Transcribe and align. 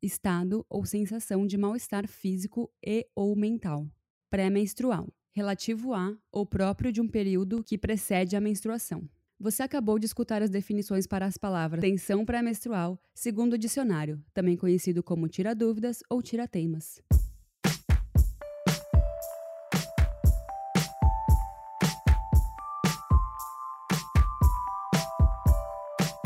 Estado 0.02 0.66
ou 0.68 0.84
sensação 0.84 1.46
de 1.46 1.56
mal-estar 1.56 2.08
físico 2.08 2.74
e 2.84 3.06
ou 3.16 3.36
mental 3.36 3.88
pré-menstrual, 4.34 5.14
relativo 5.32 5.94
a 5.94 6.12
ou 6.32 6.44
próprio 6.44 6.92
de 6.92 7.00
um 7.00 7.08
período 7.08 7.64
que 7.64 7.78
precede 7.78 8.36
a 8.36 8.42
menstruação. 8.42 9.08
Você 9.40 9.62
acabou 9.62 10.00
de 10.00 10.08
escutar 10.08 10.42
as 10.42 10.50
definições 10.50 11.06
para 11.06 11.28
as 11.28 11.38
palavras 11.38 11.80
tensão 11.80 12.26
pré-menstrual, 12.26 13.00
segundo 13.14 13.54
o 13.54 13.58
dicionário, 13.60 14.20
também 14.34 14.58
conhecido 14.58 15.04
como 15.04 15.28
tira-dúvidas 15.28 16.00
ou 16.10 16.20
tira-teimas. 16.20 17.00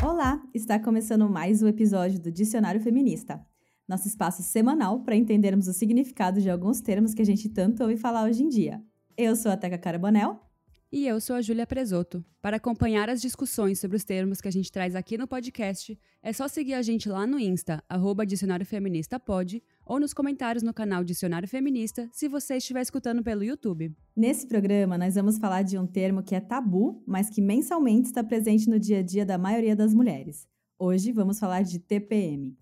Olá, 0.02 0.42
está 0.54 0.80
começando 0.80 1.28
mais 1.28 1.62
um 1.62 1.68
episódio 1.68 2.22
do 2.22 2.32
Dicionário 2.32 2.80
Feminista 2.80 3.46
nosso 3.88 4.08
espaço 4.08 4.44
semanal 4.44 5.00
para 5.00 5.16
entendermos 5.16 5.68
o 5.68 5.73
significado 5.73 6.41
de 6.41 6.50
alguns 6.50 6.82
termos 6.82 7.14
que 7.14 7.22
a 7.22 7.26
gente 7.26 7.48
tanto 7.50 7.84
ouve 7.84 7.98
falar 7.98 8.26
hoje 8.26 8.44
em 8.44 8.50
dia. 8.50 8.82
Eu 9.16 9.36
sou 9.36 9.52
a 9.52 9.58
Teca 9.58 9.78
Carabonel. 9.78 10.41
E 10.90 11.05
eu 11.05 11.20
sou 11.20 11.36
a 11.36 11.41
Júlia 11.41 11.68
Presoto. 11.68 12.23
Para 12.42 12.56
acompanhar 12.58 13.09
as 13.09 13.20
discussões 13.20 13.78
sobre 13.78 13.97
os 13.97 14.06
termos 14.06 14.39
que 14.39 14.47
a 14.47 14.52
gente 14.52 14.72
traz 14.72 14.95
aqui 14.95 15.17
no 15.17 15.28
podcast, 15.28 16.00
é 16.23 16.31
só 16.31 16.47
seguir 16.47 16.75
a 16.75 16.81
gente 16.81 17.09
lá 17.09 17.28
no 17.28 17.38
Insta, 17.38 17.84
arroba 17.89 18.25
Dicionário 18.25 18.66
Feminista 18.66 19.20
Pod, 19.20 19.62
ou 19.86 20.00
nos 20.00 20.14
comentários 20.14 20.64
no 20.64 20.73
canal 20.73 21.03
Dicionário 21.03 21.47
Feminista, 21.47 22.08
se 22.14 22.30
você 22.30 22.56
estiver 22.56 22.81
escutando 22.81 23.22
pelo 23.22 23.44
YouTube. 23.44 23.94
Nesse 24.16 24.47
programa, 24.47 24.97
nós 24.97 25.16
vamos 25.16 25.38
falar 25.38 25.64
de 25.64 25.78
um 25.78 25.86
termo 25.86 26.23
que 26.23 26.36
é 26.36 26.40
tabu, 26.40 27.03
mas 27.06 27.30
que 27.30 27.42
mensalmente 27.42 28.08
está 28.08 28.23
presente 28.23 28.69
no 28.69 28.80
dia 28.80 29.00
a 29.00 29.03
dia 29.03 29.25
da 29.25 29.38
maioria 29.38 29.75
das 29.75 29.94
mulheres. 29.94 30.47
Hoje 30.80 31.12
vamos 31.12 31.38
falar 31.38 31.64
de 31.64 31.80
TPM. 31.80 32.56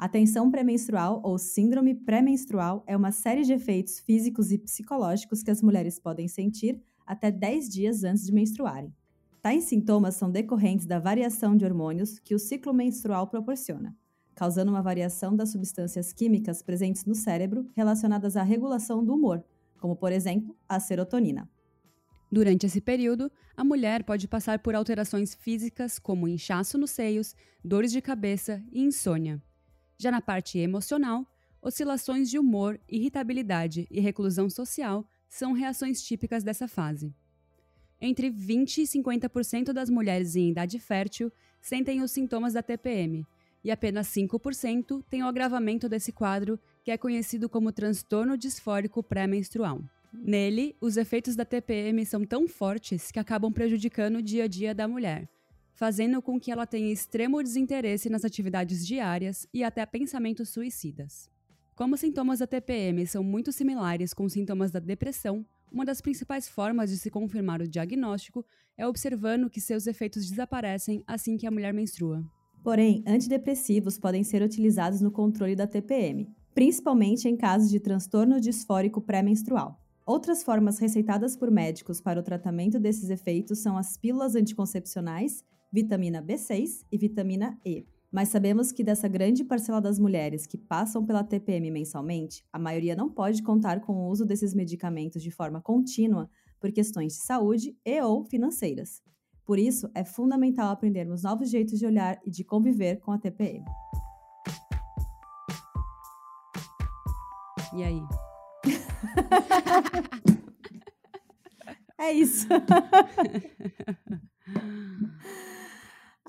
A 0.00 0.08
tensão 0.08 0.50
pré-menstrual 0.50 1.20
ou 1.22 1.36
síndrome 1.36 1.94
pré-menstrual 1.94 2.82
é 2.86 2.96
uma 2.96 3.12
série 3.12 3.42
de 3.42 3.52
efeitos 3.52 4.00
físicos 4.00 4.50
e 4.50 4.56
psicológicos 4.56 5.42
que 5.42 5.50
as 5.50 5.60
mulheres 5.60 5.98
podem 5.98 6.26
sentir 6.26 6.80
até 7.06 7.30
10 7.30 7.68
dias 7.68 8.02
antes 8.02 8.24
de 8.24 8.32
menstruarem. 8.32 8.94
Tais 9.42 9.64
sintomas 9.64 10.14
são 10.14 10.30
decorrentes 10.30 10.86
da 10.86 10.98
variação 10.98 11.54
de 11.54 11.66
hormônios 11.66 12.18
que 12.18 12.34
o 12.34 12.38
ciclo 12.38 12.72
menstrual 12.72 13.26
proporciona, 13.26 13.94
causando 14.34 14.70
uma 14.70 14.80
variação 14.80 15.36
das 15.36 15.50
substâncias 15.50 16.14
químicas 16.14 16.62
presentes 16.62 17.04
no 17.04 17.14
cérebro 17.14 17.68
relacionadas 17.76 18.38
à 18.38 18.42
regulação 18.42 19.04
do 19.04 19.12
humor, 19.12 19.44
como 19.78 19.94
por 19.94 20.12
exemplo 20.12 20.56
a 20.66 20.80
serotonina. 20.80 21.46
Durante 22.32 22.64
esse 22.64 22.80
período, 22.80 23.30
a 23.54 23.62
mulher 23.62 24.02
pode 24.04 24.26
passar 24.26 24.60
por 24.60 24.74
alterações 24.74 25.34
físicas 25.34 25.98
como 25.98 26.26
inchaço 26.26 26.78
nos 26.78 26.90
seios, 26.90 27.36
dores 27.62 27.92
de 27.92 28.00
cabeça 28.00 28.64
e 28.72 28.82
insônia. 28.82 29.42
Já 30.00 30.10
na 30.10 30.22
parte 30.22 30.58
emocional, 30.58 31.26
oscilações 31.60 32.30
de 32.30 32.38
humor, 32.38 32.80
irritabilidade 32.88 33.86
e 33.90 34.00
reclusão 34.00 34.48
social 34.48 35.06
são 35.28 35.52
reações 35.52 36.02
típicas 36.02 36.42
dessa 36.42 36.66
fase. 36.66 37.14
Entre 38.00 38.30
20 38.30 38.78
e 38.78 38.84
50% 38.84 39.74
das 39.74 39.90
mulheres 39.90 40.36
em 40.36 40.52
idade 40.52 40.78
fértil 40.78 41.30
sentem 41.60 42.00
os 42.00 42.12
sintomas 42.12 42.54
da 42.54 42.62
TPM, 42.62 43.26
e 43.62 43.70
apenas 43.70 44.06
5% 44.06 45.04
têm 45.10 45.22
o 45.22 45.26
agravamento 45.26 45.86
desse 45.86 46.12
quadro, 46.12 46.58
que 46.82 46.90
é 46.90 46.96
conhecido 46.96 47.46
como 47.46 47.70
transtorno 47.70 48.38
disfórico 48.38 49.02
pré-menstrual. 49.02 49.82
Nele, 50.14 50.74
os 50.80 50.96
efeitos 50.96 51.36
da 51.36 51.44
TPM 51.44 52.06
são 52.06 52.24
tão 52.24 52.48
fortes 52.48 53.10
que 53.10 53.18
acabam 53.18 53.52
prejudicando 53.52 54.16
o 54.16 54.22
dia 54.22 54.44
a 54.44 54.48
dia 54.48 54.74
da 54.74 54.88
mulher, 54.88 55.28
fazendo 55.80 56.20
com 56.20 56.38
que 56.38 56.52
ela 56.52 56.66
tenha 56.66 56.92
extremo 56.92 57.42
desinteresse 57.42 58.10
nas 58.10 58.22
atividades 58.22 58.86
diárias 58.86 59.48
e 59.50 59.64
até 59.64 59.86
pensamentos 59.86 60.50
suicidas. 60.50 61.26
Como 61.74 61.94
os 61.94 62.00
sintomas 62.00 62.40
da 62.40 62.46
TPM 62.46 63.06
são 63.06 63.24
muito 63.24 63.50
similares 63.50 64.12
com 64.12 64.24
os 64.24 64.34
sintomas 64.34 64.70
da 64.70 64.78
depressão, 64.78 65.42
uma 65.72 65.86
das 65.86 66.02
principais 66.02 66.46
formas 66.46 66.90
de 66.90 66.98
se 66.98 67.08
confirmar 67.08 67.62
o 67.62 67.66
diagnóstico 67.66 68.44
é 68.76 68.86
observando 68.86 69.48
que 69.48 69.58
seus 69.58 69.86
efeitos 69.86 70.28
desaparecem 70.28 71.02
assim 71.06 71.38
que 71.38 71.46
a 71.46 71.50
mulher 71.50 71.72
menstrua. 71.72 72.22
Porém, 72.62 73.02
antidepressivos 73.06 73.98
podem 73.98 74.22
ser 74.22 74.42
utilizados 74.42 75.00
no 75.00 75.10
controle 75.10 75.56
da 75.56 75.66
TPM, 75.66 76.28
principalmente 76.54 77.26
em 77.26 77.38
casos 77.38 77.70
de 77.70 77.80
transtorno 77.80 78.38
disfórico 78.38 79.00
pré-menstrual. 79.00 79.80
Outras 80.04 80.42
formas 80.42 80.78
receitadas 80.78 81.36
por 81.36 81.50
médicos 81.50 82.02
para 82.02 82.20
o 82.20 82.22
tratamento 82.22 82.78
desses 82.78 83.08
efeitos 83.08 83.60
são 83.60 83.78
as 83.78 83.96
pílulas 83.96 84.34
anticoncepcionais 84.34 85.42
vitamina 85.72 86.22
B6 86.22 86.84
e 86.90 86.98
vitamina 86.98 87.58
E. 87.64 87.86
Mas 88.10 88.28
sabemos 88.28 88.72
que 88.72 88.82
dessa 88.82 89.06
grande 89.06 89.44
parcela 89.44 89.80
das 89.80 89.98
mulheres 89.98 90.44
que 90.44 90.58
passam 90.58 91.06
pela 91.06 91.22
TPM 91.22 91.70
mensalmente, 91.70 92.44
a 92.52 92.58
maioria 92.58 92.96
não 92.96 93.08
pode 93.08 93.42
contar 93.42 93.80
com 93.80 93.92
o 93.92 94.08
uso 94.08 94.26
desses 94.26 94.52
medicamentos 94.52 95.22
de 95.22 95.30
forma 95.30 95.60
contínua 95.60 96.28
por 96.58 96.72
questões 96.72 97.12
de 97.12 97.20
saúde 97.20 97.76
e 97.84 98.02
ou 98.02 98.24
financeiras. 98.24 99.00
Por 99.46 99.58
isso, 99.58 99.88
é 99.94 100.04
fundamental 100.04 100.70
aprendermos 100.70 101.22
novos 101.22 101.50
jeitos 101.50 101.78
de 101.78 101.86
olhar 101.86 102.20
e 102.24 102.30
de 102.30 102.42
conviver 102.42 102.98
com 102.98 103.12
a 103.12 103.18
TPM. 103.18 103.64
E 107.76 107.84
aí? 107.84 108.02
é 111.98 112.12
isso. 112.12 112.48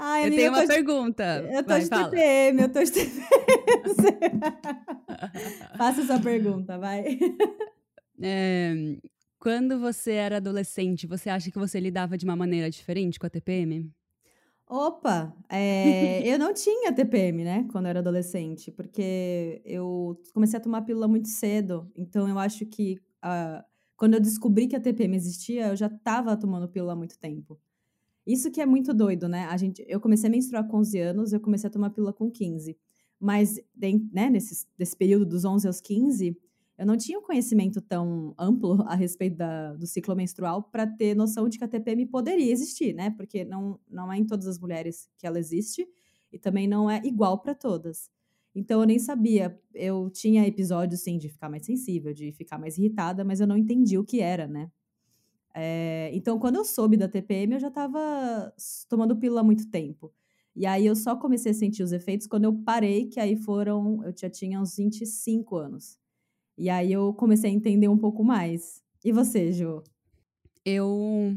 Ai, 0.04 0.24
eu 0.24 0.28
amiga, 0.28 0.42
tenho 0.42 0.52
uma 0.52 0.66
pergunta. 0.68 1.24
Eu 1.48 1.62
tô 1.62 1.70
vai, 1.70 1.82
de 1.82 1.88
fala. 1.88 2.10
TPM, 2.10 2.62
eu 2.64 2.70
tô 2.74 2.84
de 2.84 2.90
TPM. 2.92 4.42
Faça 5.78 6.04
sua 6.08 6.20
pergunta, 6.20 6.80
vai. 6.80 7.20
É, 8.20 8.74
quando 9.38 9.80
você 9.80 10.14
era 10.14 10.38
adolescente, 10.38 11.06
você 11.06 11.30
acha 11.30 11.52
que 11.52 11.60
você 11.60 11.80
lidava 11.80 12.18
de 12.18 12.26
uma 12.26 12.36
maneira 12.36 12.68
diferente 12.68 13.20
com 13.20 13.28
a 13.28 13.30
TPM? 13.30 13.92
Opa, 14.68 15.36
é, 15.48 16.22
eu 16.28 16.40
não 16.40 16.52
tinha 16.52 16.92
TPM, 16.92 17.44
né, 17.44 17.68
quando 17.72 17.86
eu 17.86 17.90
era 17.92 18.00
adolescente, 18.00 18.72
porque 18.72 19.62
eu 19.64 20.20
comecei 20.34 20.58
a 20.58 20.62
tomar 20.62 20.82
pílula 20.82 21.08
muito 21.08 21.28
cedo, 21.28 21.92
então 21.96 22.28
eu 22.28 22.40
acho 22.40 22.66
que 22.66 22.98
uh, 23.24 23.64
quando 23.96 24.16
eu 24.16 24.20
descobri 24.20 24.68
que 24.68 24.76
a 24.76 24.80
TPM 24.80 25.16
existia, 25.16 25.68
eu 25.68 25.76
já 25.76 25.86
estava 25.88 26.36
tomando 26.36 26.68
pílula 26.68 26.94
há 26.94 26.96
muito 26.96 27.20
tempo. 27.20 27.60
Isso 28.26 28.52
que 28.52 28.62
é 28.62 28.66
muito 28.66 28.94
doido, 28.94 29.28
né? 29.28 29.46
A 29.46 29.58
gente, 29.58 29.84
eu 29.88 30.00
comecei 30.00 30.28
a 30.28 30.32
menstruar 30.32 30.68
com 30.68 30.78
11 30.78 31.00
anos, 31.00 31.34
eu 31.34 31.40
comecei 31.40 31.68
a 31.68 31.72
tomar 31.72 31.90
pílula 31.90 32.14
com 32.14 32.30
15. 32.30 32.78
Mas, 33.20 33.60
né, 34.12 34.30
nesse, 34.30 34.66
nesse 34.78 34.96
período 34.96 35.26
dos 35.26 35.46
11 35.46 35.68
aos 35.68 35.80
15, 35.82 36.38
eu 36.78 36.86
não 36.86 36.98
tinha 36.98 37.20
um 37.20 37.22
conhecimento 37.22 37.80
tão 37.80 38.34
amplo 38.38 38.82
a 38.90 38.96
respeito 38.96 39.38
da, 39.38 39.74
do 39.74 39.86
ciclo 39.86 40.16
menstrual 40.16 40.64
para 40.64 40.88
ter 40.88 41.16
noção 41.16 41.48
de 41.48 41.58
que 41.58 41.64
a 41.64 41.68
TPM 41.68 42.06
poderia 42.08 42.52
existir, 42.52 42.94
né? 42.94 43.12
Porque 43.12 43.46
não, 43.46 43.80
não 43.90 44.12
é 44.12 44.18
em 44.18 44.26
todas 44.26 44.48
as 44.48 44.60
mulheres 44.60 45.10
que 45.18 45.28
ela 45.28 45.38
existe 45.38 45.88
e 46.32 46.40
também 46.40 46.68
não 46.68 46.90
é 46.90 47.02
igual 47.04 47.40
para 47.40 47.54
todas. 47.54 48.10
Então 48.56 48.82
eu 48.82 48.88
nem 48.88 49.00
sabia. 49.00 49.60
Eu 49.74 50.10
tinha 50.10 50.48
episódios, 50.48 51.02
sim, 51.02 51.18
de 51.18 51.30
ficar 51.30 51.50
mais 51.50 51.66
sensível, 51.66 52.14
de 52.14 52.32
ficar 52.32 52.58
mais 52.58 52.78
irritada, 52.78 53.24
mas 53.24 53.40
eu 53.40 53.48
não 53.48 53.58
entendi 53.58 53.98
o 53.98 54.04
que 54.04 54.20
era, 54.20 54.48
né? 54.48 54.70
É, 55.54 56.10
então, 56.14 56.40
quando 56.40 56.56
eu 56.56 56.66
soube 56.66 56.98
da 56.98 57.08
TPM, 57.08 57.54
eu 57.54 57.60
já 57.60 57.68
estava 57.68 58.54
tomando 58.90 59.16
pílula 59.16 59.42
há 59.42 59.44
muito 59.44 59.70
tempo. 59.70 60.14
E 60.56 60.66
aí 60.66 60.86
eu 60.86 60.96
só 60.96 61.16
comecei 61.16 61.52
a 61.52 61.56
sentir 61.56 61.84
os 61.84 61.92
efeitos 61.92 62.28
quando 62.28 62.46
eu 62.46 62.54
parei, 62.54 63.08
que 63.08 63.20
aí 63.20 63.36
foram, 63.36 64.04
eu 64.04 64.14
já 64.16 64.30
tinha 64.30 64.60
uns 64.60 64.76
25 64.76 65.56
anos. 65.56 65.98
E 66.58 66.70
aí 66.70 66.92
eu 66.92 67.14
comecei 67.14 67.50
a 67.50 67.54
entender 67.54 67.88
um 67.88 67.98
pouco 67.98 68.24
mais. 68.24 68.84
E 69.04 69.12
você, 69.12 69.52
Ju? 69.52 69.84
Eu 70.66 71.36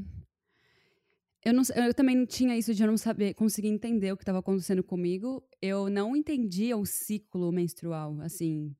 eu, 1.44 1.52
não, 1.52 1.62
eu 1.76 1.92
também 1.92 2.16
não 2.16 2.24
tinha 2.24 2.56
isso 2.56 2.72
de 2.74 2.82
eu 2.82 2.86
não 2.86 2.96
saber, 2.96 3.34
conseguir 3.34 3.68
entender 3.68 4.10
o 4.10 4.16
que 4.16 4.22
estava 4.22 4.38
acontecendo 4.38 4.82
comigo. 4.82 5.46
Eu 5.60 5.90
não 5.90 6.16
entendia 6.16 6.74
o 6.74 6.86
ciclo 6.86 7.52
menstrual, 7.52 8.18
assim. 8.22 8.74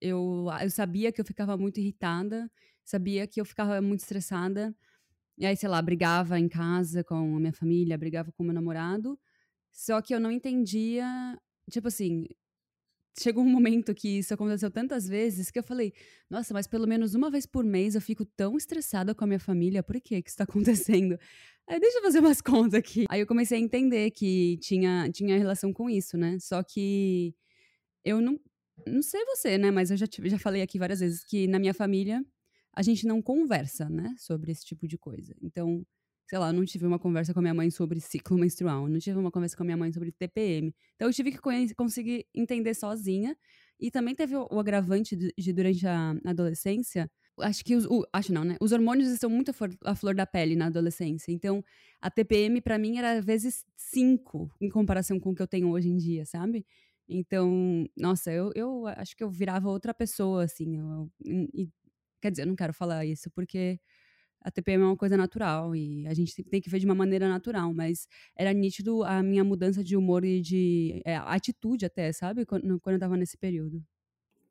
Eu, 0.00 0.46
eu 0.62 0.70
sabia 0.70 1.10
que 1.10 1.20
eu 1.20 1.24
ficava 1.24 1.56
muito 1.56 1.80
irritada, 1.80 2.48
sabia 2.84 3.26
que 3.26 3.40
eu 3.40 3.44
ficava 3.44 3.80
muito 3.80 4.00
estressada. 4.00 4.74
E 5.38 5.46
aí, 5.46 5.56
sei 5.56 5.68
lá, 5.68 5.80
brigava 5.82 6.38
em 6.38 6.48
casa 6.48 7.02
com 7.02 7.14
a 7.36 7.40
minha 7.40 7.52
família, 7.52 7.98
brigava 7.98 8.30
com 8.32 8.42
o 8.42 8.46
meu 8.46 8.54
namorado. 8.54 9.18
Só 9.72 10.00
que 10.00 10.14
eu 10.14 10.20
não 10.20 10.30
entendia, 10.30 11.04
tipo 11.70 11.88
assim, 11.88 12.26
chegou 13.18 13.44
um 13.44 13.48
momento 13.48 13.94
que 13.94 14.18
isso 14.18 14.34
aconteceu 14.34 14.70
tantas 14.70 15.08
vezes 15.08 15.50
que 15.50 15.58
eu 15.58 15.62
falei, 15.62 15.92
nossa, 16.28 16.52
mas 16.52 16.66
pelo 16.66 16.86
menos 16.86 17.14
uma 17.14 17.30
vez 17.30 17.46
por 17.46 17.64
mês 17.64 17.94
eu 17.94 18.00
fico 18.00 18.24
tão 18.24 18.56
estressada 18.56 19.14
com 19.14 19.24
a 19.24 19.26
minha 19.26 19.40
família, 19.40 19.82
por 19.82 20.00
que 20.00 20.20
que 20.22 20.28
isso 20.28 20.38
tá 20.38 20.44
acontecendo? 20.44 21.18
Aí 21.68 21.80
deixa 21.80 21.98
eu 21.98 22.02
fazer 22.02 22.20
umas 22.20 22.40
contas 22.42 22.74
aqui. 22.74 23.06
Aí 23.08 23.20
eu 23.20 23.26
comecei 23.26 23.58
a 23.58 23.60
entender 23.60 24.10
que 24.10 24.58
tinha, 24.58 25.10
tinha 25.10 25.38
relação 25.38 25.72
com 25.72 25.88
isso, 25.88 26.18
né? 26.18 26.38
Só 26.38 26.62
que 26.62 27.34
eu 28.04 28.20
não, 28.20 28.38
não 28.86 29.00
sei 29.02 29.24
você, 29.24 29.56
né? 29.56 29.70
Mas 29.70 29.90
eu 29.90 29.96
já, 29.96 30.06
já 30.24 30.38
falei 30.38 30.60
aqui 30.60 30.78
várias 30.78 31.00
vezes 31.00 31.24
que 31.24 31.46
na 31.46 31.58
minha 31.58 31.72
família 31.72 32.22
a 32.74 32.82
gente 32.82 33.06
não 33.06 33.22
conversa, 33.22 33.88
né? 33.88 34.14
Sobre 34.18 34.52
esse 34.52 34.64
tipo 34.64 34.86
de 34.86 34.98
coisa. 34.98 35.34
Então, 35.40 35.84
sei 36.28 36.38
lá, 36.38 36.52
não 36.52 36.64
tive 36.64 36.86
uma 36.86 36.98
conversa 36.98 37.32
com 37.32 37.40
a 37.40 37.42
minha 37.42 37.54
mãe 37.54 37.70
sobre 37.70 38.00
ciclo 38.00 38.38
menstrual, 38.38 38.88
não 38.88 38.98
tive 38.98 39.18
uma 39.18 39.30
conversa 39.30 39.56
com 39.56 39.62
a 39.62 39.66
minha 39.66 39.76
mãe 39.76 39.92
sobre 39.92 40.10
TPM. 40.12 40.74
Então 40.96 41.08
eu 41.08 41.12
tive 41.12 41.32
que 41.32 41.38
conseguir 41.74 42.26
entender 42.34 42.74
sozinha. 42.74 43.36
E 43.78 43.90
também 43.90 44.14
teve 44.14 44.36
o, 44.36 44.58
agravante 44.58 45.16
de, 45.16 45.34
de, 45.36 45.52
durante 45.52 45.86
a 45.86 46.14
adolescência. 46.24 47.10
Acho 47.40 47.64
que 47.64 47.74
os. 47.74 47.84
O, 47.86 48.06
acho 48.12 48.32
não, 48.32 48.44
né? 48.44 48.56
Os 48.60 48.70
hormônios 48.72 49.08
estão 49.08 49.28
muito 49.28 49.52
à 49.84 49.94
flor 49.94 50.14
da 50.14 50.24
pele 50.24 50.54
na 50.54 50.66
adolescência. 50.66 51.32
Então, 51.32 51.62
a 52.00 52.10
TPM 52.10 52.60
para 52.60 52.78
mim 52.78 52.98
era 52.98 53.20
vezes 53.20 53.64
cinco 53.76 54.48
em 54.60 54.68
comparação 54.68 55.18
com 55.18 55.30
o 55.30 55.34
que 55.34 55.42
eu 55.42 55.46
tenho 55.48 55.68
hoje 55.70 55.88
em 55.88 55.96
dia, 55.96 56.24
sabe? 56.24 56.64
Então, 57.08 57.86
nossa, 57.96 58.32
eu, 58.32 58.50
eu 58.54 58.86
acho 58.86 59.16
que 59.16 59.24
eu 59.24 59.28
virava 59.30 59.68
outra 59.68 59.92
pessoa, 59.92 60.44
assim. 60.44 60.78
Eu, 60.78 61.10
e, 61.24 61.68
quer 62.24 62.30
dizer, 62.30 62.42
eu 62.44 62.46
não 62.46 62.56
quero 62.56 62.72
falar 62.72 63.04
isso 63.04 63.30
porque 63.30 63.78
a 64.40 64.50
TPM 64.50 64.82
é 64.82 64.86
uma 64.86 64.96
coisa 64.96 65.16
natural 65.16 65.76
e 65.76 66.06
a 66.06 66.14
gente 66.14 66.42
tem 66.44 66.60
que 66.60 66.70
ver 66.70 66.78
de 66.78 66.86
uma 66.86 66.94
maneira 66.94 67.28
natural, 67.28 67.72
mas 67.74 68.06
era 68.34 68.52
nítido 68.52 69.02
a 69.04 69.22
minha 69.22 69.44
mudança 69.44 69.84
de 69.84 69.94
humor 69.94 70.24
e 70.24 70.40
de 70.40 71.02
é, 71.04 71.16
atitude 71.16 71.84
até, 71.84 72.12
sabe? 72.12 72.46
Quando, 72.46 72.80
quando 72.80 72.94
eu 72.94 73.00
tava 73.00 73.16
nesse 73.16 73.36
período. 73.36 73.82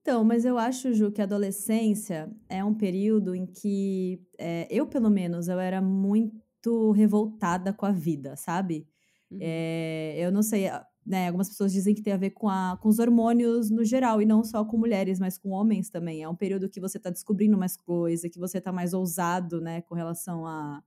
Então, 0.01 0.23
mas 0.23 0.45
eu 0.45 0.57
acho, 0.57 0.93
Ju, 0.93 1.11
que 1.11 1.21
a 1.21 1.23
adolescência 1.23 2.29
é 2.47 2.63
um 2.63 2.73
período 2.75 3.33
em 3.33 3.45
que 3.45 4.21
é, 4.37 4.67
eu, 4.69 4.85
pelo 4.85 5.09
menos, 5.09 5.47
eu 5.47 5.59
era 5.59 5.81
muito 5.81 6.91
revoltada 6.91 7.73
com 7.73 7.85
a 7.85 7.91
vida, 7.91 8.35
sabe? 8.35 8.87
Uhum. 9.31 9.39
É, 9.41 10.15
eu 10.17 10.31
não 10.31 10.43
sei, 10.43 10.65
né, 11.05 11.27
algumas 11.27 11.49
pessoas 11.49 11.73
dizem 11.73 11.93
que 11.93 12.01
tem 12.01 12.13
a 12.13 12.17
ver 12.17 12.31
com, 12.31 12.47
a, 12.49 12.77
com 12.81 12.87
os 12.87 12.99
hormônios 12.99 13.69
no 13.69 13.83
geral, 13.83 14.21
e 14.21 14.25
não 14.25 14.43
só 14.43 14.63
com 14.63 14.77
mulheres, 14.77 15.19
mas 15.19 15.37
com 15.37 15.49
homens 15.49 15.89
também. 15.89 16.23
É 16.23 16.29
um 16.29 16.35
período 16.35 16.69
que 16.69 16.79
você 16.79 16.97
está 16.97 17.09
descobrindo 17.09 17.57
mais 17.57 17.75
coisa, 17.75 18.29
que 18.29 18.39
você 18.39 18.57
está 18.59 18.71
mais 18.71 18.93
ousado, 18.93 19.59
né, 19.61 19.81
com 19.81 19.95
relação 19.95 20.45
a. 20.45 20.81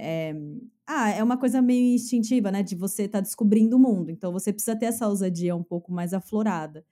É, 0.00 0.32
ah, 0.86 1.10
é 1.10 1.22
uma 1.24 1.36
coisa 1.36 1.60
meio 1.60 1.94
instintiva, 1.94 2.52
né, 2.52 2.62
de 2.62 2.76
você 2.76 3.04
estar 3.04 3.18
tá 3.18 3.22
descobrindo 3.22 3.76
o 3.76 3.78
mundo. 3.80 4.10
Então 4.10 4.32
você 4.32 4.52
precisa 4.52 4.76
ter 4.76 4.86
essa 4.86 5.08
ousadia 5.08 5.56
um 5.56 5.64
pouco 5.64 5.92
mais 5.92 6.14
aflorada. 6.14 6.84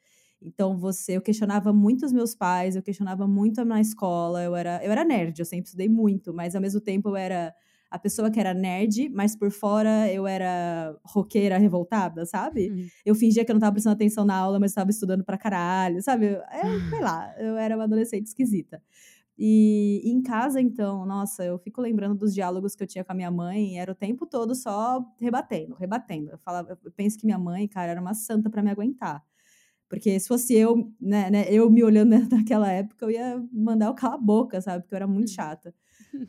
Então 0.42 0.76
você, 0.76 1.16
eu 1.16 1.22
questionava 1.22 1.72
muito 1.72 2.04
os 2.04 2.12
meus 2.12 2.34
pais, 2.34 2.76
eu 2.76 2.82
questionava 2.82 3.26
muito 3.26 3.64
na 3.64 3.80
escola, 3.80 4.42
eu 4.42 4.54
era, 4.54 4.84
eu 4.84 4.92
era 4.92 5.04
nerd, 5.04 5.38
eu 5.38 5.44
sempre 5.44 5.66
estudei 5.66 5.88
muito, 5.88 6.32
mas 6.34 6.54
ao 6.54 6.60
mesmo 6.60 6.80
tempo 6.80 7.08
eu 7.10 7.16
era 7.16 7.54
a 7.90 7.98
pessoa 7.98 8.30
que 8.30 8.40
era 8.40 8.52
nerd, 8.52 9.08
mas 9.10 9.36
por 9.36 9.50
fora 9.50 10.12
eu 10.12 10.26
era 10.26 10.96
roqueira 11.04 11.58
revoltada, 11.58 12.26
sabe? 12.26 12.70
Uhum. 12.70 12.86
Eu 13.04 13.14
fingia 13.14 13.44
que 13.44 13.50
eu 13.50 13.54
não 13.54 13.60
tava 13.60 13.72
prestando 13.72 13.94
atenção 13.94 14.24
na 14.24 14.36
aula, 14.36 14.58
mas 14.58 14.70
estava 14.72 14.90
estudando 14.90 15.24
pra 15.24 15.38
caralho, 15.38 16.02
sabe? 16.02 16.26
É, 16.26 16.90
sei 16.90 17.00
lá, 17.00 17.34
eu 17.38 17.56
era 17.56 17.76
uma 17.76 17.84
adolescente 17.84 18.26
esquisita. 18.26 18.82
E, 19.38 20.00
e, 20.02 20.10
em 20.10 20.22
casa, 20.22 20.60
então, 20.60 21.04
nossa, 21.04 21.44
eu 21.44 21.58
fico 21.58 21.80
lembrando 21.80 22.14
dos 22.14 22.34
diálogos 22.34 22.74
que 22.74 22.82
eu 22.82 22.86
tinha 22.86 23.04
com 23.04 23.12
a 23.12 23.14
minha 23.14 23.30
mãe, 23.30 23.78
era 23.78 23.92
o 23.92 23.94
tempo 23.94 24.26
todo 24.26 24.54
só 24.54 25.04
rebatendo, 25.20 25.74
rebatendo. 25.74 26.30
Eu, 26.30 26.38
falava, 26.38 26.78
eu 26.82 26.92
penso 26.92 27.18
que 27.18 27.26
minha 27.26 27.38
mãe, 27.38 27.68
cara, 27.68 27.92
era 27.92 28.00
uma 28.00 28.14
santa 28.14 28.48
para 28.48 28.62
me 28.62 28.70
aguentar. 28.70 29.22
Porque 29.88 30.18
se 30.18 30.26
fosse 30.26 30.54
eu, 30.54 30.92
né, 31.00 31.30
né, 31.30 31.46
eu 31.50 31.70
me 31.70 31.84
olhando 31.84 32.10
naquela 32.30 32.70
época, 32.72 33.04
eu 33.04 33.10
ia 33.10 33.44
mandar 33.52 33.86
eu 33.86 33.94
calar 33.94 34.16
a 34.16 34.20
boca, 34.20 34.60
sabe? 34.60 34.82
Porque 34.82 34.94
eu 34.94 34.96
era 34.96 35.06
muito 35.06 35.28
uhum. 35.28 35.34
chata. 35.34 35.74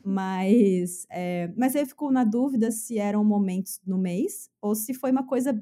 Mas, 0.04 1.06
é, 1.10 1.52
mas 1.56 1.74
eu 1.74 1.86
fico 1.86 2.10
na 2.10 2.24
dúvida 2.24 2.70
se 2.70 2.98
eram 2.98 3.24
momentos 3.24 3.80
no 3.86 3.98
mês 3.98 4.50
ou 4.60 4.74
se 4.74 4.94
foi 4.94 5.10
uma 5.10 5.26
coisa 5.26 5.60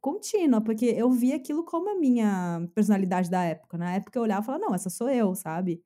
contínua, 0.00 0.60
porque 0.62 0.86
eu 0.86 1.10
vi 1.10 1.32
aquilo 1.32 1.64
como 1.64 1.90
a 1.90 1.98
minha 1.98 2.68
personalidade 2.74 3.30
da 3.30 3.44
época. 3.44 3.78
Na 3.78 3.94
época 3.96 4.18
eu 4.18 4.22
olhava 4.22 4.42
e 4.42 4.46
falava, 4.46 4.64
não, 4.66 4.74
essa 4.74 4.90
sou 4.90 5.08
eu, 5.10 5.34
sabe? 5.34 5.82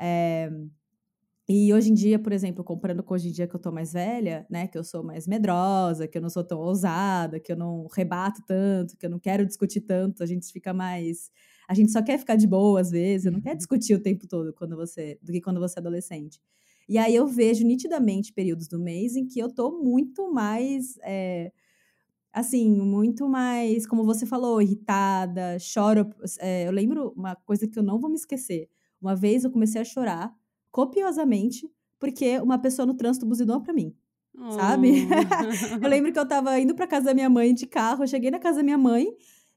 É, 0.00 0.50
e 1.48 1.72
hoje 1.72 1.90
em 1.90 1.94
dia, 1.94 2.18
por 2.18 2.30
exemplo, 2.32 2.62
comparando 2.62 3.02
com 3.02 3.14
hoje 3.14 3.28
em 3.28 3.32
dia 3.32 3.46
que 3.48 3.56
eu 3.56 3.60
tô 3.60 3.72
mais 3.72 3.92
velha, 3.94 4.46
né, 4.50 4.66
que 4.68 4.76
eu 4.76 4.84
sou 4.84 5.02
mais 5.02 5.26
medrosa, 5.26 6.06
que 6.06 6.18
eu 6.18 6.22
não 6.22 6.28
sou 6.28 6.44
tão 6.44 6.58
ousada, 6.60 7.40
que 7.40 7.50
eu 7.50 7.56
não 7.56 7.86
rebato 7.90 8.42
tanto, 8.46 8.96
que 8.98 9.06
eu 9.06 9.10
não 9.10 9.18
quero 9.18 9.46
discutir 9.46 9.80
tanto, 9.80 10.22
a 10.22 10.26
gente 10.26 10.52
fica 10.52 10.74
mais, 10.74 11.30
a 11.66 11.72
gente 11.74 11.90
só 11.90 12.02
quer 12.02 12.18
ficar 12.18 12.36
de 12.36 12.46
boa 12.46 12.80
às 12.80 12.90
vezes, 12.90 13.32
não 13.32 13.40
quer 13.40 13.56
discutir 13.56 13.94
o 13.94 14.02
tempo 14.02 14.26
todo 14.28 14.52
quando 14.52 14.76
você, 14.76 15.18
do 15.22 15.32
que 15.32 15.40
quando 15.40 15.58
você 15.58 15.78
é 15.78 15.80
adolescente. 15.80 16.38
E 16.88 16.96
aí 16.96 17.14
eu 17.14 17.26
vejo 17.26 17.66
nitidamente 17.66 18.32
períodos 18.32 18.66
do 18.66 18.78
mês 18.78 19.14
em 19.14 19.26
que 19.26 19.38
eu 19.38 19.52
tô 19.52 19.70
muito 19.70 20.32
mais. 20.32 20.98
É, 21.02 21.52
assim, 22.32 22.70
muito 22.70 23.28
mais, 23.28 23.86
como 23.86 24.04
você 24.04 24.24
falou, 24.24 24.62
irritada, 24.62 25.58
choro. 25.58 26.08
É, 26.40 26.66
eu 26.66 26.72
lembro 26.72 27.12
uma 27.16 27.36
coisa 27.36 27.66
que 27.68 27.78
eu 27.78 27.82
não 27.82 27.98
vou 27.98 28.08
me 28.08 28.16
esquecer. 28.16 28.68
Uma 29.00 29.14
vez 29.14 29.44
eu 29.44 29.50
comecei 29.50 29.80
a 29.80 29.84
chorar 29.84 30.34
copiosamente 30.70 31.70
porque 31.98 32.38
uma 32.38 32.58
pessoa 32.58 32.86
no 32.86 32.94
trânsito 32.94 33.26
buzinou 33.26 33.60
para 33.60 33.74
mim. 33.74 33.94
Oh. 34.36 34.52
Sabe? 34.52 35.06
eu 35.82 35.88
lembro 35.88 36.12
que 36.12 36.18
eu 36.18 36.26
tava 36.26 36.58
indo 36.58 36.74
pra 36.74 36.86
casa 36.86 37.06
da 37.06 37.14
minha 37.14 37.28
mãe 37.28 37.52
de 37.52 37.66
carro, 37.66 38.04
eu 38.04 38.08
cheguei 38.08 38.30
na 38.30 38.38
casa 38.38 38.58
da 38.58 38.62
minha 38.62 38.78
mãe 38.78 39.08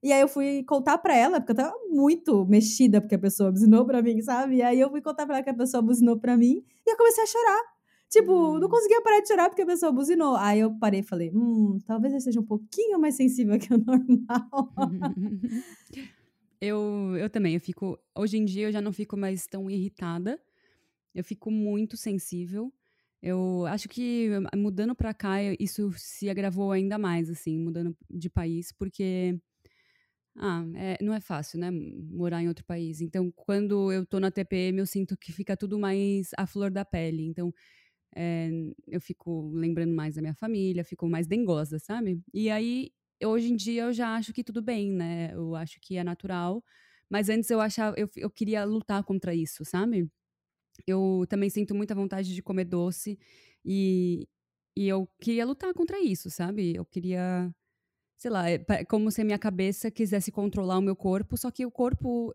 e 0.04 0.12
aí 0.12 0.22
eu 0.22 0.28
fui 0.28 0.64
contar 0.64 0.98
pra 0.98 1.16
ela, 1.16 1.40
porque 1.40 1.52
eu 1.52 1.56
tava 1.56 1.76
muito 1.90 2.46
mexida 2.46 3.00
porque 3.00 3.16
a 3.16 3.20
pessoa 3.20 3.52
buzinou 3.52 3.86
pra 3.86 4.02
mim, 4.02 4.20
sabe? 4.22 4.56
E 4.56 4.62
aí 4.62 4.80
eu 4.80 4.90
fui 4.90 5.02
contar 5.02 5.26
pra 5.28 5.36
ela 5.36 5.44
que 5.44 5.50
a 5.50 5.54
pessoa 5.54 5.82
buzinou 5.82 6.18
pra 6.18 6.36
mim 6.36 6.64
e 6.86 6.92
eu 6.92 6.98
comecei 6.98 7.24
a 7.24 7.28
chorar. 7.28 7.62
Tipo, 8.10 8.34
hum. 8.34 8.60
não 8.60 8.68
conseguia 8.68 9.02
parar 9.02 9.22
de 9.22 9.28
chorar 9.28 9.50
porque 9.50 9.62
a 9.62 9.66
pessoa 9.66 9.92
buzinou. 9.92 10.36
Aí 10.36 10.60
eu 10.60 10.74
parei 10.78 11.00
e 11.02 11.04
falei, 11.04 11.32
hum, 11.34 11.80
talvez 11.86 12.14
eu 12.14 12.20
seja 12.20 12.40
um 12.40 12.46
pouquinho 12.46 13.00
mais 13.00 13.16
sensível 13.16 13.58
que 13.60 13.74
o 13.74 13.78
normal. 13.78 14.74
eu, 16.60 17.16
eu 17.18 17.30
também, 17.30 17.54
eu 17.54 17.62
fico. 17.62 17.98
Hoje 18.18 18.38
em 18.38 18.44
dia 18.44 18.68
eu 18.68 18.72
já 18.72 18.82
não 18.82 18.92
fico 18.92 19.16
mais 19.16 19.46
tão 19.46 19.70
irritada. 19.70 20.42
Eu 21.14 21.24
fico 21.24 21.52
muito 21.52 21.96
sensível. 21.96 22.74
Eu 23.22 23.66
acho 23.68 23.88
que 23.88 24.30
mudando 24.58 24.96
pra 24.96 25.14
cá, 25.14 25.38
isso 25.60 25.94
se 25.96 26.28
agravou 26.28 26.72
ainda 26.72 26.98
mais, 26.98 27.30
assim, 27.30 27.60
mudando 27.60 27.96
de 28.10 28.30
país, 28.30 28.72
porque 28.72 29.40
ah, 30.38 30.64
é, 30.76 30.98
não 31.04 31.14
é 31.14 31.20
fácil, 31.22 31.60
né? 31.60 31.70
Morar 31.72 32.42
em 32.42 32.48
outro 32.48 32.66
país. 32.66 33.02
Então, 33.02 33.32
quando 33.36 33.92
eu 33.92 34.06
tô 34.06 34.20
na 34.20 34.32
TPM, 34.32 34.80
eu 34.80 34.86
sinto 34.86 35.18
que 35.18 35.32
fica 35.32 35.58
tudo 35.58 35.78
mais 35.80 36.30
à 36.38 36.48
flor 36.48 36.72
da 36.72 36.86
pele. 36.86 37.24
Então, 37.26 37.54
é, 38.16 38.50
eu 38.88 39.02
fico 39.02 39.52
lembrando 39.54 39.94
mais 39.94 40.16
da 40.16 40.22
minha 40.22 40.36
família, 40.36 40.84
fico 40.86 41.08
mais 41.10 41.28
dengosa, 41.28 41.80
sabe? 41.80 42.22
E 42.34 42.50
aí, 42.50 42.92
hoje 43.24 43.52
em 43.54 43.56
dia, 43.56 43.84
eu 43.84 43.94
já 43.94 44.16
acho 44.16 44.34
que 44.34 44.44
tudo 44.44 44.62
bem, 44.62 44.92
né? 44.92 45.32
Eu 45.34 45.56
acho 45.56 45.80
que 45.82 45.98
é 45.98 46.04
natural. 46.04 46.64
Mas 47.10 47.30
antes 47.30 47.50
eu 47.50 47.62
achava, 47.62 47.98
eu, 48.00 48.10
eu 48.18 48.30
queria 48.30 48.64
lutar 48.66 49.04
contra 49.04 49.36
isso, 49.36 49.66
sabe? 49.66 50.10
Eu 50.88 51.26
também 51.30 51.50
sinto 51.50 51.76
muita 51.76 51.96
vontade 51.96 52.34
de 52.34 52.42
comer 52.42 52.66
doce 52.66 53.20
e, 53.66 54.28
e 54.76 54.88
eu 54.88 55.08
queria 55.22 55.46
lutar 55.46 55.74
contra 55.74 56.00
isso, 56.02 56.30
sabe? 56.30 56.74
Eu 56.76 56.86
queria 56.86 57.54
sei 58.22 58.30
lá, 58.30 58.48
é 58.52 58.60
como 58.86 59.10
se 59.10 59.20
a 59.20 59.26
minha 59.26 59.40
cabeça 59.40 59.90
quisesse 59.90 60.32
controlar 60.32 60.78
o 60.78 60.82
meu 60.82 60.96
corpo, 60.96 61.36
só 61.36 61.50
que 61.50 61.66
o 61.66 61.72
corpo, 61.72 62.32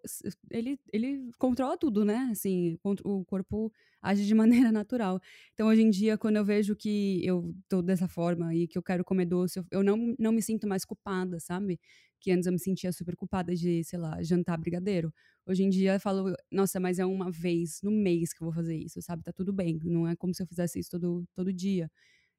ele, 0.50 0.81
ele 0.93 1.31
controla 1.38 1.78
tudo, 1.78 2.05
né? 2.05 2.26
Assim, 2.33 2.76
o 2.83 3.25
corpo 3.25 3.73
age 4.02 4.26
de 4.26 4.35
maneira 4.66 4.73
natural. 4.73 5.21
Então, 5.55 5.69
hoje 5.69 5.83
em 5.83 5.90
dia, 5.90 6.19
quando 6.19 6.37
eu 6.38 6.45
vejo 6.45 6.75
que 6.75 7.25
eu 7.25 7.55
tô 7.69 7.83
dessa 7.83 8.09
forma 8.09 8.52
e 8.52 8.66
que 8.66 8.76
eu 8.76 8.83
quero 8.83 9.05
comer 9.05 9.26
doce, 9.26 9.62
eu 9.71 9.85
não, 9.85 10.12
não 10.19 10.33
me 10.33 10.43
sinto 10.43 10.66
mais 10.66 10.85
culpada, 10.85 11.38
sabe? 11.38 11.78
Que 12.21 12.33
antes 12.33 12.47
eu 12.47 12.52
me 12.52 12.59
sentia 12.59 12.90
super 12.90 13.14
culpada 13.14 13.55
de, 13.55 13.85
sei 13.85 13.99
lá, 14.00 14.21
jantar 14.25 14.59
brigadeiro. 14.59 15.14
Hoje 15.47 15.62
em 15.62 15.69
dia 15.71 15.95
eu 15.95 16.00
falo, 16.00 16.35
nossa, 16.50 16.81
mas 16.81 16.99
é 16.99 17.07
uma 17.07 17.31
vez 17.31 17.78
no 17.81 17.93
mês 17.93 18.33
que 18.33 18.43
eu 18.43 18.47
vou 18.47 18.52
fazer 18.55 18.76
isso, 18.76 19.00
sabe? 19.02 19.23
Tá 19.23 19.33
tudo 19.33 19.52
bem, 19.52 19.78
não 19.85 20.09
é 20.09 20.16
como 20.16 20.35
se 20.35 20.43
eu 20.43 20.49
fizesse 20.49 20.81
isso 20.81 20.90
todo, 20.90 21.25
todo 21.33 21.52
dia. 21.52 21.88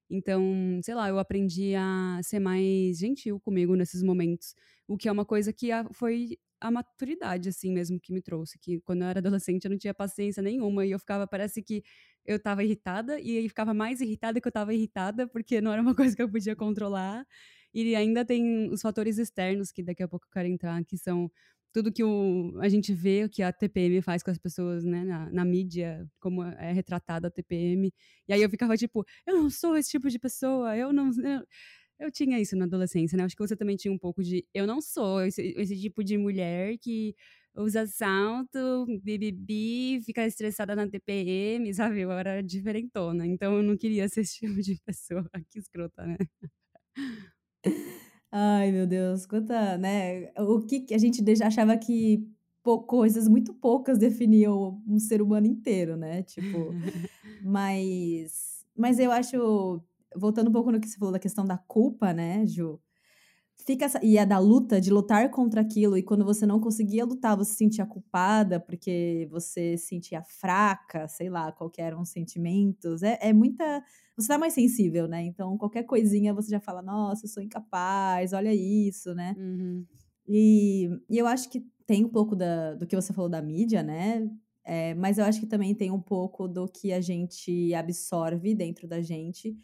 Então, 0.10 0.80
sei 0.84 0.96
lá, 0.96 1.10
eu 1.10 1.20
aprendi 1.20 1.76
a 1.76 2.20
ser 2.24 2.40
mais 2.40 2.98
gentil 2.98 3.40
comigo 3.40 3.76
nesses 3.76 4.02
momentos, 4.04 4.56
o 4.88 4.98
que 4.98 5.08
é 5.10 5.12
uma 5.12 5.26
coisa 5.26 5.52
que 5.54 5.70
foi 5.94 6.38
a 6.60 6.72
maturidade, 6.72 7.50
assim 7.50 7.72
mesmo, 7.72 8.00
que 8.00 8.12
me 8.14 8.22
trouxe. 8.22 8.58
Que 8.60 8.80
quando 8.82 9.02
eu 9.04 9.08
era 9.10 9.20
adolescente 9.20 9.66
eu 9.66 9.72
não 9.72 9.78
tinha 9.78 9.94
paciência 9.94 10.42
nenhuma 10.42 10.86
e 10.86 10.92
eu 10.92 11.00
ficava, 11.00 11.28
parece 11.28 11.62
que 11.62 11.84
eu 12.26 12.40
tava 12.40 12.64
irritada 12.64 13.20
e 13.20 13.38
aí 13.38 13.48
ficava 13.50 13.74
mais 13.74 14.02
irritada 14.02 14.42
que 14.42 14.48
eu 14.48 14.52
tava 14.52 14.74
irritada, 14.74 15.28
porque 15.28 15.62
não 15.62 15.72
era 15.72 15.82
uma 15.82 15.96
coisa 15.96 16.16
que 16.16 16.22
eu 16.22 16.30
podia 16.30 16.56
controlar. 16.56 17.26
E 17.74 17.96
ainda 17.96 18.26
tem 18.26 18.70
os 18.72 18.82
fatores 18.82 19.18
externos 19.18 19.72
que 19.72 19.84
daqui 19.84 20.02
a 20.04 20.08
pouco 20.08 20.26
eu 20.26 20.32
quero 20.32 20.48
entrar, 20.48 20.84
que 20.86 20.98
são 20.98 21.32
tudo 21.78 21.92
que 21.92 22.04
o, 22.04 22.58
a 22.60 22.68
gente 22.70 22.92
vê, 22.92 23.24
o 23.24 23.30
que 23.30 23.44
a 23.44 23.54
TPM 23.54 24.02
faz 24.02 24.24
com 24.24 24.32
as 24.32 24.40
pessoas, 24.40 24.84
né, 24.84 25.04
na, 25.04 25.30
na, 25.30 25.46
mídia, 25.46 26.10
como 26.20 26.44
é 26.44 26.72
retratada 26.72 27.28
a 27.28 27.32
TPM. 27.32 27.94
E 28.28 28.34
aí 28.34 28.42
eu 28.42 28.50
ficava 28.50 28.76
tipo, 28.76 29.06
eu 29.28 29.36
não 29.36 29.48
sou 29.48 29.78
esse 29.78 29.92
tipo 29.92 30.10
de 30.10 30.18
pessoa, 30.18 30.76
eu 30.76 30.92
não. 30.92 31.12
Eu... 31.24 31.44
eu 32.00 32.12
tinha 32.12 32.40
isso 32.40 32.56
na 32.56 32.66
adolescência, 32.66 33.16
né? 33.16 33.24
Acho 33.26 33.36
que 33.36 33.48
você 33.48 33.56
também 33.56 33.76
tinha 33.76 33.94
um 33.94 33.98
pouco 34.00 34.24
de. 34.24 34.44
Eu 34.56 34.66
não 34.66 34.82
sou 34.82 35.22
esse, 35.22 35.54
esse 35.56 35.80
tipo 35.80 36.04
de 36.04 36.18
mulher 36.18 36.78
que 36.80 37.16
usa 37.56 37.86
salto, 37.86 38.88
bibibi, 39.04 40.02
fica 40.04 40.26
estressada 40.26 40.76
na 40.76 40.88
TPM, 40.88 41.72
sabe? 41.76 42.02
Eu 42.02 42.12
era 42.12 42.42
diferentona. 42.42 43.28
Então 43.28 43.56
eu 43.58 43.64
não 43.64 43.78
queria 43.78 44.10
ser 44.10 44.22
esse 44.22 44.40
tipo 44.40 44.62
de 44.62 44.80
pessoa. 44.84 45.30
Que 45.52 45.60
escrota, 45.60 46.06
né? 46.08 46.18
Ai, 48.40 48.72
meu 48.72 48.86
Deus, 48.86 49.26
quanta, 49.26 49.80
né? 49.80 50.32
O 50.38 50.62
que 50.62 50.94
a 50.94 50.98
gente 51.00 51.24
achava 51.42 51.76
que 51.76 52.24
coisas 52.86 53.28
muito 53.28 53.52
poucas 53.52 53.98
definiam 53.98 54.80
um 54.88 55.00
ser 55.00 55.24
humano 55.24 55.48
inteiro, 55.48 55.98
né? 55.98 56.22
Tipo, 56.22 56.72
mas, 57.42 58.64
mas 58.78 59.00
eu 59.00 59.12
acho, 59.12 59.82
voltando 60.16 60.50
um 60.50 60.54
pouco 60.54 60.72
no 60.72 60.80
que 60.80 60.88
você 60.88 61.00
falou 61.00 61.12
da 61.12 61.18
questão 61.18 61.46
da 61.46 61.58
culpa, 61.58 62.14
né, 62.14 62.46
Ju? 62.46 62.80
Fica 63.68 63.84
essa, 63.84 64.00
e 64.02 64.18
a 64.18 64.24
da 64.24 64.40
luta, 64.40 64.80
de 64.80 64.90
lutar 64.90 65.30
contra 65.30 65.60
aquilo, 65.60 65.98
e 65.98 66.02
quando 66.02 66.24
você 66.24 66.46
não 66.46 66.58
conseguia 66.58 67.04
lutar, 67.04 67.36
você 67.36 67.52
se 67.52 67.58
sentia 67.58 67.86
culpada 67.86 68.62
porque 68.62 69.28
você 69.30 69.76
se 69.76 69.88
sentia 69.88 70.24
fraca, 70.24 71.06
sei 71.10 71.30
lá, 71.30 71.52
qualquer 71.52 71.94
um 71.94 72.06
sentimentos. 72.06 73.04
É, 73.04 73.20
é 73.22 73.34
muita. 73.34 73.84
Você 74.16 74.30
tá 74.30 74.38
mais 74.38 74.54
sensível, 74.54 75.06
né? 75.06 75.22
Então, 75.26 75.58
qualquer 75.58 75.84
coisinha 75.84 76.34
você 76.34 76.50
já 76.50 76.62
fala, 76.62 76.82
nossa, 76.82 77.26
eu 77.26 77.30
sou 77.30 77.44
incapaz, 77.44 78.32
olha 78.32 78.56
isso, 78.56 79.14
né? 79.14 79.36
Uhum. 79.38 79.86
E, 80.26 80.90
e 81.10 81.18
eu 81.18 81.28
acho 81.28 81.50
que 81.50 81.62
tem 81.86 82.06
um 82.06 82.10
pouco 82.10 82.38
da, 82.38 82.74
do 82.74 82.88
que 82.88 82.96
você 82.96 83.12
falou 83.12 83.30
da 83.30 83.42
mídia, 83.42 83.84
né? 83.84 84.30
É, 84.64 84.94
mas 84.94 85.18
eu 85.18 85.26
acho 85.26 85.42
que 85.42 85.46
também 85.46 85.76
tem 85.76 85.92
um 85.92 86.02
pouco 86.02 86.48
do 86.48 86.70
que 86.70 86.94
a 86.94 87.02
gente 87.02 87.74
absorve 87.74 88.56
dentro 88.56 88.88
da 88.88 89.02
gente 89.02 89.58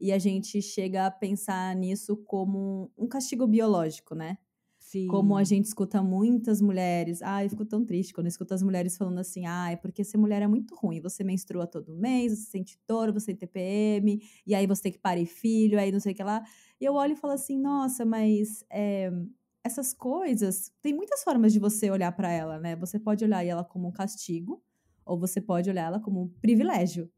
e 0.00 0.12
a 0.12 0.18
gente 0.18 0.62
chega 0.62 1.06
a 1.06 1.10
pensar 1.10 1.74
nisso 1.76 2.16
como 2.16 2.90
um 2.96 3.06
castigo 3.06 3.46
biológico, 3.46 4.14
né? 4.14 4.38
Sim. 4.78 5.06
Como 5.06 5.36
a 5.36 5.44
gente 5.44 5.66
escuta 5.66 6.02
muitas 6.02 6.60
mulheres, 6.60 7.20
ah, 7.22 7.44
eu 7.44 7.50
fico 7.50 7.64
tão 7.64 7.84
triste 7.84 8.12
quando 8.14 8.26
eu 8.26 8.30
escuto 8.30 8.54
as 8.54 8.62
mulheres 8.62 8.96
falando 8.96 9.18
assim, 9.18 9.46
ah, 9.46 9.70
é 9.70 9.76
porque 9.76 10.02
ser 10.02 10.16
mulher 10.16 10.42
é 10.42 10.48
muito 10.48 10.74
ruim, 10.74 11.00
você 11.00 11.22
menstrua 11.22 11.66
todo 11.66 11.94
mês, 11.94 12.32
você 12.32 12.50
sente 12.50 12.78
dor, 12.88 13.12
você 13.12 13.26
tem 13.26 13.36
TPM, 13.36 14.20
e 14.46 14.54
aí 14.54 14.66
você 14.66 14.84
tem 14.84 14.92
que 14.92 14.98
parir 14.98 15.26
filho, 15.26 15.78
aí 15.78 15.92
não 15.92 16.00
sei 16.00 16.12
o 16.12 16.14
que 16.16 16.24
lá. 16.24 16.42
E 16.80 16.84
eu 16.84 16.94
olho 16.94 17.12
e 17.12 17.16
falo 17.16 17.34
assim, 17.34 17.58
nossa, 17.58 18.04
mas 18.04 18.64
é, 18.70 19.12
essas 19.62 19.92
coisas, 19.92 20.72
tem 20.80 20.94
muitas 20.94 21.22
formas 21.22 21.52
de 21.52 21.58
você 21.58 21.90
olhar 21.90 22.10
para 22.12 22.32
ela, 22.32 22.58
né? 22.58 22.74
Você 22.76 22.98
pode 22.98 23.24
olhar 23.24 23.44
ela 23.44 23.62
como 23.62 23.86
um 23.88 23.92
castigo, 23.92 24.62
ou 25.04 25.18
você 25.18 25.40
pode 25.40 25.68
olhar 25.68 25.86
ela 25.86 26.00
como 26.00 26.22
um 26.22 26.28
privilégio. 26.28 27.10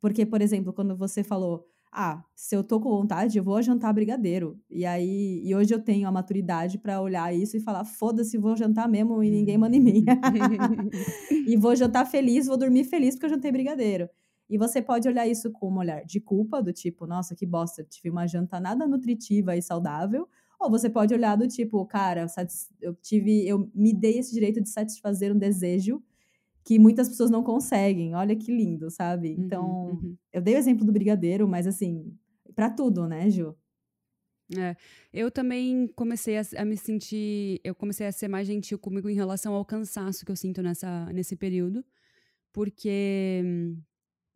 Porque, 0.00 0.24
por 0.24 0.40
exemplo, 0.40 0.72
quando 0.72 0.96
você 0.96 1.22
falou, 1.22 1.66
ah, 1.92 2.22
se 2.36 2.54
eu 2.54 2.62
tô 2.62 2.78
com 2.80 2.88
vontade, 2.88 3.36
eu 3.36 3.42
vou 3.42 3.60
jantar 3.60 3.92
brigadeiro. 3.92 4.58
E 4.70 4.86
aí, 4.86 5.42
e 5.44 5.54
hoje 5.54 5.74
eu 5.74 5.82
tenho 5.82 6.06
a 6.06 6.12
maturidade 6.12 6.78
para 6.78 7.00
olhar 7.00 7.34
isso 7.34 7.56
e 7.56 7.60
falar, 7.60 7.84
foda-se, 7.84 8.38
vou 8.38 8.56
jantar 8.56 8.88
mesmo 8.88 9.22
e 9.24 9.30
ninguém 9.30 9.58
manda 9.58 9.76
em 9.76 9.80
mim. 9.80 10.04
e 11.46 11.56
vou 11.56 11.74
jantar 11.74 12.06
feliz, 12.06 12.46
vou 12.46 12.56
dormir 12.56 12.84
feliz 12.84 13.14
porque 13.14 13.26
eu 13.26 13.30
jantei 13.30 13.50
brigadeiro. 13.50 14.08
E 14.48 14.56
você 14.56 14.80
pode 14.80 15.08
olhar 15.08 15.26
isso 15.26 15.50
com 15.50 15.70
um 15.70 15.78
olhar 15.78 16.04
de 16.04 16.20
culpa, 16.20 16.62
do 16.62 16.72
tipo, 16.72 17.06
nossa, 17.06 17.34
que 17.34 17.46
bosta, 17.46 17.84
tive 17.84 18.10
uma 18.10 18.26
janta 18.26 18.60
nada 18.60 18.86
nutritiva 18.86 19.56
e 19.56 19.62
saudável, 19.62 20.28
ou 20.60 20.70
você 20.70 20.90
pode 20.90 21.14
olhar 21.14 21.36
do 21.36 21.48
tipo, 21.48 21.84
cara, 21.86 22.26
eu 22.80 22.94
tive, 22.96 23.46
eu 23.46 23.70
me 23.74 23.92
dei 23.92 24.18
esse 24.18 24.32
direito 24.32 24.60
de 24.60 24.68
satisfazer 24.68 25.32
um 25.32 25.38
desejo 25.38 26.02
que 26.64 26.78
muitas 26.78 27.08
pessoas 27.08 27.30
não 27.30 27.42
conseguem. 27.42 28.14
Olha 28.14 28.36
que 28.36 28.54
lindo, 28.54 28.90
sabe? 28.90 29.34
Uhum, 29.34 29.44
então, 29.44 29.86
uhum. 29.86 30.16
eu 30.32 30.42
dei 30.42 30.54
o 30.54 30.58
exemplo 30.58 30.84
do 30.84 30.92
brigadeiro, 30.92 31.48
mas 31.48 31.66
assim, 31.66 32.16
para 32.54 32.70
tudo, 32.70 33.06
né, 33.06 33.30
Ju? 33.30 33.56
É, 34.56 34.74
eu 35.12 35.30
também 35.30 35.86
comecei 35.94 36.36
a, 36.36 36.42
a, 36.58 36.64
me 36.64 36.76
sentir, 36.76 37.60
eu 37.62 37.74
comecei 37.74 38.06
a 38.06 38.12
ser 38.12 38.26
mais 38.26 38.46
gentil 38.48 38.78
comigo 38.78 39.08
em 39.08 39.14
relação 39.14 39.54
ao 39.54 39.64
cansaço 39.64 40.24
que 40.24 40.32
eu 40.32 40.36
sinto 40.36 40.60
nessa, 40.60 41.06
nesse 41.12 41.36
período, 41.36 41.84
porque 42.52 43.44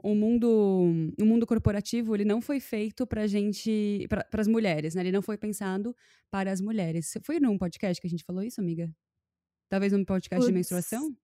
o 0.04 0.14
mundo, 0.14 0.87
o 1.21 1.25
mundo 1.25 1.47
corporativo 1.47 2.14
ele 2.14 2.25
não 2.25 2.40
foi 2.40 2.61
feito 2.61 3.07
para 3.07 3.26
gente, 3.26 4.07
para 4.09 4.40
as 4.40 4.47
mulheres, 4.47 4.95
né? 4.95 5.02
Ele 5.02 5.11
não 5.11 5.23
foi 5.23 5.37
pensado 5.37 5.97
para 6.31 6.52
as 6.52 6.61
mulheres. 6.61 7.14
Foi 7.23 7.40
num 7.40 7.59
podcast 7.59 8.00
que 8.00 8.07
a 8.07 8.11
gente 8.11 8.23
falou 8.23 8.43
isso, 8.43 8.61
amiga? 8.61 8.95
Talvez 9.69 9.93
num 9.93 10.04
podcast 10.04 10.40
Puts, 10.40 10.47
de 10.47 10.52
menstruação? 10.52 11.16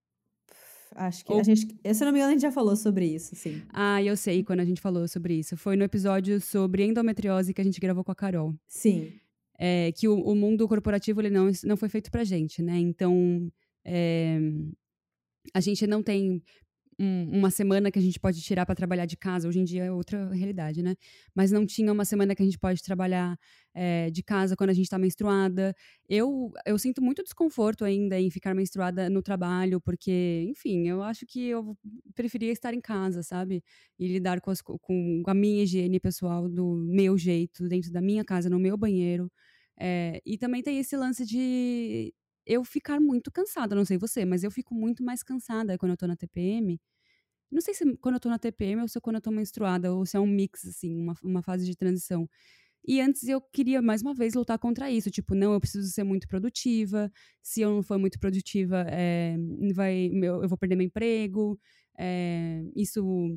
Acho 0.95 1.25
que 1.25 1.33
Ou... 1.33 1.41
a 1.41 1.43
gente, 1.43 1.67
se 1.67 2.05
não 2.05 2.13
me 2.13 2.19
engano, 2.19 2.31
a 2.31 2.33
gente 2.33 2.43
já 2.43 2.53
falou 2.53 2.75
sobre 2.77 3.07
isso, 3.07 3.35
sim. 3.37 3.63
Ah, 3.73 4.03
eu 4.03 4.17
sei 4.17 4.43
quando 4.43 4.61
a 4.61 4.65
gente 4.65 4.81
falou 4.81 5.07
sobre 5.07 5.35
isso. 5.35 5.57
Foi 5.57 5.77
no 5.77 5.85
episódio 5.85 6.41
sobre 6.41 6.85
endometriose 6.85 7.55
que 7.55 7.61
a 7.61 7.65
gente 7.65 7.81
gravou 7.81 8.03
com 8.03 8.13
a 8.13 8.15
Carol. 8.15 8.55
Sim. 8.69 9.13
É, 9.59 9.93
que 9.93 10.09
o, 10.09 10.19
o 10.21 10.35
mundo 10.35 10.67
corporativo 10.67 11.21
ele 11.21 11.31
não, 11.31 11.51
não 11.65 11.77
foi 11.77 11.89
feito 11.89 12.11
pra 12.11 12.25
gente, 12.25 12.63
né? 12.63 12.79
Então, 12.79 13.51
é, 13.85 14.39
a 15.55 15.61
gente 15.61 15.87
não 15.87 16.03
tem 16.03 16.43
um, 17.01 17.39
uma 17.39 17.51
semana 17.51 17.91
que 17.91 17.99
a 17.99 18.03
gente 18.03 18.21
pode 18.21 18.43
tirar 18.43 18.67
para 18.67 18.75
trabalhar 18.75 19.07
de 19.07 19.17
casa. 19.17 19.49
Hoje 19.49 19.59
em 19.59 19.65
dia 19.65 19.85
é 19.85 19.93
outra 19.93 20.29
realidade, 20.35 20.83
né? 20.83 20.95
Mas 21.35 21.51
não 21.51 21.65
tinha 21.65 21.91
uma 21.91 22.05
semana 22.05 22.35
que 22.35 22.43
a 22.43 22.45
gente 22.45 22.59
pode 22.59 22.83
trabalhar 22.83 23.39
é, 23.73 24.11
de 24.11 24.23
casa 24.23 24.55
quando 24.55 24.69
a 24.69 24.75
gente 24.75 24.85
está 24.85 24.99
menstruada. 24.99 25.75
Eu, 26.07 26.53
eu 26.67 26.79
sinto 26.79 27.01
muito 27.01 27.23
desconforto 27.23 27.87
ainda 27.87 28.21
em 28.21 28.31
ficar 28.31 28.55
menstruada 28.55 29.09
no 29.09 29.23
trabalho, 29.23 29.81
porque, 29.81 30.45
enfim, 30.47 30.87
eu 30.89 31.03
acho 31.03 31.25
que 31.27 31.49
eu 31.49 31.75
preferia 32.15 32.53
estar 32.53 32.75
em 32.75 32.81
casa, 32.83 33.23
sabe? 33.23 33.65
E 33.99 34.07
lidar 34.07 34.41
com, 34.43 34.51
as, 34.51 34.61
com 34.61 35.23
a 35.27 35.35
minha 35.35 35.63
higiene 35.63 35.99
pessoal 35.99 36.49
do 36.49 36.77
meu 36.77 37.17
jeito, 37.17 37.67
dentro 37.67 37.91
da 37.91 38.03
minha 38.03 38.25
casa, 38.25 38.51
no 38.51 38.59
meu 38.59 38.77
banheiro. 38.77 39.33
É, 39.79 40.21
e 40.27 40.37
também 40.37 40.63
tem 40.63 40.79
esse 40.79 40.95
lance 40.97 41.25
de 41.25 42.13
eu 42.47 42.65
ficar 42.65 43.01
muito 43.01 43.31
cansada, 43.31 43.75
não 43.75 43.85
sei 43.85 43.97
você, 43.97 44.25
mas 44.25 44.43
eu 44.45 44.51
fico 44.51 44.75
muito 44.75 45.03
mais 45.05 45.23
cansada 45.23 45.79
quando 45.79 45.93
eu 45.93 45.97
tô 45.97 46.07
na 46.07 46.17
TPM. 46.17 46.79
Não 47.51 47.61
sei 47.61 47.75
se 47.75 47.85
quando 47.97 48.15
eu 48.17 48.21
tô 48.21 48.29
na 48.29 48.39
TPM 48.39 48.83
ou 48.83 48.89
se 48.89 48.99
é 48.99 49.01
quando 49.01 49.17
eu 49.17 49.23
tô 49.23 49.31
menstruada, 49.31 49.93
ou 49.93 50.07
se 50.07 50.17
é 50.17 50.21
um 50.21 50.27
mix, 50.27 50.65
assim, 50.67 50.95
uma, 51.01 51.15
uma 51.23 51.43
fase 51.43 51.67
de 51.67 51.77
transição. 51.77 52.29
E 52.87 53.01
antes 53.01 53.29
eu 53.29 53.41
queria, 53.41 53.83
mais 53.83 54.03
uma 54.03 54.15
vez, 54.15 54.35
lutar 54.35 54.59
contra 54.59 54.91
isso. 54.91 55.11
Tipo, 55.11 55.35
não, 55.35 55.53
eu 55.53 55.61
preciso 55.61 55.89
ser 55.91 56.05
muito 56.05 56.27
produtiva. 56.29 57.13
Se 57.43 57.61
eu 57.61 57.71
não 57.71 57.83
for 57.83 57.99
muito 57.99 58.19
produtiva, 58.19 58.85
é, 58.89 59.37
vai, 59.75 60.11
eu, 60.13 60.43
eu 60.43 60.49
vou 60.49 60.59
perder 60.59 60.77
meu 60.77 60.87
emprego. 60.87 61.59
É, 61.99 62.63
isso 62.75 63.37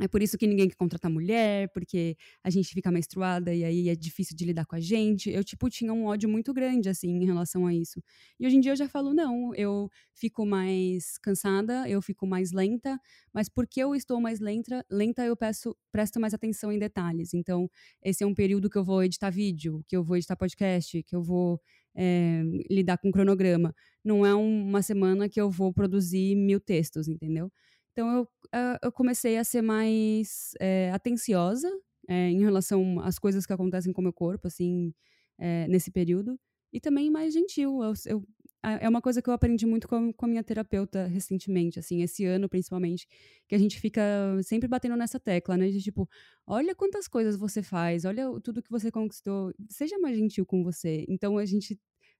é 0.00 0.08
por 0.08 0.22
isso 0.22 0.36
que 0.38 0.46
ninguém 0.46 0.68
quer 0.68 0.76
contratar 0.76 1.10
mulher, 1.10 1.68
porque 1.72 2.16
a 2.42 2.50
gente 2.50 2.68
fica 2.74 2.90
menstruada 2.90 3.54
e 3.54 3.64
aí 3.64 3.88
é 3.88 3.94
difícil 3.94 4.36
de 4.36 4.44
lidar 4.44 4.66
com 4.66 4.76
a 4.76 4.80
gente. 4.80 5.30
Eu, 5.30 5.44
tipo, 5.44 5.68
tinha 5.68 5.92
um 5.92 6.04
ódio 6.06 6.28
muito 6.28 6.52
grande, 6.52 6.88
assim, 6.88 7.08
em 7.10 7.24
relação 7.24 7.66
a 7.66 7.74
isso. 7.74 8.02
E 8.38 8.46
hoje 8.46 8.56
em 8.56 8.60
dia 8.60 8.72
eu 8.72 8.76
já 8.76 8.88
falo, 8.88 9.14
não, 9.14 9.54
eu 9.54 9.90
fico 10.14 10.44
mais 10.46 11.18
cansada, 11.18 11.88
eu 11.88 12.02
fico 12.02 12.26
mais 12.26 12.52
lenta, 12.52 12.98
mas 13.32 13.48
porque 13.48 13.80
eu 13.82 13.94
estou 13.94 14.20
mais 14.20 14.40
lenta, 14.40 14.84
lenta 14.90 15.24
eu 15.24 15.36
peço, 15.36 15.76
presto 15.92 16.20
mais 16.20 16.34
atenção 16.34 16.72
em 16.72 16.78
detalhes. 16.78 17.34
Então, 17.34 17.70
esse 18.02 18.24
é 18.24 18.26
um 18.26 18.34
período 18.34 18.68
que 18.70 18.78
eu 18.78 18.84
vou 18.84 19.02
editar 19.02 19.30
vídeo, 19.30 19.84
que 19.88 19.96
eu 19.96 20.02
vou 20.02 20.16
editar 20.16 20.36
podcast, 20.36 21.02
que 21.02 21.14
eu 21.14 21.22
vou 21.22 21.60
é, 21.94 22.42
lidar 22.70 22.98
com 22.98 23.10
cronograma. 23.10 23.74
Não 24.04 24.24
é 24.24 24.34
uma 24.34 24.82
semana 24.82 25.28
que 25.28 25.40
eu 25.40 25.50
vou 25.50 25.72
produzir 25.72 26.36
mil 26.36 26.60
textos, 26.60 27.08
entendeu? 27.08 27.50
Então 27.98 28.16
eu, 28.16 28.28
ah, 28.52 28.78
eu 28.80 28.92
comecei 28.92 29.36
a 29.38 29.42
ser 29.42 29.60
mais 29.60 30.52
é, 30.60 30.88
atenciosa 30.92 31.68
é, 32.08 32.30
em 32.30 32.38
relação 32.44 33.00
às 33.00 33.18
coisas 33.18 33.44
que 33.44 33.52
acontecem 33.52 33.92
com 33.92 34.00
o 34.00 34.04
meu 34.04 34.12
corpo, 34.12 34.46
assim, 34.46 34.94
é, 35.36 35.66
nesse 35.66 35.90
período. 35.90 36.38
E 36.72 36.78
também 36.78 37.10
mais 37.10 37.34
gentil. 37.34 37.82
Eu, 37.82 37.92
eu, 38.06 38.24
é 38.62 38.88
uma 38.88 39.02
coisa 39.02 39.20
que 39.20 39.28
eu 39.28 39.34
aprendi 39.34 39.66
muito 39.66 39.88
com, 39.88 40.12
com 40.12 40.26
a 40.26 40.28
minha 40.28 40.44
terapeuta 40.44 41.06
recentemente, 41.06 41.80
assim, 41.80 42.00
esse 42.00 42.24
ano 42.24 42.48
principalmente, 42.48 43.08
que 43.48 43.54
a 43.56 43.58
gente 43.58 43.80
fica 43.80 44.00
sempre 44.44 44.68
batendo 44.68 44.94
nessa 44.96 45.18
tecla, 45.18 45.56
né? 45.56 45.68
De 45.68 45.82
tipo, 45.82 46.08
olha 46.46 46.76
quantas 46.76 47.08
coisas 47.08 47.34
você 47.36 47.64
faz, 47.64 48.04
olha 48.04 48.26
tudo 48.44 48.62
que 48.62 48.70
você 48.70 48.92
conquistou, 48.92 49.52
seja 49.68 49.98
mais 49.98 50.16
gentil 50.16 50.46
com 50.46 50.62
você. 50.62 51.04
Então 51.08 51.36
a 51.36 51.44
gente 51.44 51.76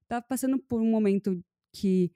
tá 0.08 0.20
passando 0.20 0.58
por 0.58 0.80
um 0.80 0.90
momento 0.90 1.40
que 1.72 2.10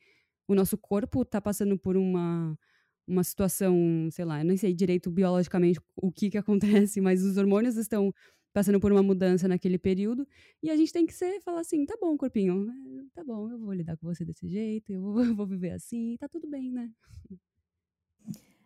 o 0.49 0.55
nosso 0.55 0.77
corpo 0.77 1.25
tá 1.25 1.41
passando 1.41 1.79
por 1.79 1.97
uma 1.97 2.59
uma 3.07 3.25
situação, 3.25 4.09
sei 4.11 4.25
lá, 4.25 4.41
eu 4.41 4.45
não 4.45 4.57
sei 4.57 4.73
direito 4.73 5.11
biologicamente 5.11 5.81
o 5.97 6.11
que 6.11 6.31
que 6.31 6.39
acontece, 6.39 7.01
mas 7.01 7.23
os 7.23 7.37
hormônios 7.37 7.77
estão 7.77 8.13
passando 8.53 8.79
por 8.79 8.93
uma 8.93 9.03
mudança 9.03 9.49
naquele 9.49 9.79
período 9.79 10.27
e 10.63 10.71
a 10.71 10.77
gente 10.77 10.93
tem 10.93 11.07
que 11.07 11.15
ser 11.15 11.41
falar 11.41 11.61
assim, 11.61 11.85
tá 11.87 11.97
bom, 12.01 12.17
corpinho, 12.17 12.69
eh, 12.69 13.05
tá 13.15 13.25
bom, 13.25 13.51
eu 13.51 13.59
vou 13.59 13.73
lidar 13.73 13.97
com 13.97 14.07
você 14.07 14.25
desse 14.25 14.47
jeito, 14.49 14.93
eu 14.93 15.01
vou, 15.01 15.15
eu 15.25 15.35
vou 15.35 15.47
viver 15.47 15.71
assim, 15.71 16.17
tá 16.19 16.29
tudo 16.29 16.49
bem, 16.49 16.71
né? 16.71 16.91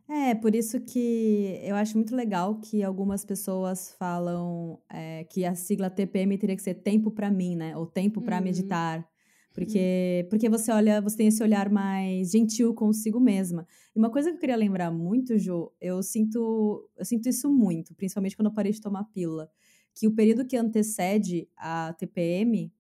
É, 0.08 0.34
por 0.36 0.54
isso 0.54 0.80
que 0.80 1.60
eu 1.62 1.74
acho 1.74 1.96
muito 1.96 2.14
legal 2.14 2.60
que 2.60 2.82
algumas 2.82 3.24
pessoas 3.24 3.92
falam 3.98 4.80
é, 4.88 5.24
que 5.24 5.44
a 5.44 5.54
sigla 5.54 5.90
TPM 5.90 6.38
teria 6.38 6.54
que 6.54 6.62
ser 6.62 6.74
tempo 6.74 7.10
para 7.10 7.28
mim, 7.28 7.56
né? 7.56 7.76
Ou 7.76 7.86
tempo 7.86 8.20
para 8.22 8.38
uhum. 8.38 8.44
meditar. 8.44 9.08
Porque, 9.56 10.20
uhum. 10.22 10.28
porque 10.28 10.48
você 10.50 10.70
olha, 10.70 11.00
você 11.00 11.16
tem 11.16 11.28
esse 11.28 11.42
olhar 11.42 11.70
mais 11.70 12.30
gentil 12.30 12.74
consigo 12.74 13.18
mesma. 13.18 13.66
E 13.94 13.98
uma 13.98 14.10
coisa 14.10 14.28
que 14.28 14.36
eu 14.36 14.40
queria 14.40 14.54
lembrar 14.54 14.90
muito, 14.90 15.38
Jo, 15.38 15.72
eu 15.80 16.02
sinto, 16.02 16.86
eu 16.94 17.06
sinto 17.06 17.26
isso 17.26 17.50
muito, 17.50 17.94
principalmente 17.94 18.36
quando 18.36 18.48
eu 18.48 18.54
parei 18.54 18.70
de 18.70 18.82
tomar 18.82 19.04
pílula. 19.04 19.50
que 19.94 20.06
o 20.06 20.14
período 20.14 20.44
que 20.44 20.58
antecede 20.58 21.48
a 21.56 21.94
TPM, 21.94 22.70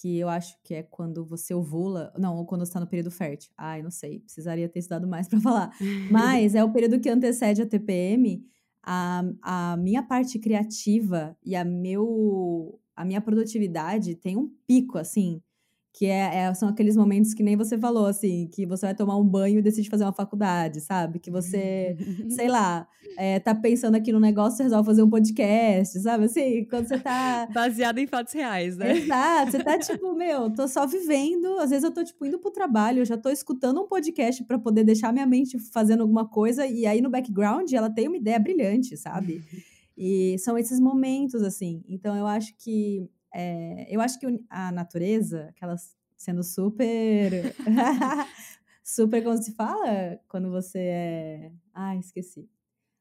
que 0.00 0.20
eu 0.20 0.28
acho 0.28 0.56
que 0.62 0.72
é 0.72 0.84
quando 0.84 1.24
você 1.24 1.52
ovula, 1.52 2.12
não, 2.16 2.36
ou 2.36 2.46
quando 2.46 2.60
você 2.60 2.70
está 2.70 2.78
no 2.78 2.86
período 2.86 3.10
fértil. 3.10 3.50
Ai, 3.58 3.82
não 3.82 3.90
sei, 3.90 4.20
precisaria 4.20 4.68
ter 4.68 4.78
estudado 4.78 5.08
mais 5.08 5.26
para 5.26 5.40
falar. 5.40 5.72
Mas 6.12 6.54
é 6.54 6.62
o 6.62 6.72
período 6.72 7.00
que 7.00 7.08
antecede 7.08 7.60
a 7.60 7.66
TPM, 7.66 8.46
a, 8.84 9.24
a 9.42 9.76
minha 9.76 10.04
parte 10.04 10.38
criativa 10.38 11.36
e 11.44 11.56
a, 11.56 11.64
meu, 11.64 12.80
a 12.94 13.04
minha 13.04 13.20
produtividade 13.20 14.14
tem 14.14 14.36
um 14.36 14.48
pico, 14.64 14.96
assim, 14.96 15.42
que 15.92 16.06
é, 16.06 16.36
é, 16.36 16.54
são 16.54 16.68
aqueles 16.68 16.96
momentos 16.96 17.34
que 17.34 17.42
nem 17.42 17.56
você 17.56 17.76
falou, 17.76 18.06
assim, 18.06 18.48
que 18.52 18.64
você 18.66 18.86
vai 18.86 18.94
tomar 18.94 19.16
um 19.16 19.24
banho 19.24 19.58
e 19.58 19.62
decide 19.62 19.88
fazer 19.88 20.04
uma 20.04 20.12
faculdade, 20.12 20.80
sabe? 20.80 21.18
Que 21.18 21.30
você, 21.30 21.96
sei 22.30 22.48
lá, 22.48 22.86
é, 23.16 23.40
tá 23.40 23.54
pensando 23.54 23.96
aqui 23.96 24.12
no 24.12 24.20
negócio, 24.20 24.62
e 24.62 24.64
resolve 24.64 24.86
fazer 24.86 25.02
um 25.02 25.10
podcast, 25.10 25.98
sabe? 26.00 26.26
Assim, 26.26 26.64
quando 26.66 26.86
você 26.86 26.98
tá. 26.98 27.48
Baseado 27.52 27.98
em 27.98 28.06
fatos 28.06 28.32
reais, 28.32 28.76
né? 28.76 28.96
Exato, 28.96 29.50
você 29.50 29.64
tá 29.64 29.78
tipo, 29.78 30.14
meu, 30.14 30.50
tô 30.50 30.68
só 30.68 30.86
vivendo. 30.86 31.58
Às 31.58 31.70
vezes 31.70 31.84
eu 31.84 31.90
tô, 31.90 32.04
tipo, 32.04 32.24
indo 32.24 32.38
pro 32.38 32.50
trabalho, 32.50 33.00
eu 33.00 33.04
já 33.04 33.16
tô 33.16 33.30
escutando 33.30 33.80
um 33.80 33.88
podcast 33.88 34.44
para 34.44 34.58
poder 34.58 34.84
deixar 34.84 35.12
minha 35.12 35.26
mente 35.26 35.58
fazendo 35.72 36.02
alguma 36.02 36.28
coisa, 36.28 36.66
e 36.66 36.86
aí 36.86 37.00
no 37.00 37.10
background 37.10 37.72
ela 37.72 37.90
tem 37.90 38.06
uma 38.06 38.16
ideia 38.16 38.38
brilhante, 38.38 38.96
sabe? 38.96 39.42
E 39.96 40.38
são 40.38 40.56
esses 40.56 40.78
momentos, 40.78 41.42
assim. 41.42 41.82
Então 41.88 42.14
eu 42.14 42.26
acho 42.26 42.54
que 42.56 43.08
é, 43.34 43.86
eu 43.94 44.00
acho 44.00 44.18
que 44.18 44.26
a 44.48 44.72
natureza, 44.72 45.46
aquelas 45.50 45.96
sendo 46.16 46.42
super. 46.42 47.54
super, 48.82 49.22
como 49.22 49.36
se 49.36 49.52
fala? 49.52 50.18
Quando 50.28 50.50
você 50.50 50.78
é. 50.78 51.52
Ah, 51.72 51.96
esqueci. 51.96 52.48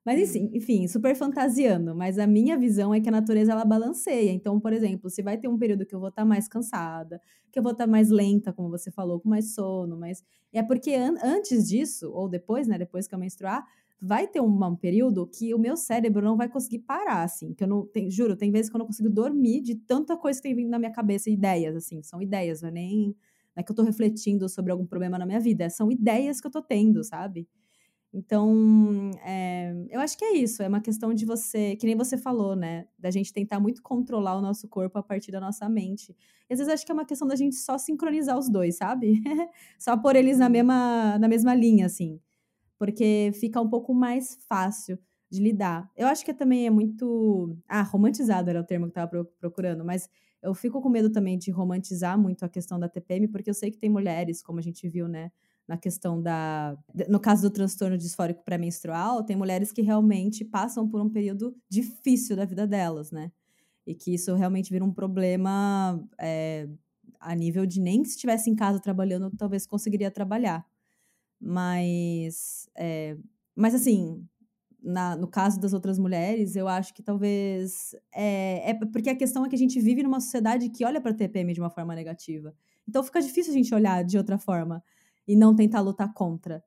Mas 0.05 0.19
enfim, 0.19 0.49
enfim, 0.53 0.87
super 0.87 1.15
fantasiando. 1.15 1.93
Mas 1.93 2.17
a 2.17 2.25
minha 2.25 2.57
visão 2.57 2.93
é 2.93 3.01
que 3.01 3.09
a 3.09 3.11
natureza 3.11 3.51
ela 3.51 3.65
balanceia. 3.65 4.31
Então, 4.31 4.57
por 4.59 4.71
exemplo, 4.71 5.09
se 5.09 5.21
vai 5.21 5.37
ter 5.37 5.49
um 5.49 5.57
período 5.57 5.85
que 5.85 5.93
eu 5.93 5.99
vou 5.99 6.09
estar 6.09 6.21
tá 6.21 6.25
mais 6.25 6.47
cansada, 6.47 7.19
que 7.51 7.59
eu 7.59 7.63
vou 7.63 7.73
estar 7.73 7.85
tá 7.85 7.91
mais 7.91 8.09
lenta, 8.09 8.53
como 8.53 8.69
você 8.69 8.89
falou, 8.89 9.19
com 9.19 9.27
mais 9.27 9.53
sono, 9.53 9.97
mas 9.97 10.23
é 10.53 10.63
porque 10.63 10.93
an 10.93 11.15
antes 11.21 11.67
disso, 11.67 12.09
ou 12.13 12.29
depois, 12.29 12.67
né, 12.67 12.77
depois 12.77 13.05
que 13.05 13.13
eu 13.13 13.19
menstruar, 13.19 13.65
vai 14.01 14.27
ter 14.27 14.39
um, 14.41 14.63
um, 14.63 14.75
período 14.75 15.27
que 15.27 15.53
o 15.53 15.59
meu 15.59 15.75
cérebro 15.75 16.23
não 16.23 16.37
vai 16.37 16.47
conseguir 16.47 16.79
parar, 16.79 17.23
assim. 17.23 17.53
Que 17.53 17.63
eu 17.63 17.67
não. 17.67 17.85
Tem, 17.85 18.09
juro, 18.09 18.35
tem 18.35 18.51
vezes 18.51 18.69
que 18.69 18.75
eu 18.75 18.79
não 18.79 18.85
consigo 18.85 19.09
dormir 19.09 19.61
de 19.61 19.75
tanta 19.75 20.15
coisa 20.15 20.39
que 20.39 20.47
tem 20.47 20.55
vindo 20.55 20.69
na 20.69 20.79
minha 20.79 20.91
cabeça, 20.91 21.29
ideias, 21.29 21.75
assim. 21.75 22.01
São 22.03 22.21
ideias, 22.21 22.61
não 22.61 22.69
é 22.69 22.71
nem. 22.71 23.07
Não 23.55 23.61
é 23.61 23.63
que 23.63 23.71
eu 23.71 23.75
tô 23.75 23.83
refletindo 23.83 24.47
sobre 24.47 24.71
algum 24.71 24.85
problema 24.85 25.17
na 25.17 25.25
minha 25.25 25.39
vida, 25.39 25.69
são 25.69 25.91
ideias 25.91 26.39
que 26.39 26.45
eu 26.45 26.51
tô 26.51 26.61
tendo, 26.61 27.03
sabe? 27.03 27.47
Então, 28.13 29.11
é, 29.25 29.73
eu 29.89 29.99
acho 29.99 30.17
que 30.17 30.23
é 30.23 30.37
isso. 30.37 30.63
É 30.63 30.67
uma 30.67 30.79
questão 30.81 31.13
de 31.13 31.25
você, 31.25 31.75
que 31.75 31.85
nem 31.85 31.95
você 31.95 32.17
falou, 32.17 32.55
né? 32.55 32.87
Da 32.97 33.11
gente 33.11 33.33
tentar 33.33 33.59
muito 33.59 33.81
controlar 33.81 34.37
o 34.37 34.41
nosso 34.41 34.67
corpo 34.67 34.97
a 34.97 35.03
partir 35.03 35.31
da 35.31 35.39
nossa 35.39 35.67
mente. 35.67 36.15
E 36.49 36.53
às 36.53 36.59
vezes 36.59 36.73
acho 36.73 36.85
que 36.85 36.91
é 36.91 36.95
uma 36.95 37.05
questão 37.05 37.27
da 37.27 37.35
gente 37.35 37.55
só 37.55 37.77
sincronizar 37.77 38.37
os 38.37 38.49
dois, 38.49 38.77
sabe? 38.77 39.21
só 39.77 39.97
pôr 39.97 40.15
eles 40.15 40.37
na 40.37 40.49
mesma, 40.49 41.17
na 41.19 41.27
mesma 41.27 41.53
linha, 41.53 41.87
assim 41.87 42.19
porque 42.77 43.31
fica 43.35 43.61
um 43.61 43.69
pouco 43.69 43.93
mais 43.93 44.37
fácil 44.47 44.99
de 45.29 45.41
lidar. 45.41 45.89
Eu 45.95 46.07
acho 46.07 46.23
que 46.23 46.33
também 46.33 46.65
é 46.65 46.69
muito. 46.69 47.57
Ah, 47.67 47.81
romantizado 47.81 48.49
era 48.49 48.61
o 48.61 48.63
termo 48.63 48.85
que 48.85 48.97
eu 48.97 49.03
estava 49.03 49.25
procurando, 49.39 49.83
mas 49.83 50.09
eu 50.41 50.53
fico 50.53 50.81
com 50.81 50.89
medo 50.89 51.11
também 51.11 51.37
de 51.37 51.51
romantizar 51.51 52.17
muito 52.17 52.43
a 52.45 52.49
questão 52.49 52.79
da 52.79 52.87
TPM, 52.87 53.27
porque 53.27 53.49
eu 53.49 53.53
sei 53.53 53.71
que 53.71 53.77
tem 53.77 53.89
mulheres, 53.89 54.41
como 54.41 54.59
a 54.59 54.61
gente 54.61 54.87
viu, 54.87 55.07
né? 55.07 55.31
Na 55.67 55.77
questão 55.77 56.21
da. 56.21 56.77
No 57.09 57.19
caso 57.19 57.41
do 57.41 57.51
transtorno 57.51 57.97
disfórico 57.97 58.43
pré-menstrual, 58.45 59.23
tem 59.23 59.35
mulheres 59.35 59.71
que 59.71 59.81
realmente 59.81 60.45
passam 60.45 60.87
por 60.87 61.01
um 61.01 61.09
período 61.09 61.55
difícil 61.69 62.35
da 62.37 62.45
vida 62.45 62.65
delas, 62.65 63.11
né? 63.11 63.31
E 63.85 63.95
que 63.95 64.13
isso 64.13 64.33
realmente 64.35 64.71
vira 64.71 64.85
um 64.85 64.93
problema 64.93 66.01
é, 66.19 66.69
a 67.19 67.35
nível 67.35 67.65
de 67.65 67.81
nem 67.81 68.03
se 68.03 68.11
estivesse 68.11 68.49
em 68.49 68.55
casa 68.55 68.79
trabalhando, 68.79 69.31
talvez 69.37 69.65
conseguiria 69.65 70.11
trabalhar. 70.11 70.65
Mas, 71.39 72.67
é, 72.75 73.17
mas 73.55 73.75
assim, 73.75 74.25
na, 74.81 75.15
no 75.15 75.27
caso 75.27 75.59
das 75.59 75.73
outras 75.73 75.99
mulheres, 75.99 76.55
eu 76.55 76.67
acho 76.67 76.93
que 76.93 77.03
talvez. 77.03 77.95
É, 78.13 78.71
é 78.71 78.73
porque 78.73 79.09
a 79.09 79.15
questão 79.15 79.45
é 79.45 79.49
que 79.49 79.55
a 79.55 79.59
gente 79.59 79.79
vive 79.79 80.03
numa 80.03 80.19
sociedade 80.19 80.69
que 80.69 80.85
olha 80.85 81.01
para 81.01 81.11
a 81.11 81.13
TPM 81.13 81.53
de 81.53 81.59
uma 81.59 81.69
forma 81.69 81.93
negativa. 81.95 82.53
Então 82.87 83.03
fica 83.03 83.21
difícil 83.21 83.51
a 83.51 83.57
gente 83.57 83.73
olhar 83.73 84.03
de 84.03 84.17
outra 84.17 84.37
forma 84.37 84.83
e 85.27 85.35
não 85.35 85.55
tentar 85.55 85.81
lutar 85.81 86.13
contra. 86.13 86.63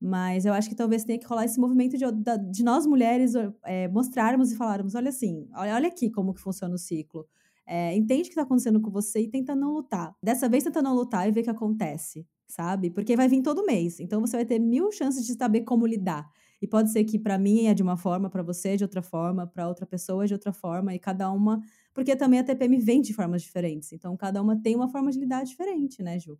Mas 0.00 0.44
eu 0.44 0.52
acho 0.52 0.68
que 0.68 0.74
talvez 0.74 1.04
tenha 1.04 1.18
que 1.18 1.26
rolar 1.26 1.46
esse 1.46 1.58
movimento 1.58 1.96
de, 1.96 2.04
de 2.50 2.62
nós 2.62 2.86
mulheres 2.86 3.32
é, 3.64 3.88
mostrarmos 3.88 4.52
e 4.52 4.56
falarmos: 4.56 4.94
olha 4.94 5.08
assim, 5.08 5.48
olha, 5.54 5.74
olha 5.74 5.88
aqui 5.88 6.10
como 6.10 6.34
que 6.34 6.40
funciona 6.40 6.74
o 6.74 6.78
ciclo. 6.78 7.26
É, 7.66 7.96
entende 7.96 8.22
o 8.22 8.24
que 8.24 8.30
está 8.30 8.42
acontecendo 8.42 8.80
com 8.80 8.90
você 8.90 9.20
e 9.20 9.28
tenta 9.28 9.54
não 9.56 9.72
lutar. 9.72 10.14
Dessa 10.22 10.48
vez 10.48 10.62
tenta 10.64 10.82
não 10.82 10.94
lutar 10.94 11.26
e 11.26 11.32
ver 11.32 11.40
o 11.40 11.44
que 11.44 11.50
acontece 11.50 12.26
sabe? 12.46 12.90
Porque 12.90 13.16
vai 13.16 13.28
vir 13.28 13.42
todo 13.42 13.64
mês. 13.64 14.00
Então 14.00 14.20
você 14.20 14.36
vai 14.36 14.44
ter 14.46 14.58
mil 14.58 14.90
chances 14.92 15.26
de 15.26 15.34
saber 15.34 15.62
como 15.62 15.86
lidar. 15.86 16.30
E 16.62 16.66
pode 16.66 16.90
ser 16.90 17.04
que 17.04 17.18
para 17.18 17.38
mim 17.38 17.66
é 17.66 17.74
de 17.74 17.82
uma 17.82 17.96
forma, 17.96 18.30
para 18.30 18.42
você 18.42 18.70
é 18.70 18.76
de 18.76 18.84
outra 18.84 19.02
forma, 19.02 19.46
para 19.46 19.68
outra 19.68 19.86
pessoa 19.86 20.24
é 20.24 20.26
de 20.26 20.32
outra 20.34 20.52
forma, 20.52 20.94
e 20.94 20.98
cada 20.98 21.30
uma. 21.30 21.60
Porque 21.92 22.16
também 22.16 22.40
a 22.40 22.44
TPM 22.44 22.78
vem 22.78 23.00
de 23.02 23.12
formas 23.14 23.42
diferentes. 23.42 23.92
Então 23.92 24.16
cada 24.16 24.40
uma 24.42 24.60
tem 24.60 24.74
uma 24.76 24.88
forma 24.88 25.10
de 25.10 25.18
lidar 25.18 25.44
diferente, 25.44 26.02
né, 26.02 26.18
Ju? 26.18 26.38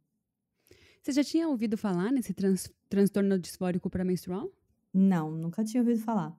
Você 1.03 1.13
já 1.13 1.23
tinha 1.25 1.49
ouvido 1.49 1.77
falar 1.77 2.11
nesse 2.11 2.33
trans 2.35 2.73
transtorno 2.89 3.39
disfórico 3.39 3.91
pré-menstrual? 3.91 4.51
Não, 4.95 5.31
nunca 5.31 5.63
tinha 5.65 5.83
ouvido 5.83 6.01
falar. 6.01 6.35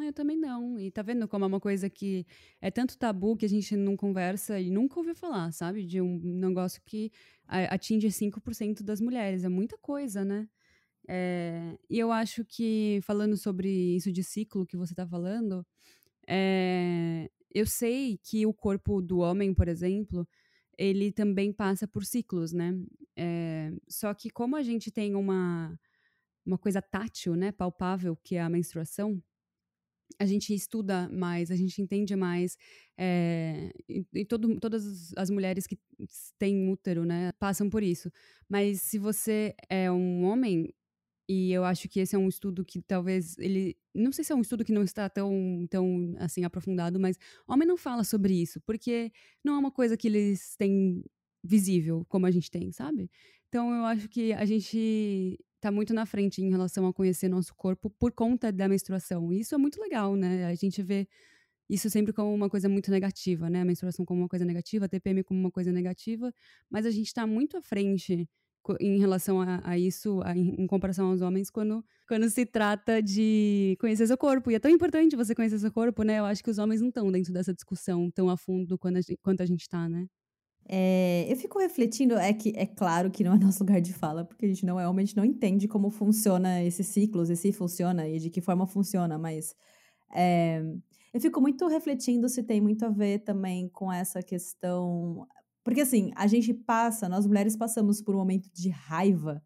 Eu 0.00 0.12
também 0.12 0.38
não. 0.38 0.78
E 0.78 0.90
tá 0.90 1.02
vendo 1.02 1.28
como 1.28 1.44
é 1.44 1.48
uma 1.48 1.60
coisa 1.60 1.90
que 1.90 2.26
é 2.60 2.70
tanto 2.70 2.96
tabu 2.96 3.36
que 3.36 3.44
a 3.44 3.48
gente 3.48 3.76
não 3.76 3.96
conversa 3.96 4.58
e 4.58 4.70
nunca 4.70 4.98
ouviu 4.98 5.14
falar, 5.14 5.52
sabe? 5.52 5.84
De 5.84 6.00
um 6.00 6.18
negócio 6.18 6.80
que 6.84 7.12
atinge 7.46 8.10
5% 8.10 8.82
das 8.82 9.00
mulheres. 9.00 9.44
É 9.44 9.48
muita 9.48 9.76
coisa, 9.76 10.24
né? 10.24 10.48
É, 11.08 11.76
e 11.90 11.98
eu 11.98 12.10
acho 12.12 12.44
que, 12.44 13.00
falando 13.02 13.36
sobre 13.36 13.68
isso 13.96 14.12
de 14.12 14.22
ciclo 14.22 14.66
que 14.66 14.76
você 14.76 14.94
tá 14.94 15.06
falando, 15.06 15.66
é, 16.28 17.30
eu 17.54 17.66
sei 17.66 18.18
que 18.22 18.46
o 18.46 18.54
corpo 18.54 19.02
do 19.02 19.18
homem, 19.18 19.52
por 19.52 19.68
exemplo, 19.68 20.26
ele 20.78 21.12
também 21.12 21.52
passa 21.52 21.86
por 21.86 22.04
ciclos, 22.04 22.52
né? 22.52 22.74
É, 23.16 23.72
só 23.88 24.14
que 24.14 24.30
como 24.30 24.56
a 24.56 24.62
gente 24.62 24.90
tem 24.90 25.14
uma, 25.14 25.78
uma 26.46 26.58
coisa 26.58 26.80
tátil, 26.80 27.36
né, 27.36 27.52
palpável, 27.52 28.16
que 28.16 28.36
é 28.36 28.40
a 28.40 28.48
menstruação, 28.48 29.22
a 30.18 30.26
gente 30.26 30.54
estuda 30.54 31.08
mais, 31.10 31.50
a 31.50 31.56
gente 31.56 31.80
entende 31.80 32.14
mais, 32.16 32.56
é, 32.98 33.70
e, 33.88 34.04
e 34.14 34.24
todo, 34.24 34.58
todas 34.60 35.12
as 35.16 35.30
mulheres 35.30 35.66
que 35.66 35.78
têm 36.38 36.70
útero, 36.70 37.04
né, 37.04 37.32
passam 37.38 37.68
por 37.70 37.82
isso. 37.82 38.10
Mas 38.48 38.80
se 38.82 38.98
você 38.98 39.54
é 39.68 39.90
um 39.90 40.24
homem, 40.24 40.72
e 41.28 41.52
eu 41.52 41.64
acho 41.64 41.88
que 41.88 42.00
esse 42.00 42.14
é 42.14 42.18
um 42.18 42.28
estudo 42.28 42.64
que 42.64 42.82
talvez 42.82 43.38
ele, 43.38 43.76
não 43.94 44.12
sei 44.12 44.24
se 44.24 44.32
é 44.32 44.36
um 44.36 44.40
estudo 44.40 44.64
que 44.64 44.72
não 44.72 44.82
está 44.82 45.08
tão, 45.08 45.66
tão 45.70 46.14
assim 46.18 46.44
aprofundado, 46.44 46.98
mas 47.00 47.18
homem 47.46 47.66
não 47.66 47.76
fala 47.76 48.04
sobre 48.04 48.34
isso, 48.34 48.60
porque 48.62 49.12
não 49.44 49.54
é 49.54 49.58
uma 49.58 49.70
coisa 49.70 49.96
que 49.96 50.08
eles 50.08 50.56
têm 50.56 51.04
visível 51.44 52.04
como 52.08 52.26
a 52.26 52.30
gente 52.30 52.50
tem, 52.50 52.70
sabe? 52.72 53.10
Então 53.48 53.74
eu 53.74 53.84
acho 53.84 54.08
que 54.08 54.32
a 54.32 54.44
gente 54.44 55.38
tá 55.62 55.70
muito 55.70 55.94
na 55.94 56.04
frente 56.04 56.42
em 56.42 56.50
relação 56.50 56.86
a 56.88 56.92
conhecer 56.92 57.28
nosso 57.28 57.54
corpo 57.54 57.88
por 57.88 58.10
conta 58.10 58.50
da 58.50 58.68
menstruação. 58.68 59.32
E 59.32 59.40
isso 59.40 59.54
é 59.54 59.58
muito 59.58 59.80
legal, 59.80 60.16
né? 60.16 60.46
A 60.46 60.54
gente 60.56 60.82
vê 60.82 61.06
isso 61.70 61.88
sempre 61.88 62.12
como 62.12 62.34
uma 62.34 62.50
coisa 62.50 62.68
muito 62.68 62.90
negativa, 62.90 63.48
né? 63.48 63.60
A 63.60 63.64
menstruação 63.64 64.04
como 64.04 64.22
uma 64.22 64.28
coisa 64.28 64.44
negativa, 64.44 64.86
a 64.86 64.88
TPM 64.88 65.22
como 65.22 65.38
uma 65.38 65.52
coisa 65.52 65.70
negativa, 65.70 66.34
mas 66.68 66.84
a 66.84 66.90
gente 66.90 67.06
está 67.06 67.28
muito 67.28 67.56
à 67.56 67.62
frente 67.62 68.28
em 68.80 68.98
relação 68.98 69.40
a, 69.40 69.60
a 69.62 69.78
isso, 69.78 70.20
a, 70.24 70.36
em, 70.36 70.66
comparação 70.66 71.10
aos 71.10 71.20
homens, 71.20 71.48
quando, 71.48 71.84
quando 72.08 72.28
se 72.28 72.44
trata 72.44 73.00
de 73.00 73.76
conhecer 73.80 74.08
seu 74.08 74.18
corpo. 74.18 74.50
E 74.50 74.56
é 74.56 74.58
tão 74.58 74.70
importante 74.70 75.14
você 75.14 75.32
conhecer 75.32 75.60
seu 75.60 75.70
corpo, 75.70 76.02
né? 76.02 76.18
Eu 76.18 76.24
acho 76.24 76.42
que 76.42 76.50
os 76.50 76.58
homens 76.58 76.80
não 76.80 76.88
estão 76.88 77.10
dentro 77.12 77.32
dessa 77.32 77.54
discussão 77.54 78.10
tão 78.10 78.28
a 78.28 78.36
fundo 78.36 78.76
quanto 78.76 78.98
a 78.98 79.00
gente, 79.00 79.16
quanto 79.22 79.42
a 79.42 79.46
gente 79.46 79.68
tá, 79.68 79.88
né? 79.88 80.08
É, 80.68 81.26
eu 81.30 81.36
fico 81.36 81.58
refletindo, 81.58 82.14
é 82.14 82.32
que 82.32 82.52
é 82.56 82.66
claro 82.66 83.10
que 83.10 83.24
não 83.24 83.34
é 83.34 83.38
nosso 83.38 83.62
lugar 83.62 83.80
de 83.80 83.92
fala, 83.92 84.24
porque 84.24 84.46
a 84.46 84.48
gente 84.48 84.64
não 84.64 84.78
é 84.78 84.84
a 84.84 85.00
gente 85.00 85.16
não 85.16 85.24
entende 85.24 85.66
como 85.68 85.90
funciona 85.90 86.62
esses 86.62 86.86
ciclos, 86.86 87.30
e 87.30 87.36
se 87.36 87.52
funciona 87.52 88.08
e 88.08 88.18
de 88.18 88.30
que 88.30 88.40
forma 88.40 88.66
funciona, 88.66 89.18
mas 89.18 89.54
é, 90.14 90.62
eu 91.12 91.20
fico 91.20 91.40
muito 91.40 91.66
refletindo 91.68 92.28
se 92.28 92.42
tem 92.42 92.60
muito 92.60 92.84
a 92.84 92.90
ver 92.90 93.20
também 93.20 93.68
com 93.68 93.92
essa 93.92 94.22
questão. 94.22 95.26
Porque 95.64 95.82
assim, 95.82 96.10
a 96.16 96.26
gente 96.26 96.54
passa, 96.54 97.08
nós 97.08 97.26
mulheres 97.26 97.56
passamos 97.56 98.00
por 98.02 98.14
um 98.14 98.18
momento 98.18 98.48
de 98.52 98.70
raiva. 98.70 99.42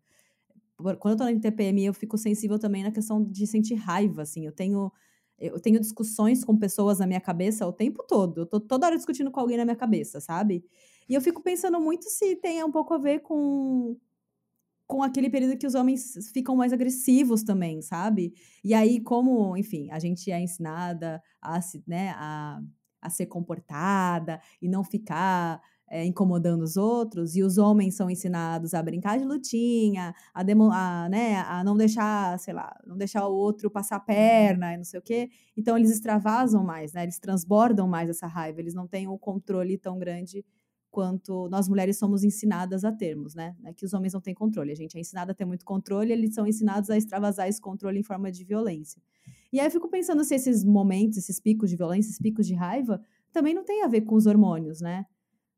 Quando 1.00 1.12
eu 1.14 1.16
tô 1.16 1.24
na 1.24 1.40
TPM, 1.40 1.84
eu 1.84 1.94
fico 1.94 2.18
sensível 2.18 2.58
também 2.58 2.82
na 2.82 2.92
questão 2.92 3.24
de 3.24 3.46
sentir 3.46 3.74
raiva, 3.74 4.22
assim. 4.22 4.46
Eu 4.46 4.52
tenho 4.52 4.92
eu 5.38 5.60
tenho 5.60 5.78
discussões 5.78 6.42
com 6.44 6.56
pessoas 6.56 6.98
na 6.98 7.06
minha 7.06 7.20
cabeça 7.20 7.66
o 7.66 7.72
tempo 7.72 8.02
todo. 8.08 8.42
Eu 8.42 8.46
tô 8.46 8.58
toda 8.60 8.86
hora 8.86 8.96
discutindo 8.96 9.30
com 9.30 9.40
alguém 9.40 9.56
na 9.58 9.64
minha 9.64 9.76
cabeça, 9.76 10.20
sabe? 10.20 10.64
E 11.08 11.14
eu 11.14 11.20
fico 11.20 11.42
pensando 11.42 11.80
muito 11.80 12.04
se 12.08 12.36
tem 12.36 12.62
um 12.64 12.70
pouco 12.72 12.94
a 12.94 12.98
ver 12.98 13.20
com 13.20 13.96
com 14.86 15.02
aquele 15.02 15.28
período 15.28 15.58
que 15.58 15.66
os 15.66 15.74
homens 15.74 16.14
ficam 16.32 16.54
mais 16.56 16.72
agressivos 16.72 17.42
também, 17.42 17.82
sabe? 17.82 18.32
E 18.62 18.72
aí, 18.72 19.00
como, 19.00 19.56
enfim, 19.56 19.90
a 19.90 19.98
gente 19.98 20.30
é 20.30 20.40
ensinada 20.40 21.22
a, 21.42 21.58
né, 21.86 22.10
a, 22.16 22.60
a 23.02 23.10
ser 23.10 23.26
comportada 23.26 24.40
e 24.62 24.68
não 24.68 24.84
ficar 24.84 25.60
é, 25.88 26.04
incomodando 26.04 26.62
os 26.62 26.76
outros, 26.76 27.36
e 27.36 27.42
os 27.42 27.58
homens 27.58 27.94
são 27.96 28.10
ensinados 28.10 28.74
a 28.74 28.82
brincar 28.82 29.18
de 29.18 29.24
lutinha, 29.24 30.14
a, 30.34 30.42
demo, 30.42 30.70
a, 30.72 31.08
né, 31.08 31.36
a 31.38 31.62
não 31.64 31.76
deixar, 31.76 32.38
sei 32.38 32.54
lá, 32.54 32.76
não 32.86 32.96
deixar 32.96 33.26
o 33.26 33.34
outro 33.34 33.70
passar 33.70 33.96
a 33.96 34.00
perna 34.00 34.74
e 34.74 34.76
não 34.76 34.84
sei 34.84 34.98
o 34.98 35.02
quê. 35.02 35.30
Então 35.56 35.76
eles 35.76 35.90
extravasam 35.90 36.64
mais, 36.64 36.92
né? 36.92 37.04
Eles 37.04 37.18
transbordam 37.18 37.86
mais 37.88 38.10
essa 38.10 38.26
raiva, 38.26 38.60
eles 38.60 38.74
não 38.74 38.86
têm 38.86 39.06
um 39.08 39.18
controle 39.18 39.78
tão 39.78 39.98
grande 39.98 40.44
quanto 40.96 41.46
nós 41.50 41.68
mulheres 41.68 41.98
somos 41.98 42.24
ensinadas 42.24 42.82
a 42.82 42.90
termos, 42.90 43.34
né? 43.34 43.54
É 43.64 43.74
que 43.74 43.84
os 43.84 43.92
homens 43.92 44.14
não 44.14 44.20
têm 44.22 44.32
controle. 44.32 44.72
A 44.72 44.74
gente 44.74 44.96
é 44.96 45.00
ensinada 45.00 45.32
a 45.32 45.34
ter 45.34 45.44
muito 45.44 45.62
controle, 45.62 46.10
eles 46.10 46.32
são 46.32 46.46
ensinados 46.46 46.88
a 46.88 46.96
extravasar 46.96 47.46
esse 47.46 47.60
controle 47.60 47.98
em 47.98 48.02
forma 48.02 48.32
de 48.32 48.42
violência. 48.42 49.02
E 49.52 49.60
aí 49.60 49.66
eu 49.66 49.70
fico 49.70 49.90
pensando 49.90 50.24
se 50.24 50.34
esses 50.34 50.64
momentos, 50.64 51.18
esses 51.18 51.38
picos 51.38 51.68
de 51.68 51.76
violência, 51.76 52.08
esses 52.08 52.18
picos 52.18 52.46
de 52.46 52.54
raiva, 52.54 52.98
também 53.30 53.52
não 53.52 53.62
tem 53.62 53.82
a 53.82 53.88
ver 53.88 54.06
com 54.06 54.14
os 54.14 54.24
hormônios, 54.24 54.80
né? 54.80 55.04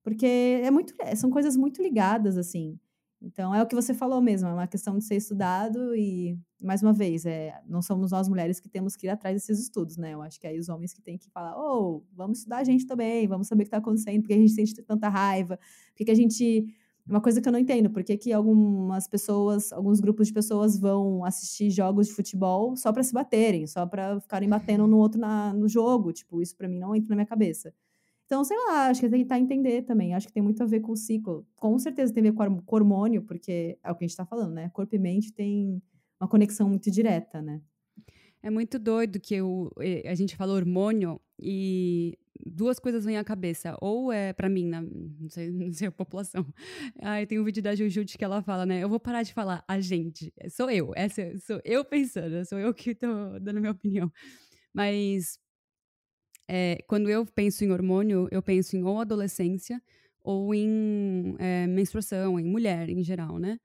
Porque 0.03 0.27
é 0.27 0.72
muito, 0.72 0.92
são 1.14 1.31
coisas 1.31 1.57
muito 1.57 1.81
ligadas, 1.81 2.37
assim. 2.37 2.77
Então, 3.21 3.53
é 3.53 3.61
o 3.61 3.67
que 3.67 3.75
você 3.75 3.93
falou 3.93 4.21
mesmo, 4.21 4.49
é 4.49 4.53
uma 4.53 4.67
questão 4.69 4.97
de 4.97 5.05
ser 5.05 5.17
estudado 5.17 5.95
e, 5.97 6.39
mais 6.61 6.83
uma 6.83 6.93
vez, 6.93 7.27
é, 7.27 7.61
não 7.67 7.83
somos 7.83 8.13
nós 8.13 8.29
mulheres 8.29 8.61
que 8.61 8.69
temos 8.69 8.95
que 8.95 9.07
ir 9.07 9.11
atrás 9.11 9.35
desses 9.35 9.59
estudos, 9.59 9.97
né? 9.97 10.15
Eu 10.15 10.23
acho 10.23 10.41
que 10.41 10.47
aí 10.47 10.57
os 10.57 10.69
homens 10.69 10.95
que 10.95 11.03
têm 11.03 11.19
que 11.19 11.29
falar, 11.31 11.59
oh, 11.59 12.05
vamos 12.13 12.39
estudar 12.39 12.59
a 12.59 12.65
gente 12.65 12.87
também, 12.87 13.27
vamos 13.27 13.49
saber 13.49 13.63
o 13.63 13.65
que 13.65 13.69
está 13.69 13.79
acontecendo, 13.79 14.21
porque 14.21 14.35
a 14.35 14.37
gente 14.37 14.53
sente 14.53 14.75
tanta 14.83 15.09
raiva, 15.09 15.59
porque 15.97 16.11
a 16.11 16.15
gente... 16.15 16.67
Uma 17.09 17.23
coisa 17.23 17.41
que 17.41 17.49
eu 17.49 17.53
não 17.53 17.59
entendo, 17.59 17.89
por 17.89 18.05
que 18.05 18.31
algumas 18.35 19.09
pessoas, 19.09 19.73
alguns 19.73 19.99
grupos 19.99 20.27
de 20.27 20.33
pessoas 20.35 20.79
vão 20.79 21.25
assistir 21.25 21.71
jogos 21.71 22.07
de 22.09 22.13
futebol 22.13 22.77
só 22.77 22.93
para 22.93 23.03
se 23.03 23.15
baterem, 23.15 23.67
só 23.67 23.87
para 23.87 24.21
ficarem 24.21 24.47
batendo 24.47 24.87
no 24.87 24.99
outro 24.99 25.19
na, 25.19 25.55
no 25.55 25.67
jogo? 25.67 26.13
Tipo, 26.13 26.43
isso 26.43 26.55
para 26.55 26.69
mim 26.69 26.79
não 26.79 26.95
entra 26.95 27.09
na 27.09 27.17
minha 27.17 27.27
cabeça. 27.27 27.73
Então, 28.29 28.45
sei 28.45 28.59
lá, 28.59 28.88
acho 28.88 29.01
que 29.01 29.09
tem 29.09 29.21
que 29.21 29.25
tentar 29.25 29.38
entender 29.38 29.83
também. 29.83 30.12
Acho 30.12 30.27
que 30.27 30.35
tem 30.35 30.43
muito 30.43 30.62
a 30.62 30.67
ver 30.67 30.81
com 30.81 30.93
o 30.93 30.97
ciclo. 30.97 31.47
Com 31.57 31.79
certeza 31.79 32.12
tem 32.12 32.21
a 32.21 32.31
ver 32.31 32.37
com 32.37 32.45
o 32.45 32.62
hormônio, 32.75 33.23
porque 33.23 33.79
é 33.83 33.91
o 33.91 33.95
que 33.95 34.05
a 34.05 34.07
gente 34.07 34.11
está 34.11 34.27
falando, 34.27 34.53
né? 34.53 34.69
Corpo 34.69 34.95
e 34.95 34.99
mente 34.99 35.33
tem 35.33 35.83
uma 36.21 36.29
conexão 36.29 36.69
muito 36.69 36.91
direta, 36.91 37.41
né? 37.41 37.62
É 38.43 38.51
muito 38.51 38.79
doido 38.79 39.19
que 39.19 39.41
o, 39.41 39.71
a 40.05 40.14
gente 40.14 40.37
fala 40.37 40.53
hormônio 40.53 41.19
e 41.41 42.19
duas 42.45 42.79
coisas 42.79 43.03
vêm 43.07 43.17
à 43.17 43.25
cabeça. 43.25 43.75
Ou 43.81 44.12
é, 44.12 44.35
para 44.35 44.51
mim, 44.51 44.67
na, 44.67 44.83
não, 44.83 45.31
sei, 45.31 45.49
não 45.51 45.73
sei 45.73 45.88
a 45.88 45.91
população. 45.91 46.47
Aí 47.01 47.27
tem 47.27 47.41
um 47.41 47.45
vídeo 47.45 47.62
da 47.62 47.75
Jujute 47.75 48.19
que 48.19 48.25
ela 48.25 48.43
fala, 48.43 48.67
né? 48.67 48.83
Eu 48.83 48.91
vou 48.91 49.01
parar 49.01 49.23
de 49.23 49.33
falar 49.33 49.64
a 49.67 49.81
gente. 49.81 50.31
Sou 50.51 50.71
eu. 50.71 50.93
Essa, 50.95 51.35
sou 51.38 51.62
eu 51.64 51.83
pensando. 51.83 52.45
Sou 52.45 52.59
eu 52.59 52.75
que 52.75 52.95
tô 52.95 53.38
dando 53.41 53.59
minha 53.59 53.73
opinião. 53.73 54.12
Mas 54.75 55.38
é, 56.49 56.79
quando 56.89 57.11
eu 57.11 57.27
penso 57.27 57.65
em 57.65 57.71
hormônio, 57.71 58.27
eu 58.31 58.43
penso 58.43 58.77
em 58.77 58.83
ou 58.83 59.01
adolescência 59.01 59.83
ou 60.23 60.55
em 60.55 61.37
é, 61.39 61.67
menstruação, 61.67 62.41
em 62.41 62.45
mulher 62.45 62.89
em 62.89 63.03
geral, 63.03 63.39
né? 63.39 63.59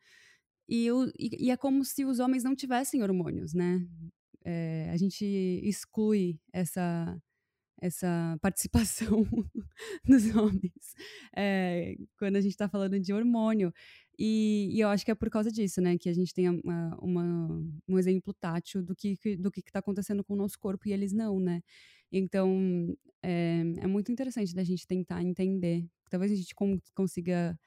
E, 0.68 0.86
eu, 0.86 1.08
e, 1.20 1.48
e, 1.48 1.52
é 1.52 1.58
como 1.58 1.84
se 1.84 2.06
os 2.06 2.20
homens 2.20 2.44
não 2.44 2.56
tivessem 2.56 3.04
hormônios, 3.04 3.54
né? 3.54 3.86
É, 4.46 4.90
a 4.92 4.98
gente 4.98 5.26
exclui 5.64 6.40
essa, 6.52 7.22
essa 7.82 8.38
participação 8.42 9.26
dos 10.06 10.36
homens 10.36 10.96
é, 11.36 11.96
quando 12.18 12.38
a 12.38 12.42
gente 12.42 12.52
está 12.54 12.70
falando 12.70 13.00
de 13.00 13.14
hormônio. 13.14 13.74
E, 14.18 14.70
e, 14.72 14.80
eu 14.80 14.90
acho 14.90 15.04
que 15.06 15.12
é 15.12 15.16
por 15.16 15.30
causa 15.30 15.52
disso, 15.52 15.82
né, 15.82 15.98
que 15.98 16.08
a 16.08 16.14
gente 16.14 16.34
tem 16.34 16.48
uma, 16.50 16.98
uma 17.02 17.64
um 17.88 17.98
exemplo 17.98 18.34
tátil 18.34 18.84
do 18.84 18.96
que 18.96 19.18
do 19.38 19.52
que 19.52 19.60
está 19.62 19.80
acontecendo 19.80 20.24
com 20.24 20.34
o 20.34 20.38
nosso 20.38 20.60
corpo 20.60 20.88
e 20.88 20.94
eles 20.94 21.12
não, 21.14 21.40
né? 21.40 21.62
Então, 22.14 22.96
é, 23.24 23.62
é 23.80 23.88
muito 23.88 24.12
interessante 24.12 24.54
da 24.54 24.64
gente 24.64 24.86
tentar 24.88 25.24
entender. 25.24 25.86
Talvez 26.10 26.32
a 26.32 26.36
gente 26.36 26.54
consiga 26.94 27.60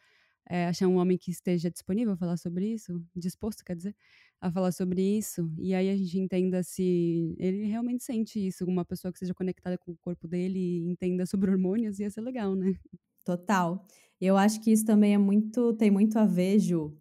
é, 0.48 0.66
achar 0.66 0.86
um 0.88 0.96
homem 0.96 1.18
que 1.18 1.30
esteja 1.30 1.70
disponível 1.70 2.14
a 2.14 2.16
falar 2.16 2.36
sobre 2.36 2.66
isso, 2.72 3.04
disposto, 3.14 3.64
quer 3.64 3.76
dizer, 3.76 3.96
a 4.40 4.50
falar 4.50 4.72
sobre 4.72 5.02
isso, 5.02 5.50
e 5.58 5.74
aí 5.74 5.90
a 5.90 5.96
gente 5.96 6.18
entenda 6.18 6.62
se 6.62 7.34
ele 7.38 7.64
realmente 7.64 8.04
sente 8.04 8.44
isso, 8.46 8.64
uma 8.64 8.84
pessoa 8.84 9.12
que 9.12 9.18
seja 9.18 9.34
conectada 9.34 9.76
com 9.78 9.92
o 9.92 9.96
corpo 9.96 10.28
dele 10.28 10.58
e 10.58 10.90
entenda 10.90 11.26
sobre 11.26 11.50
hormônios, 11.50 11.98
ia 11.98 12.10
ser 12.10 12.20
legal, 12.20 12.54
né? 12.54 12.74
Total. 13.24 13.84
Eu 14.20 14.36
acho 14.36 14.60
que 14.62 14.70
isso 14.70 14.84
também 14.84 15.14
é 15.14 15.18
muito, 15.18 15.74
tem 15.74 15.90
muito 15.90 16.18
a 16.18 16.24
ver, 16.26 16.60
Ju, 16.60 16.96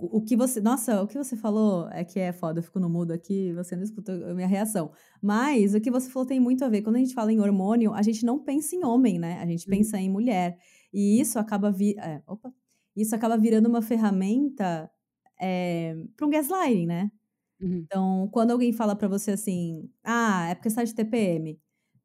o 0.00 0.22
que 0.22 0.36
você. 0.36 0.60
Nossa, 0.60 1.02
o 1.02 1.06
que 1.06 1.16
você 1.16 1.36
falou 1.36 1.88
é 1.90 2.04
que 2.04 2.18
é 2.18 2.32
foda, 2.32 2.60
eu 2.60 2.62
fico 2.62 2.80
no 2.80 2.88
mudo 2.88 3.12
aqui, 3.12 3.52
você 3.52 3.76
não 3.76 3.82
escutou 3.82 4.14
a 4.14 4.34
minha 4.34 4.46
reação. 4.46 4.90
Mas 5.22 5.74
o 5.74 5.80
que 5.80 5.90
você 5.90 6.10
falou 6.10 6.26
tem 6.26 6.40
muito 6.40 6.64
a 6.64 6.68
ver. 6.68 6.82
Quando 6.82 6.96
a 6.96 6.98
gente 6.98 7.14
fala 7.14 7.32
em 7.32 7.40
hormônio, 7.40 7.92
a 7.92 8.02
gente 8.02 8.24
não 8.24 8.38
pensa 8.38 8.74
em 8.74 8.84
homem, 8.84 9.18
né? 9.18 9.38
A 9.40 9.46
gente 9.46 9.66
uhum. 9.66 9.76
pensa 9.76 9.98
em 9.98 10.10
mulher. 10.10 10.56
E 10.92 11.20
isso 11.20 11.38
acaba 11.38 11.70
vi 11.70 11.94
é, 11.98 12.22
opa, 12.26 12.52
isso 12.96 13.14
acaba 13.14 13.36
virando 13.36 13.68
uma 13.68 13.82
ferramenta 13.82 14.90
é, 15.40 15.94
para 16.16 16.26
um 16.26 16.30
gaslighting, 16.30 16.86
né? 16.86 17.10
Uhum. 17.60 17.82
Então, 17.84 18.28
quando 18.32 18.52
alguém 18.52 18.72
fala 18.72 18.96
para 18.96 19.08
você 19.08 19.32
assim, 19.32 19.90
ah, 20.02 20.48
é 20.50 20.54
porque 20.54 20.70
você 20.70 20.76
tá 20.76 20.84
de 20.84 20.94
TPM. 20.94 21.60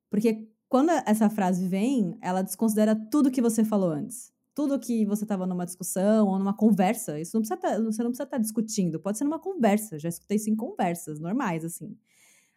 Porque 0.10 0.48
quando 0.68 0.90
essa 1.06 1.30
frase 1.30 1.68
vem, 1.68 2.18
ela 2.22 2.42
desconsidera 2.42 2.96
tudo 3.10 3.32
que 3.32 3.42
você 3.42 3.64
falou 3.64 3.90
antes 3.90 4.35
tudo 4.56 4.80
que 4.80 5.06
você 5.06 5.26
estava 5.26 5.46
numa 5.46 5.66
discussão 5.66 6.28
ou 6.28 6.40
numa 6.40 6.56
conversa, 6.56 7.20
isso 7.20 7.36
não 7.36 7.42
precisa 7.42 7.58
tá, 7.58 7.76
você 7.76 8.02
não 8.02 8.10
precisa 8.10 8.24
estar 8.24 8.28
tá 8.28 8.38
discutindo, 8.38 9.00
pode 9.00 9.18
ser 9.18 9.26
numa 9.26 9.38
conversa. 9.38 10.00
Já 10.00 10.08
escutei 10.08 10.38
isso 10.38 10.50
em 10.50 10.56
conversas 10.56 11.20
normais, 11.20 11.66
assim. 11.66 11.96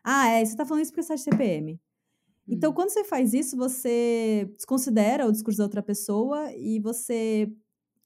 Ah, 0.05 0.29
é, 0.29 0.45
você 0.45 0.53
está 0.53 0.65
falando 0.65 0.83
isso 0.83 0.93
porque 0.93 1.03
você 1.03 1.15
está 1.15 1.31
de 1.31 1.37
TPM. 1.37 1.81
Então, 2.47 2.71
uhum. 2.71 2.75
quando 2.75 2.91
você 2.91 3.05
faz 3.05 3.35
isso, 3.35 3.57
você 3.57 4.49
desconsidera 4.55 5.27
o 5.27 5.33
discurso 5.33 5.59
da 5.59 5.65
outra 5.65 5.83
pessoa 5.83 6.53
e 6.55 6.79
você 6.79 7.53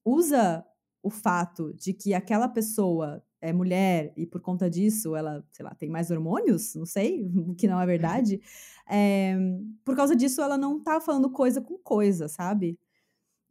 usa 0.04 0.64
o 1.02 1.10
fato 1.10 1.72
de 1.74 1.92
que 1.92 2.14
aquela 2.14 2.48
pessoa 2.48 3.22
é 3.42 3.52
mulher 3.52 4.12
e 4.16 4.24
por 4.24 4.40
conta 4.40 4.70
disso 4.70 5.14
ela, 5.14 5.44
sei 5.50 5.64
lá, 5.64 5.74
tem 5.74 5.90
mais 5.90 6.10
hormônios, 6.10 6.74
não 6.76 6.86
sei, 6.86 7.28
o 7.36 7.54
que 7.54 7.68
não 7.68 7.78
é 7.78 7.84
verdade. 7.84 8.40
É, 8.88 9.36
por 9.84 9.94
causa 9.94 10.16
disso, 10.16 10.40
ela 10.40 10.56
não 10.56 10.80
tá 10.80 10.98
falando 10.98 11.28
coisa 11.28 11.60
com 11.60 11.76
coisa, 11.76 12.26
sabe? 12.26 12.78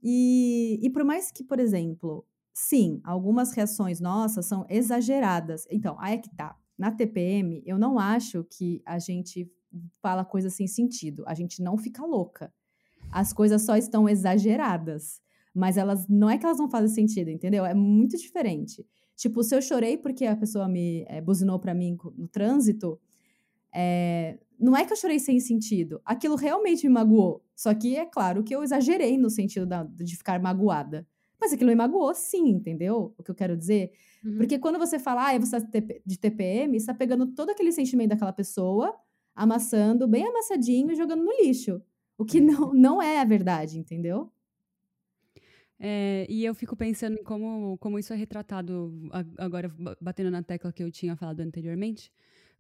E, 0.01 0.79
e 0.81 0.89
por 0.89 1.03
mais 1.03 1.31
que, 1.31 1.43
por 1.43 1.59
exemplo, 1.59 2.25
sim, 2.53 2.99
algumas 3.03 3.53
reações 3.53 3.99
nossas 3.99 4.45
são 4.45 4.65
exageradas. 4.69 5.65
Então, 5.69 5.95
aí 5.99 6.15
é 6.15 6.17
que 6.17 6.29
tá. 6.35 6.57
Na 6.77 6.91
TPM, 6.91 7.61
eu 7.65 7.77
não 7.77 7.99
acho 7.99 8.43
que 8.45 8.81
a 8.85 8.97
gente 8.97 9.49
fala 10.01 10.25
coisa 10.25 10.49
sem 10.49 10.67
sentido. 10.67 11.23
A 11.27 11.33
gente 11.33 11.61
não 11.61 11.77
fica 11.77 12.03
louca. 12.03 12.53
As 13.11 13.31
coisas 13.31 13.61
só 13.61 13.75
estão 13.77 14.09
exageradas. 14.09 15.21
Mas 15.53 15.77
elas 15.77 16.07
não 16.07 16.29
é 16.29 16.37
que 16.37 16.45
elas 16.45 16.57
não 16.57 16.69
fazem 16.69 16.87
sentido, 16.89 17.29
entendeu? 17.29 17.65
É 17.65 17.73
muito 17.73 18.17
diferente. 18.17 18.85
Tipo, 19.15 19.43
se 19.43 19.53
eu 19.55 19.61
chorei 19.61 19.97
porque 19.97 20.25
a 20.25 20.35
pessoa 20.35 20.67
me 20.67 21.05
é, 21.07 21.21
buzinou 21.21 21.59
para 21.59 21.73
mim 21.73 21.97
no 22.17 22.27
trânsito, 22.27 22.99
é, 23.73 24.37
não 24.59 24.75
é 24.75 24.85
que 24.85 24.93
eu 24.93 24.97
chorei 24.97 25.19
sem 25.19 25.39
sentido. 25.39 26.01
Aquilo 26.05 26.35
realmente 26.35 26.87
me 26.87 26.93
magoou. 26.93 27.43
Só 27.55 27.73
que 27.73 27.95
é 27.95 28.05
claro 28.05 28.43
que 28.43 28.55
eu 28.55 28.63
exagerei 28.63 29.17
no 29.17 29.29
sentido 29.29 29.65
da, 29.65 29.83
de 29.83 30.15
ficar 30.15 30.39
magoada. 30.39 31.07
Mas 31.39 31.51
aquilo 31.51 31.69
me 31.69 31.75
magoou, 31.75 32.13
sim, 32.13 32.49
entendeu? 32.49 33.15
O 33.17 33.23
que 33.23 33.31
eu 33.31 33.35
quero 33.35 33.57
dizer. 33.57 33.91
Uhum. 34.23 34.37
Porque 34.37 34.59
quando 34.59 34.77
você 34.77 34.99
fala, 34.99 35.31
ah, 35.31 35.39
você 35.39 35.59
tá 35.59 35.79
de 36.05 36.19
TPM, 36.19 36.79
você 36.79 36.85
tá 36.85 36.93
pegando 36.93 37.25
todo 37.27 37.49
aquele 37.49 37.71
sentimento 37.71 38.09
daquela 38.09 38.31
pessoa, 38.31 38.95
amassando, 39.33 40.07
bem 40.07 40.27
amassadinho 40.27 40.91
e 40.91 40.95
jogando 40.95 41.23
no 41.23 41.31
lixo. 41.41 41.81
O 42.15 42.23
que 42.23 42.39
não, 42.39 42.71
não 42.71 43.01
é 43.01 43.19
a 43.19 43.25
verdade, 43.25 43.79
entendeu? 43.79 44.31
É, 45.79 46.27
e 46.29 46.45
eu 46.45 46.53
fico 46.53 46.75
pensando 46.75 47.17
em 47.17 47.23
como, 47.23 47.75
como 47.79 47.97
isso 47.97 48.13
é 48.13 48.15
retratado, 48.15 48.93
agora 49.39 49.73
batendo 49.99 50.29
na 50.29 50.43
tecla 50.43 50.71
que 50.71 50.83
eu 50.83 50.91
tinha 50.91 51.15
falado 51.15 51.39
anteriormente, 51.39 52.11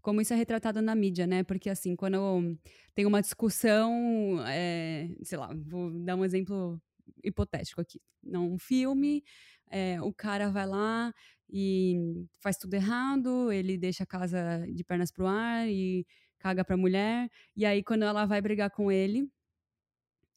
como 0.01 0.21
isso 0.21 0.33
é 0.33 0.35
retratado 0.37 0.81
na 0.81 0.95
mídia, 0.95 1.27
né? 1.27 1.43
Porque, 1.43 1.69
assim, 1.69 1.95
quando 1.95 2.57
tem 2.95 3.05
uma 3.05 3.21
discussão, 3.21 4.43
é, 4.47 5.09
sei 5.23 5.37
lá, 5.37 5.49
vou 5.67 5.91
dar 5.91 6.15
um 6.15 6.25
exemplo 6.25 6.81
hipotético 7.23 7.81
aqui. 7.81 8.01
Num 8.23 8.57
filme, 8.57 9.23
é, 9.69 10.01
o 10.01 10.13
cara 10.13 10.49
vai 10.49 10.67
lá 10.67 11.13
e 11.49 12.25
faz 12.39 12.57
tudo 12.57 12.73
errado, 12.75 13.51
ele 13.51 13.77
deixa 13.77 14.03
a 14.03 14.07
casa 14.07 14.65
de 14.73 14.83
pernas 14.83 15.11
pro 15.11 15.27
ar 15.27 15.67
e 15.69 16.05
caga 16.39 16.65
pra 16.65 16.77
mulher, 16.77 17.29
e 17.55 17.65
aí 17.65 17.83
quando 17.83 18.03
ela 18.03 18.25
vai 18.25 18.41
brigar 18.41 18.71
com 18.71 18.91
ele, 18.91 19.29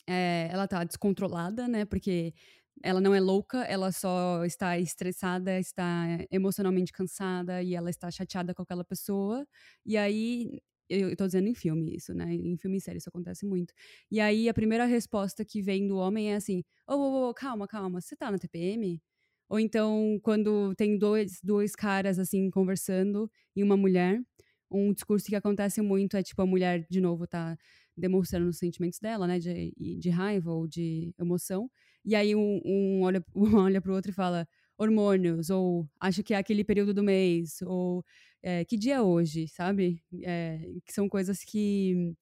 é, 0.07 0.48
ela 0.50 0.68
tá 0.68 0.85
descontrolada, 0.85 1.66
né? 1.68 1.85
Porque 1.85 2.35
ela 2.82 3.00
não 3.00 3.14
é 3.14 3.20
louca, 3.20 3.58
ela 3.64 3.92
só 3.92 4.44
está 4.44 4.78
estressada, 4.78 5.58
está 5.58 6.06
emocionalmente 6.30 6.92
cansada 6.92 7.62
e 7.62 7.74
ela 7.74 7.90
está 7.90 8.10
chateada 8.10 8.54
com 8.54 8.62
aquela 8.62 8.84
pessoa. 8.84 9.46
E 9.87 9.96
aí, 9.96 10.60
eu 10.88 11.10
estou 11.10 11.26
dizendo 11.26 11.48
em 11.48 11.54
filme 11.54 11.96
isso, 11.96 12.12
né? 12.14 12.32
Em 12.34 12.56
filme 12.56 12.78
e 12.78 12.80
série 12.80 12.98
isso 12.98 13.08
acontece 13.08 13.46
muito. 13.46 13.72
E 14.10 14.20
aí 14.20 14.48
a 14.48 14.54
primeira 14.54 14.84
resposta 14.84 15.44
que 15.44 15.62
vem 15.62 15.87
do 15.87 15.96
homem 15.96 16.32
é 16.32 16.37
assim: 16.37 16.60
ô, 16.88 16.94
oh, 16.94 17.30
oh, 17.30 17.34
calma, 17.34 17.66
calma, 17.66 18.00
você 18.00 18.16
tá 18.16 18.30
na 18.30 18.38
TPM? 18.38 19.00
Ou 19.48 19.58
então, 19.60 20.18
quando 20.22 20.74
tem 20.74 20.98
dois, 20.98 21.40
dois 21.42 21.74
caras 21.76 22.18
assim 22.18 22.50
conversando 22.50 23.30
e 23.54 23.62
uma 23.62 23.76
mulher, 23.76 24.20
um 24.70 24.92
discurso 24.92 25.26
que 25.26 25.37
acontece 25.37 25.80
muito 25.82 26.16
é 26.16 26.22
tipo 26.22 26.42
a 26.42 26.46
mulher 26.46 26.87
de 26.90 27.00
novo 27.00 27.26
tá 27.26 27.56
demonstrando 27.96 28.48
os 28.48 28.58
sentimentos 28.58 28.98
dela, 28.98 29.26
né, 29.26 29.38
de, 29.38 29.72
de 29.98 30.10
raiva 30.10 30.50
ou 30.52 30.66
de 30.66 31.14
emoção. 31.18 31.70
E 32.04 32.14
aí 32.14 32.34
um, 32.34 32.60
um 32.64 33.02
olha, 33.02 33.24
um 33.34 33.56
olha 33.56 33.80
pro 33.80 33.94
outro 33.94 34.10
e 34.10 34.14
fala 34.14 34.46
hormônios, 34.76 35.50
ou 35.50 35.88
acho 36.00 36.22
que 36.22 36.34
é 36.34 36.36
aquele 36.36 36.64
período 36.64 36.92
do 36.94 37.02
mês, 37.02 37.62
ou 37.62 38.04
é, 38.42 38.64
que 38.64 38.76
dia 38.76 38.96
é 38.96 39.02
hoje, 39.02 39.48
sabe? 39.48 40.02
É, 40.22 40.58
que 40.84 40.92
são 40.92 41.08
coisas 41.08 41.42
que. 41.44 42.14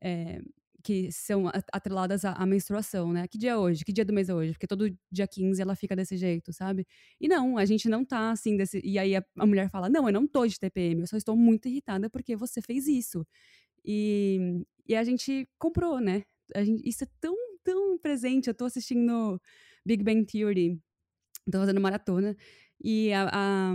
É, 0.00 0.40
que 0.84 1.10
são 1.10 1.50
atreladas 1.72 2.26
à, 2.26 2.32
à, 2.34 2.44
menstruação, 2.44 3.10
né? 3.10 3.26
Que 3.26 3.38
dia 3.38 3.52
é 3.52 3.56
hoje? 3.56 3.82
Que 3.86 3.92
dia 3.92 4.04
do 4.04 4.12
mês 4.12 4.28
é 4.28 4.34
hoje? 4.34 4.52
Porque 4.52 4.66
todo 4.66 4.94
dia 5.10 5.26
15 5.26 5.60
ela 5.62 5.74
fica 5.74 5.96
desse 5.96 6.14
jeito, 6.18 6.52
sabe? 6.52 6.86
E 7.18 7.26
não, 7.26 7.56
a 7.56 7.64
gente 7.64 7.88
não 7.88 8.04
tá 8.04 8.30
assim 8.32 8.54
desse. 8.54 8.82
E 8.84 8.98
aí 8.98 9.16
a, 9.16 9.24
a 9.38 9.46
mulher 9.46 9.70
fala: 9.70 9.88
Não, 9.88 10.06
eu 10.06 10.12
não 10.12 10.26
tô 10.26 10.46
de 10.46 10.60
TPM, 10.60 11.00
eu 11.00 11.06
só 11.06 11.16
estou 11.16 11.34
muito 11.36 11.68
irritada 11.68 12.10
porque 12.10 12.36
você 12.36 12.60
fez 12.60 12.86
isso. 12.86 13.26
E, 13.84 14.62
e 14.86 14.94
a 14.94 15.04
gente 15.04 15.48
comprou, 15.58 16.00
né? 16.00 16.24
Gente, 16.56 16.86
isso 16.88 17.04
é 17.04 17.08
tão, 17.20 17.34
tão 17.64 17.98
presente. 17.98 18.48
Eu 18.48 18.54
tô 18.54 18.66
assistindo 18.66 19.40
Big 19.84 20.04
Bang 20.04 20.24
Theory, 20.24 20.80
tô 21.50 21.58
fazendo 21.58 21.80
maratona. 21.80 22.36
E 22.82 23.12
a, 23.12 23.28
a, 23.32 23.74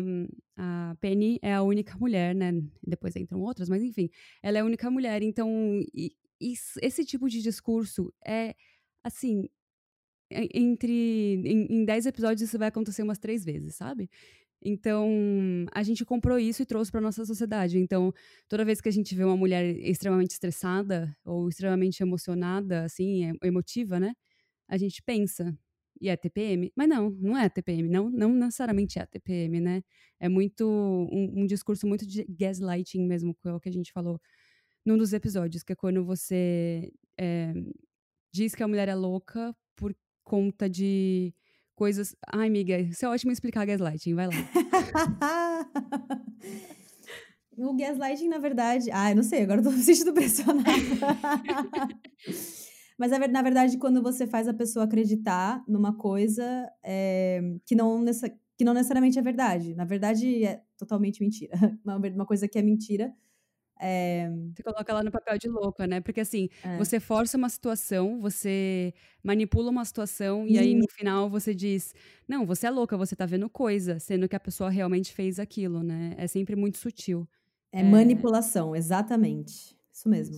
a, 0.57 0.95
Penny 1.01 1.39
é 1.41 1.53
a 1.53 1.63
única 1.63 1.97
mulher, 1.97 2.35
né? 2.35 2.51
Depois 2.85 3.15
entram 3.15 3.41
outras, 3.41 3.69
mas 3.69 3.83
enfim, 3.83 4.09
ela 4.41 4.59
é 4.59 4.61
a 4.61 4.65
única 4.65 4.89
mulher. 4.91 5.21
Então, 5.23 5.49
e, 5.93 6.15
isso, 6.39 6.79
esse 6.81 7.03
tipo 7.05 7.27
de 7.29 7.41
discurso 7.41 8.13
é, 8.25 8.55
assim, 9.03 9.49
entre. 10.31 11.41
Em, 11.45 11.81
em 11.81 11.85
dez 11.85 12.05
episódios 12.05 12.41
isso 12.41 12.57
vai 12.57 12.67
acontecer 12.67 13.03
umas 13.03 13.17
três 13.17 13.43
vezes, 13.43 13.75
sabe? 13.75 14.09
Então, 14.61 15.09
a 15.71 15.83
gente 15.83 16.03
comprou 16.05 16.37
isso 16.37 16.61
e 16.61 16.65
trouxe 16.65 16.91
para 16.91 17.01
nossa 17.01 17.25
sociedade. 17.25 17.77
Então, 17.79 18.13
toda 18.47 18.65
vez 18.65 18.81
que 18.81 18.89
a 18.89 18.91
gente 18.91 19.15
vê 19.15 19.23
uma 19.23 19.37
mulher 19.37 19.65
extremamente 19.79 20.31
estressada 20.31 21.15
ou 21.25 21.47
extremamente 21.49 22.01
emocionada, 22.03 22.83
assim, 22.83 23.31
emotiva, 23.43 23.99
né? 23.99 24.13
A 24.67 24.77
gente 24.77 25.01
pensa, 25.03 25.57
e 26.01 26.09
é 26.09 26.17
TPM? 26.17 26.71
Mas 26.75 26.87
não, 26.89 27.09
não 27.11 27.37
é 27.37 27.49
TPM, 27.49 27.89
não, 27.89 28.09
não 28.09 28.33
necessariamente 28.33 28.99
é 28.99 29.05
TPM, 29.05 29.59
né? 29.61 29.83
É 30.19 30.29
muito 30.29 30.65
um, 30.67 31.41
um 31.43 31.45
discurso 31.45 31.87
muito 31.87 32.05
de 32.05 32.25
gaslighting 32.29 33.05
mesmo, 33.05 33.35
que 33.35 33.47
é 33.47 33.53
o 33.53 33.59
que 33.59 33.69
a 33.69 33.73
gente 33.73 33.91
falou 33.91 34.19
num 34.85 34.97
dos 34.97 35.13
episódios, 35.13 35.63
que 35.63 35.73
é 35.73 35.75
quando 35.75 36.03
você 36.05 36.91
é, 37.17 37.53
diz 38.33 38.55
que 38.55 38.63
a 38.63 38.67
mulher 38.67 38.87
é 38.87 38.95
louca 38.95 39.55
por 39.75 39.95
conta 40.23 40.69
de 40.69 41.33
coisas. 41.79 42.13
Ai, 42.27 42.47
amiga, 42.47 42.77
isso 42.77 43.05
é 43.05 43.07
ótimo 43.07 43.31
explicar 43.31 43.65
gaslighting, 43.65 44.13
vai 44.13 44.27
lá. 44.27 44.33
o 47.57 47.73
gaslighting, 47.73 48.27
na 48.27 48.37
verdade. 48.37 48.91
Ah, 48.91 49.11
eu 49.11 49.15
não 49.15 49.23
sei, 49.23 49.43
agora 49.43 49.61
eu 49.61 49.63
tô 49.63 49.71
me 49.71 49.81
sentindo 49.81 50.13
pressionada. 50.13 50.65
Mas 52.99 53.11
na 53.11 53.41
verdade, 53.41 53.77
quando 53.77 54.03
você 54.03 54.27
faz 54.27 54.49
a 54.49 54.53
pessoa 54.53 54.83
acreditar 54.83 55.63
numa 55.65 55.95
coisa 55.95 56.69
é, 56.83 57.39
que, 57.65 57.73
não 57.73 58.03
que 58.57 58.65
não 58.65 58.73
necessariamente 58.73 59.17
é 59.17 59.21
verdade. 59.21 59.73
Na 59.73 59.85
verdade, 59.85 60.43
é 60.43 60.61
totalmente 60.77 61.21
mentira. 61.21 61.53
Uma, 61.85 61.95
uma 61.95 62.25
coisa 62.25 62.45
que 62.45 62.59
é 62.59 62.61
mentira 62.61 63.13
é... 63.79 64.29
Você 64.53 64.61
coloca 64.61 64.91
ela 64.91 65.03
no 65.03 65.11
papel 65.11 65.37
de 65.37 65.47
louca, 65.47 65.87
né? 65.87 66.01
Porque 66.01 66.19
assim, 66.19 66.49
é. 66.63 66.77
você 66.77 66.99
força 66.99 67.37
uma 67.37 67.47
situação, 67.47 68.19
você 68.19 68.93
manipula 69.23 69.69
uma 69.69 69.85
situação 69.85 70.45
e... 70.45 70.53
e 70.53 70.59
aí 70.59 70.75
no 70.75 70.87
final 70.89 71.29
você 71.29 71.55
diz: 71.55 71.95
Não, 72.27 72.45
você 72.45 72.67
é 72.67 72.69
louca, 72.69 72.97
você 72.97 73.15
tá 73.15 73.25
vendo 73.25 73.49
coisa, 73.49 73.97
sendo 73.99 74.27
que 74.27 74.35
a 74.35 74.39
pessoa 74.39 74.69
realmente 74.69 75.13
fez 75.13 75.39
aquilo, 75.39 75.81
né? 75.81 76.13
É 76.17 76.27
sempre 76.27 76.55
muito 76.55 76.77
sutil. 76.77 77.27
É, 77.71 77.79
é... 77.79 77.83
manipulação, 77.83 78.75
exatamente. 78.75 79.75
Isso 79.91 80.09
mesmo. 80.09 80.37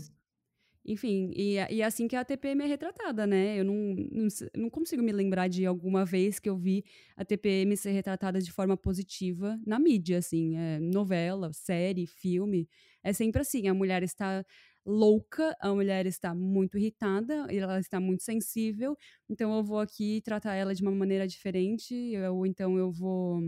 Enfim, 0.84 1.32
e, 1.36 1.58
e 1.70 1.82
é 1.82 1.86
assim 1.86 2.08
que 2.08 2.16
a 2.16 2.26
TPM 2.26 2.64
é 2.64 2.66
retratada, 2.66 3.28
né? 3.28 3.60
Eu 3.60 3.64
não, 3.64 3.76
não, 4.12 4.28
não, 4.56 4.70
consigo 4.70 5.04
me 5.04 5.12
lembrar 5.12 5.48
de 5.48 5.64
alguma 5.64 6.04
vez 6.04 6.40
que 6.40 6.50
eu 6.50 6.58
vi 6.58 6.84
a 7.16 7.24
TPM 7.24 7.78
ser 7.78 7.92
retratada 7.92 8.42
de 8.42 8.52
forma 8.52 8.76
positiva 8.76 9.60
na 9.66 9.78
mídia, 9.78 10.18
assim, 10.18 10.58
é, 10.58 10.80
novela, 10.80 11.54
série, 11.54 12.08
filme. 12.08 12.68
É 13.04 13.14
sempre 13.14 13.42
assim, 13.42 13.68
a 13.68 13.74
mulher 13.74 14.04
está 14.04 14.46
louca, 14.86 15.56
a 15.60 15.74
mulher 15.74 16.06
está 16.06 16.34
muito 16.34 16.78
irritada, 16.78 17.46
ela 17.52 17.80
está 17.80 18.00
muito 18.00 18.24
sensível, 18.24 18.98
então 19.30 19.56
eu 19.56 19.64
vou 19.64 19.80
aqui 19.80 20.22
tratar 20.22 20.56
ela 20.56 20.74
de 20.74 20.82
uma 20.82 20.92
maneira 20.92 21.28
diferente, 21.28 21.94
ou 22.32 22.46
então 22.46 22.78
eu 22.78 22.92
vou, 22.92 23.42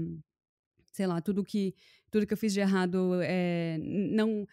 sei 0.91 1.07
lá, 1.07 1.21
tudo 1.21 1.43
que, 1.43 1.73
tudo 2.11 2.27
que 2.27 2.33
eu 2.33 2.37
fiz 2.37 2.53
de 2.53 2.59
errado 2.59 3.19
é, 3.23 3.77
não 3.79 4.45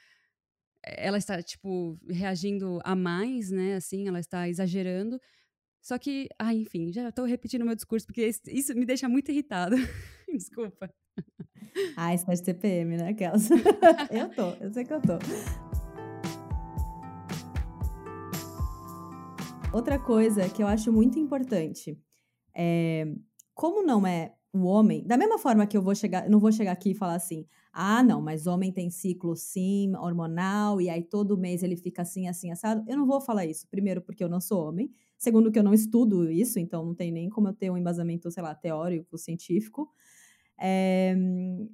ela 0.83 1.19
está, 1.19 1.43
tipo, 1.43 1.99
reagindo 2.09 2.81
a 2.85 2.95
mais, 2.95 3.51
né? 3.51 3.75
Assim, 3.75 4.09
ela 4.09 4.21
está 4.21 4.49
exagerando. 4.49 5.21
Só 5.83 5.99
que, 5.99 6.29
ah, 6.39 6.55
enfim, 6.55 6.93
já 6.93 7.09
estou 7.09 7.25
repetindo 7.25 7.65
meu 7.65 7.75
discurso, 7.75 8.07
porque 8.07 8.31
isso 8.49 8.75
me 8.75 8.87
deixa 8.87 9.09
muito 9.09 9.31
irritada. 9.31 9.77
Desculpa. 10.29 10.93
Ah, 11.97 12.15
está 12.15 12.35
de 12.35 12.43
TPM, 12.43 12.97
né? 12.97 13.09
Aquelas. 13.11 13.49
eu 14.11 14.29
tô, 14.35 14.51
eu 14.61 14.73
sei 14.73 14.85
que 14.85 14.93
eu 14.93 15.01
tô. 15.01 15.15
Outra 19.73 19.99
coisa 19.99 20.49
que 20.49 20.63
eu 20.63 20.67
acho 20.67 20.93
muito 20.93 21.19
importante 21.19 21.97
é 22.55 23.07
como 23.55 23.83
não 23.83 24.07
é 24.07 24.35
o 24.53 24.65
homem, 24.65 25.05
da 25.05 25.17
mesma 25.17 25.39
forma 25.39 25.67
que 25.67 25.77
eu 25.77 25.83
vou 25.83 25.95
chegar, 25.95 26.29
não 26.29 26.41
vou 26.41 26.51
chegar 26.51 26.73
aqui 26.73 26.91
e 26.91 26.95
falar 26.95 27.15
assim, 27.15 27.47
ah, 27.73 28.03
não, 28.03 28.21
mas 28.21 28.49
homem 28.49 28.73
tem 28.73 28.91
ciclo 28.91 29.37
sim, 29.37 29.95
hormonal, 29.95 30.81
e 30.81 30.91
aí 30.91 31.03
todo 31.03 31.39
mês 31.39 31.63
ele 31.63 31.77
fica 31.77 32.03
assim, 32.03 32.27
assim, 32.27 32.51
assado. 32.51 32.85
Eu 32.89 32.97
não 32.97 33.07
vou 33.07 33.21
falar 33.21 33.47
isso. 33.47 33.69
Primeiro, 33.69 34.03
porque 34.03 34.25
eu 34.25 34.29
não 34.29 34.41
sou 34.41 34.67
homem. 34.67 34.91
Segundo, 35.17 35.53
que 35.53 35.59
eu 35.59 35.63
não 35.63 35.73
estudo 35.73 36.29
isso, 36.31 36.59
então 36.59 36.85
não 36.85 36.95
tem 36.95 37.13
nem 37.13 37.29
como 37.29 37.49
eu 37.49 37.53
ter 37.53 37.71
um 37.71 37.77
embasamento, 37.77 38.31
sei 38.31 38.43
lá, 38.43 38.55
teórico, 38.55 39.17
científico. 39.17 39.89
É, 40.63 41.17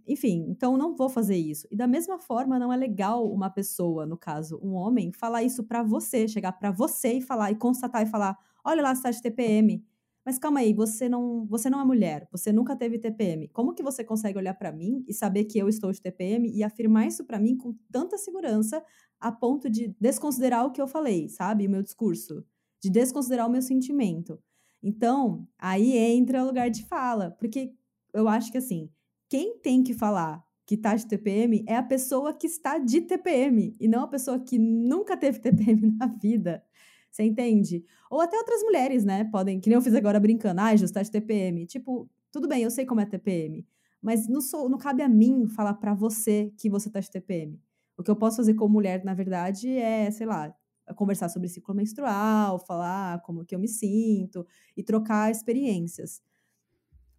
enfim, 0.06 0.46
então 0.48 0.76
não 0.76 0.94
vou 0.94 1.08
fazer 1.08 1.36
isso. 1.36 1.66
E 1.70 1.76
da 1.76 1.86
mesma 1.88 2.18
forma, 2.18 2.58
não 2.58 2.72
é 2.72 2.76
legal 2.76 3.28
uma 3.32 3.50
pessoa, 3.50 4.06
no 4.06 4.16
caso, 4.16 4.60
um 4.62 4.74
homem, 4.74 5.12
falar 5.12 5.42
isso 5.42 5.64
para 5.64 5.82
você, 5.82 6.28
chegar 6.28 6.52
para 6.52 6.70
você 6.70 7.14
e 7.14 7.20
falar, 7.20 7.50
e 7.50 7.56
constatar 7.56 8.02
e 8.02 8.06
falar: 8.06 8.38
olha 8.64 8.82
lá, 8.82 8.94
você 8.94 9.02
tá 9.02 9.10
de 9.10 9.20
TPM. 9.22 9.84
Mas 10.24 10.38
calma 10.38 10.58
aí, 10.60 10.72
você 10.74 11.08
não, 11.08 11.46
você 11.46 11.70
não 11.70 11.80
é 11.80 11.84
mulher, 11.84 12.28
você 12.32 12.52
nunca 12.52 12.74
teve 12.76 12.98
TPM. 12.98 13.48
Como 13.48 13.74
que 13.74 13.82
você 13.82 14.02
consegue 14.04 14.38
olhar 14.38 14.54
para 14.54 14.72
mim 14.72 15.04
e 15.06 15.14
saber 15.14 15.44
que 15.44 15.56
eu 15.58 15.68
estou 15.68 15.92
de 15.92 16.00
TPM 16.00 16.50
e 16.52 16.64
afirmar 16.64 17.06
isso 17.06 17.24
para 17.24 17.38
mim 17.38 17.56
com 17.56 17.74
tanta 17.92 18.18
segurança 18.18 18.82
a 19.20 19.30
ponto 19.32 19.70
de 19.70 19.94
desconsiderar 20.00 20.66
o 20.66 20.72
que 20.72 20.80
eu 20.80 20.86
falei, 20.88 21.28
sabe? 21.28 21.66
O 21.66 21.70
meu 21.70 21.82
discurso, 21.82 22.44
de 22.82 22.90
desconsiderar 22.90 23.46
o 23.46 23.50
meu 23.50 23.62
sentimento. 23.62 24.38
Então, 24.82 25.46
aí 25.58 25.96
entra 25.96 26.42
o 26.42 26.46
lugar 26.46 26.70
de 26.70 26.84
fala, 26.86 27.30
porque 27.38 27.72
eu 28.16 28.28
acho 28.28 28.50
que 28.50 28.58
assim, 28.58 28.90
quem 29.28 29.58
tem 29.58 29.82
que 29.82 29.94
falar 29.94 30.44
que 30.66 30.76
tá 30.76 30.96
de 30.96 31.06
TPM 31.06 31.64
é 31.66 31.76
a 31.76 31.82
pessoa 31.82 32.34
que 32.34 32.46
está 32.46 32.78
de 32.78 33.00
TPM 33.00 33.76
e 33.78 33.86
não 33.86 34.02
a 34.02 34.08
pessoa 34.08 34.38
que 34.40 34.58
nunca 34.58 35.16
teve 35.16 35.38
TPM 35.38 35.92
na 35.96 36.06
vida. 36.06 36.64
Você 37.10 37.22
entende? 37.22 37.84
Ou 38.10 38.20
até 38.20 38.36
outras 38.36 38.62
mulheres, 38.62 39.04
né? 39.04 39.24
Podem, 39.24 39.60
que 39.60 39.68
nem 39.68 39.76
eu 39.76 39.82
fiz 39.82 39.94
agora 39.94 40.20
brincando, 40.20 40.60
ah, 40.60 40.66
ajustar 40.66 41.02
de 41.04 41.10
TPM. 41.10 41.64
Tipo, 41.66 42.10
tudo 42.32 42.48
bem, 42.48 42.62
eu 42.62 42.70
sei 42.70 42.84
como 42.84 43.00
é 43.00 43.06
TPM, 43.06 43.66
mas 44.02 44.28
não, 44.28 44.40
sou, 44.40 44.68
não 44.68 44.76
cabe 44.76 45.02
a 45.02 45.08
mim 45.08 45.46
falar 45.46 45.74
para 45.74 45.94
você 45.94 46.52
que 46.58 46.68
você 46.68 46.90
tá 46.90 47.00
de 47.00 47.10
TPM. 47.10 47.60
O 47.96 48.02
que 48.02 48.10
eu 48.10 48.16
posso 48.16 48.36
fazer 48.36 48.54
como 48.54 48.74
mulher, 48.74 49.02
na 49.04 49.14
verdade, 49.14 49.70
é, 49.70 50.10
sei 50.10 50.26
lá, 50.26 50.54
conversar 50.94 51.28
sobre 51.28 51.48
ciclo 51.48 51.74
menstrual, 51.74 52.58
falar 52.58 53.22
como 53.22 53.44
que 53.44 53.54
eu 53.54 53.58
me 53.58 53.68
sinto 53.68 54.46
e 54.76 54.82
trocar 54.82 55.30
experiências. 55.30 56.20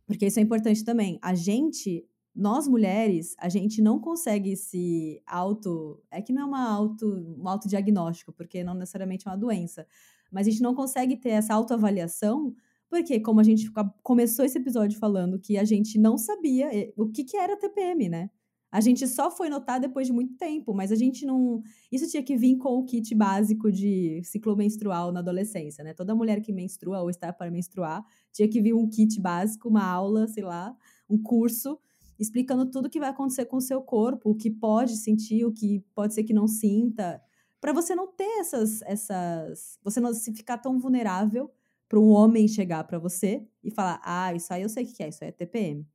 Porque 0.08 0.26
isso 0.26 0.40
é 0.40 0.42
importante 0.42 0.84
também. 0.84 1.20
A 1.22 1.36
gente 1.36 2.08
nós 2.38 2.68
mulheres, 2.68 3.36
a 3.40 3.50
gente 3.50 3.82
não 3.82 4.00
consegue 4.00 4.56
se 4.56 5.20
auto. 5.26 6.00
É 6.12 6.22
que 6.22 6.32
não 6.32 6.44
é 6.44 6.46
uma 6.46 6.70
auto, 6.70 7.08
um 7.36 7.48
autodiagnóstico, 7.48 8.32
porque 8.32 8.64
não 8.64 8.76
necessariamente 8.76 9.28
é 9.28 9.32
uma 9.32 9.38
doença. 9.38 9.88
Mas 10.32 10.48
a 10.48 10.52
gente 10.52 10.62
não 10.62 10.76
consegue 10.76 11.18
ter 11.18 11.30
essa 11.30 11.54
autoavaliação, 11.56 12.54
porque, 12.90 13.20
como 13.20 13.40
a 13.40 13.44
gente 13.44 13.72
começou 14.04 14.46
esse 14.46 14.58
episódio 14.60 15.00
falando 15.00 15.40
que 15.40 15.58
a 15.58 15.66
gente 15.66 15.98
não 15.98 16.18
sabia 16.18 16.70
eh, 16.74 16.94
o 16.96 17.10
que, 17.10 17.24
que 17.24 17.36
era 17.36 17.58
TPM, 17.58 18.08
né? 18.08 18.30
A 18.72 18.82
gente 18.82 19.08
só 19.08 19.32
foi 19.32 19.50
notar 19.50 19.80
depois 19.80 20.08
de 20.08 20.14
muito 20.14 20.36
tempo, 20.36 20.74
mas 20.74 20.92
a 20.92 20.96
gente 20.96 21.26
não. 21.26 21.62
Isso 21.92 22.08
tinha 22.10 22.22
que 22.24 22.36
vir 22.36 22.58
com 22.58 22.78
o 22.78 22.84
kit 22.86 23.16
básico 23.16 23.72
de 23.72 24.22
ciclo 24.24 24.56
menstrual 24.58 25.12
na 25.12 25.20
adolescência, 25.22 25.84
né? 25.84 25.94
Toda 25.94 26.14
mulher 26.16 26.42
que 26.42 26.52
menstrua 26.52 27.02
ou 27.02 27.10
está 27.10 27.32
para 27.32 27.50
menstruar 27.52 28.04
tinha 28.34 28.48
que 28.48 28.62
vir 28.62 28.74
um 28.74 28.88
kit 28.90 29.20
básico, 29.22 29.70
uma 29.70 29.84
aula, 29.86 30.28
sei 30.28 30.44
lá, 30.44 30.76
um 31.10 31.18
curso 31.22 31.80
explicando 32.20 32.66
tudo 32.70 32.90
que 32.90 33.00
vai 33.00 33.10
acontecer 33.10 33.46
com 33.46 33.58
o 33.58 33.62
seu 33.62 33.82
corpo, 33.82 34.32
o 34.32 34.36
que 34.36 34.50
pode 34.50 34.98
sentir, 34.98 35.46
o 35.46 35.52
que 35.54 35.80
pode 35.94 36.14
ser 36.16 36.24
que 36.24 36.34
não 36.34 36.48
sinta, 36.48 37.22
para 37.62 37.72
você 37.74 37.96
não 37.96 38.08
ter 38.08 38.40
essas 38.40 38.82
essas, 38.84 39.80
você 39.84 40.00
não 40.00 40.14
se 40.14 40.34
ficar 40.34 40.58
tão 40.58 40.80
vulnerável 40.80 41.52
para 41.88 42.00
um 42.00 42.10
homem 42.10 42.48
chegar 42.48 42.84
para 42.86 43.00
você 43.00 43.46
e 43.64 43.72
falar: 43.72 44.02
"Ah, 44.04 44.34
isso 44.34 44.52
aí 44.54 44.62
eu 44.64 44.70
sei 44.70 44.84
o 44.84 44.88
que 44.94 45.04
é, 45.04 45.10
isso 45.10 45.24
aí 45.24 45.30
é 45.30 45.32
TPM". 45.34 45.86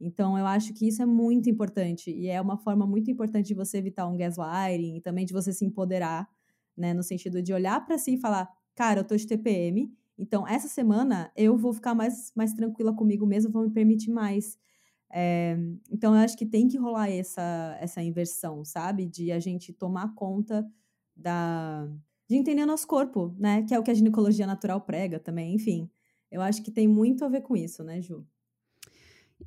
Então 0.00 0.38
eu 0.38 0.46
acho 0.46 0.72
que 0.74 0.88
isso 0.88 1.02
é 1.02 1.06
muito 1.06 1.50
importante 1.50 2.10
e 2.10 2.28
é 2.28 2.40
uma 2.40 2.56
forma 2.56 2.86
muito 2.86 3.10
importante 3.10 3.48
de 3.48 3.54
você 3.54 3.78
evitar 3.78 4.06
um 4.08 4.16
gaslighting 4.16 4.96
e 4.96 5.00
também 5.00 5.26
de 5.26 5.32
você 5.32 5.52
se 5.52 5.64
empoderar 5.64 6.28
né? 6.76 6.94
No 6.94 7.02
sentido 7.02 7.42
de 7.42 7.52
olhar 7.52 7.84
para 7.84 7.98
si 7.98 8.14
e 8.14 8.18
falar, 8.20 8.48
cara, 8.74 9.00
eu 9.00 9.04
tô 9.04 9.16
de 9.16 9.26
TPM, 9.26 9.92
então 10.18 10.46
essa 10.46 10.68
semana 10.68 11.30
eu 11.36 11.56
vou 11.56 11.72
ficar 11.72 11.94
mais, 11.94 12.32
mais 12.34 12.52
tranquila 12.52 12.94
comigo 12.94 13.26
mesma, 13.26 13.50
vou 13.50 13.62
me 13.64 13.70
permitir 13.70 14.10
mais. 14.10 14.58
É, 15.12 15.56
então 15.90 16.14
eu 16.14 16.20
acho 16.20 16.36
que 16.36 16.46
tem 16.46 16.68
que 16.68 16.78
rolar 16.78 17.10
essa, 17.10 17.76
essa 17.80 18.02
inversão, 18.02 18.64
sabe? 18.64 19.06
De 19.06 19.32
a 19.32 19.38
gente 19.40 19.72
tomar 19.72 20.14
conta 20.14 20.66
da 21.16 21.88
de 22.28 22.36
entender 22.36 22.62
o 22.62 22.66
nosso 22.66 22.86
corpo, 22.86 23.34
né? 23.38 23.62
Que 23.64 23.74
é 23.74 23.78
o 23.78 23.82
que 23.82 23.90
a 23.90 23.94
ginecologia 23.94 24.46
natural 24.46 24.80
prega 24.82 25.18
também, 25.18 25.54
enfim. 25.54 25.90
Eu 26.30 26.40
acho 26.40 26.62
que 26.62 26.70
tem 26.70 26.86
muito 26.86 27.24
a 27.24 27.28
ver 27.28 27.40
com 27.42 27.56
isso, 27.56 27.82
né, 27.82 28.00
Ju? 28.00 28.24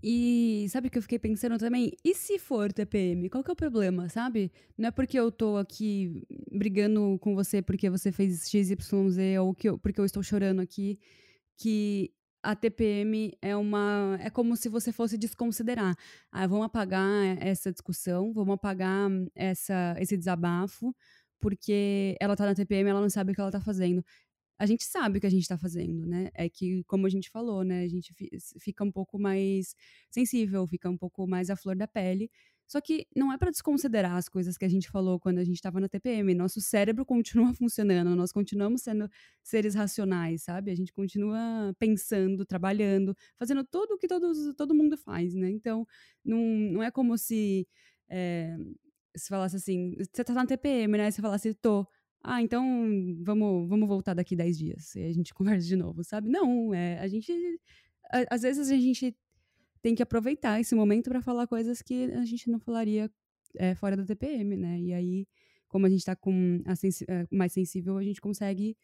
E 0.02 0.66
sabe 0.70 0.88
o 0.88 0.92
que 0.92 0.98
eu 0.98 1.02
fiquei 1.02 1.20
pensando 1.20 1.58
também? 1.58 1.92
E 2.04 2.16
se 2.16 2.40
for 2.40 2.72
TPM? 2.72 3.30
Qual 3.30 3.44
que 3.44 3.52
é 3.52 3.54
o 3.54 3.56
problema, 3.56 4.10
sabe? 4.10 4.52
Não 4.78 4.88
é 4.88 4.92
porque 4.92 5.20
eu 5.20 5.32
tô 5.32 5.58
aqui 5.58 6.24
brigando 6.52 7.18
com 7.20 7.36
você 7.36 7.62
porque 7.62 7.90
você 7.90 8.12
fez 8.12 8.50
XYZ 8.50 8.78
ou 9.40 9.54
que 9.54 9.70
eu, 9.70 9.78
porque 9.78 10.00
eu 10.00 10.06
estou 10.06 10.24
chorando 10.24 10.62
aqui 10.62 11.00
que 11.58 12.12
a 12.42 12.56
TPM 12.56 13.32
é 13.42 13.56
uma. 13.56 14.18
É 14.22 14.30
como 14.30 14.56
se 14.58 14.68
você 14.68 14.92
fosse 14.92 15.18
desconsiderar. 15.18 15.96
Ah, 16.32 16.46
vamos 16.46 16.66
apagar 16.66 17.38
essa 17.42 17.72
discussão, 17.72 18.34
vamos 18.34 18.56
apagar 18.56 19.10
essa, 19.34 19.96
esse 19.98 20.18
desabafo, 20.18 20.94
porque 21.40 22.18
ela 22.20 22.36
tá 22.36 22.46
na 22.46 22.56
TPM 22.56 22.90
ela 22.90 23.02
não 23.02 23.10
sabe 23.10 23.32
o 23.32 23.36
que 23.36 23.42
ela 23.42 23.52
tá 23.52 23.62
fazendo 23.62 24.04
a 24.64 24.66
gente 24.66 24.86
sabe 24.86 25.18
o 25.18 25.22
que 25.22 25.28
a 25.28 25.30
gente 25.30 25.42
está 25.42 25.58
fazendo, 25.58 26.06
né? 26.08 26.30
É 26.34 26.48
que, 26.48 26.86
como 26.86 27.06
a 27.06 27.10
gente 27.10 27.30
falou, 27.30 27.66
né? 27.66 27.84
A 27.84 27.88
gente 27.90 28.14
fica 28.62 28.82
um 28.82 28.92
pouco 28.92 29.20
mais 29.20 29.76
sensível, 30.10 30.66
fica 30.66 30.90
um 30.90 30.98
pouco 30.98 31.28
mais 31.28 31.50
à 31.50 31.56
flor 31.58 31.76
da 31.76 31.86
pele. 31.86 32.32
Só 32.66 32.80
que 32.80 33.06
não 33.14 33.30
é 33.34 33.38
para 33.38 33.52
desconsiderar 33.52 34.16
as 34.16 34.30
coisas 34.30 34.58
que 34.58 34.64
a 34.64 34.70
gente 34.70 34.90
falou 34.90 35.20
quando 35.20 35.40
a 35.40 35.44
gente 35.44 35.56
estava 35.56 35.82
na 35.82 35.90
TPM. 35.90 36.34
Nosso 36.34 36.62
cérebro 36.62 37.06
continua 37.06 37.54
funcionando, 37.60 38.16
nós 38.16 38.32
continuamos 38.32 38.84
sendo 38.84 39.10
seres 39.44 39.76
racionais, 39.76 40.44
sabe? 40.44 40.72
A 40.72 40.76
gente 40.76 40.94
continua 40.94 41.76
pensando, 41.78 42.46
trabalhando, 42.46 43.14
fazendo 43.38 43.66
tudo 43.66 43.96
o 43.96 43.98
que 43.98 44.08
todos, 44.08 44.56
todo 44.56 44.74
mundo 44.74 44.98
faz, 44.98 45.36
né? 45.36 45.50
Então, 45.50 45.86
não, 46.24 46.40
não 46.40 46.84
é 46.84 46.90
como 46.90 47.18
se. 47.18 47.68
É, 48.08 48.56
se 49.16 49.28
falasse 49.28 49.58
assim, 49.58 49.96
você 49.98 50.24
tá 50.24 50.34
na 50.34 50.46
TPM, 50.46 50.98
né? 50.98 51.12
Você 51.12 51.22
falasse, 51.22 51.54
tô 51.54 51.86
ah, 52.24 52.42
então 52.42 52.66
vamos, 53.22 53.68
vamos 53.68 53.88
voltar 53.88 54.14
daqui 54.14 54.36
10 54.36 54.58
dias 54.58 54.96
e 54.96 55.04
a 55.04 55.12
gente 55.12 55.34
conversa 55.36 55.68
de 55.68 55.76
novo, 55.76 56.04
sabe? 56.04 56.30
Não, 56.30 56.74
é, 56.74 56.98
a 57.00 57.08
gente. 57.08 57.32
A, 58.12 58.36
às 58.36 58.44
vezes 58.44 58.72
a 58.72 58.78
gente 58.78 59.16
tem 59.82 59.94
que 59.94 60.02
aproveitar 60.02 60.60
esse 60.62 60.74
momento 60.74 61.10
para 61.10 61.22
falar 61.22 61.46
coisas 61.48 61.82
que 61.82 62.06
a 62.14 62.24
gente 62.24 62.50
não 62.50 62.60
falaria 62.60 63.12
é, 63.58 63.76
fora 63.76 63.98
da 63.98 64.06
TPM, 64.06 64.56
né? 64.56 64.80
E 64.80 64.94
aí, 64.94 65.28
como 65.68 65.86
a 65.86 65.90
gente 65.90 66.00
está 66.00 66.16
com 66.16 66.64
sensi 66.76 67.06
é, 67.10 67.28
mais 67.30 67.52
sensível, 67.52 67.98
a 67.98 68.04
gente 68.04 68.22
consegue 68.22 68.78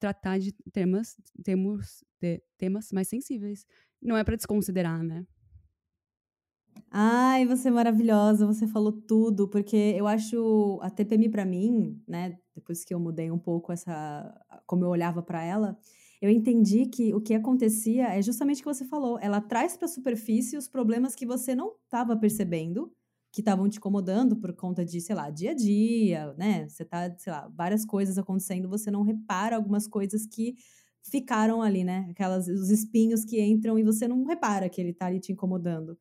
tratar 0.00 0.38
de 0.38 0.52
temas, 0.72 1.16
temos, 1.44 2.02
de, 2.20 2.42
temas 2.58 2.90
mais 2.90 3.06
sensíveis. 3.06 3.64
Não 4.02 4.16
é 4.16 4.24
para 4.24 4.34
desconsiderar, 4.34 5.02
né? 5.04 5.24
Ai, 6.90 7.46
você 7.46 7.68
é 7.68 7.70
maravilhosa, 7.70 8.46
você 8.46 8.66
falou 8.66 8.92
tudo, 8.92 9.48
porque 9.48 9.76
eu 9.96 10.06
acho 10.06 10.78
a 10.82 10.90
TPM 10.90 11.28
para 11.28 11.44
mim, 11.44 12.00
né, 12.06 12.38
depois 12.54 12.84
que 12.84 12.92
eu 12.94 12.98
mudei 13.00 13.30
um 13.30 13.38
pouco 13.38 13.72
essa 13.72 14.34
como 14.66 14.84
eu 14.84 14.88
olhava 14.90 15.22
para 15.22 15.42
ela, 15.42 15.78
eu 16.20 16.28
entendi 16.30 16.86
que 16.86 17.14
o 17.14 17.20
que 17.20 17.34
acontecia 17.34 18.08
é 18.08 18.20
justamente 18.22 18.58
o 18.60 18.64
que 18.64 18.74
você 18.74 18.84
falou, 18.84 19.18
ela 19.20 19.40
traz 19.40 19.76
para 19.76 19.88
superfície 19.88 20.56
os 20.56 20.68
problemas 20.68 21.14
que 21.14 21.24
você 21.26 21.54
não 21.54 21.74
estava 21.84 22.16
percebendo, 22.16 22.92
que 23.32 23.40
estavam 23.40 23.68
te 23.68 23.78
incomodando 23.78 24.36
por 24.36 24.52
conta 24.54 24.84
de, 24.84 25.00
sei 25.00 25.14
lá, 25.14 25.30
dia 25.30 25.52
a 25.52 25.54
dia, 25.54 26.34
né? 26.36 26.68
Você 26.68 26.84
tá, 26.84 27.14
sei 27.16 27.32
lá, 27.32 27.48
várias 27.54 27.84
coisas 27.84 28.18
acontecendo, 28.18 28.68
você 28.68 28.90
não 28.90 29.02
repara 29.02 29.54
algumas 29.56 29.86
coisas 29.86 30.26
que 30.26 30.56
ficaram 31.02 31.62
ali, 31.62 31.84
né? 31.84 32.08
Aquelas 32.10 32.48
os 32.48 32.70
espinhos 32.70 33.24
que 33.24 33.40
entram 33.40 33.78
e 33.78 33.84
você 33.84 34.08
não 34.08 34.24
repara 34.24 34.68
que 34.68 34.80
ele 34.80 34.92
tá 34.92 35.06
ali 35.06 35.20
te 35.20 35.32
incomodando. 35.32 35.96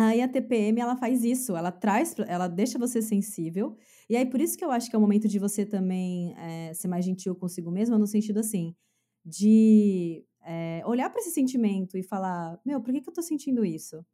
Aí 0.00 0.22
a 0.22 0.28
TPM 0.28 0.80
ela 0.80 0.96
faz 0.96 1.24
isso, 1.24 1.56
ela 1.56 1.72
traz, 1.72 2.14
ela 2.28 2.46
deixa 2.46 2.78
você 2.78 3.02
sensível. 3.02 3.76
E 4.08 4.16
aí 4.16 4.24
por 4.26 4.40
isso 4.40 4.56
que 4.56 4.64
eu 4.64 4.70
acho 4.70 4.88
que 4.88 4.94
é 4.96 4.98
o 4.98 5.02
momento 5.02 5.26
de 5.28 5.38
você 5.38 5.66
também 5.66 6.34
é, 6.38 6.72
ser 6.74 6.86
mais 6.88 7.04
gentil 7.04 7.34
consigo 7.34 7.70
mesma, 7.70 7.98
no 7.98 8.06
sentido 8.06 8.38
assim, 8.38 8.74
de 9.24 10.24
é, 10.44 10.82
olhar 10.86 11.10
para 11.10 11.20
esse 11.20 11.30
sentimento 11.32 11.96
e 11.98 12.02
falar: 12.02 12.60
Meu, 12.64 12.80
por 12.80 12.92
que, 12.94 13.00
que 13.00 13.08
eu 13.08 13.12
tô 13.14 13.22
sentindo 13.22 13.64
isso? 13.64 14.04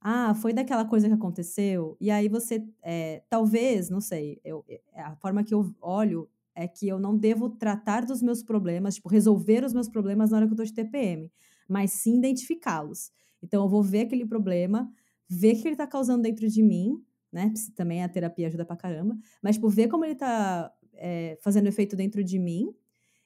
Ah, 0.00 0.34
foi 0.34 0.52
daquela 0.52 0.84
coisa 0.84 1.08
que 1.08 1.14
aconteceu. 1.14 1.96
E 2.00 2.10
aí 2.10 2.28
você, 2.28 2.66
é, 2.82 3.22
talvez, 3.28 3.90
não 3.90 4.00
sei, 4.00 4.40
eu, 4.44 4.64
a 4.94 5.14
forma 5.16 5.44
que 5.44 5.54
eu 5.54 5.74
olho 5.80 6.28
é 6.54 6.66
que 6.68 6.88
eu 6.88 6.98
não 6.98 7.16
devo 7.16 7.50
tratar 7.50 8.04
dos 8.06 8.22
meus 8.22 8.42
problemas, 8.42 8.94
tipo, 8.96 9.08
resolver 9.08 9.64
os 9.64 9.74
meus 9.74 9.88
problemas 9.88 10.30
na 10.30 10.38
hora 10.38 10.46
que 10.46 10.52
eu 10.52 10.56
tô 10.56 10.64
de 10.64 10.72
TPM, 10.74 11.30
mas 11.68 11.92
sim 11.92 12.18
identificá-los. 12.18 13.12
Então 13.42 13.62
eu 13.64 13.68
vou 13.68 13.82
ver 13.82 14.02
aquele 14.02 14.26
problema 14.26 14.90
ver 15.30 15.54
o 15.56 15.62
que 15.62 15.68
ele 15.68 15.76
tá 15.76 15.86
causando 15.86 16.22
dentro 16.22 16.48
de 16.48 16.62
mim, 16.62 17.02
né? 17.32 17.52
Também 17.76 18.02
a 18.02 18.08
terapia 18.08 18.48
ajuda 18.48 18.64
pra 18.64 18.76
caramba. 18.76 19.16
Mas, 19.42 19.56
tipo, 19.56 19.68
ver 19.68 19.88
como 19.88 20.04
ele 20.04 20.16
tá 20.16 20.72
é, 20.94 21.38
fazendo 21.40 21.68
efeito 21.68 21.96
dentro 21.96 22.24
de 22.24 22.38
mim. 22.38 22.74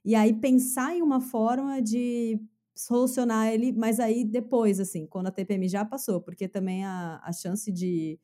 E 0.05 0.15
aí 0.15 0.33
pensar 0.35 0.95
em 0.95 1.03
uma 1.03 1.21
forma 1.21 1.81
de 1.81 2.39
solucionar 2.77 3.53
ele, 3.53 3.73
mas 3.73 4.01
aí 4.01 4.25
depois, 4.25 4.81
assim, 4.81 5.07
quando 5.07 5.29
a 5.29 5.31
TPM 5.31 5.69
já 5.69 5.85
passou, 5.85 6.21
porque 6.21 6.49
também 6.49 6.85
a, 6.85 7.21
a 7.25 7.33
chance 7.33 7.71
de, 7.73 8.19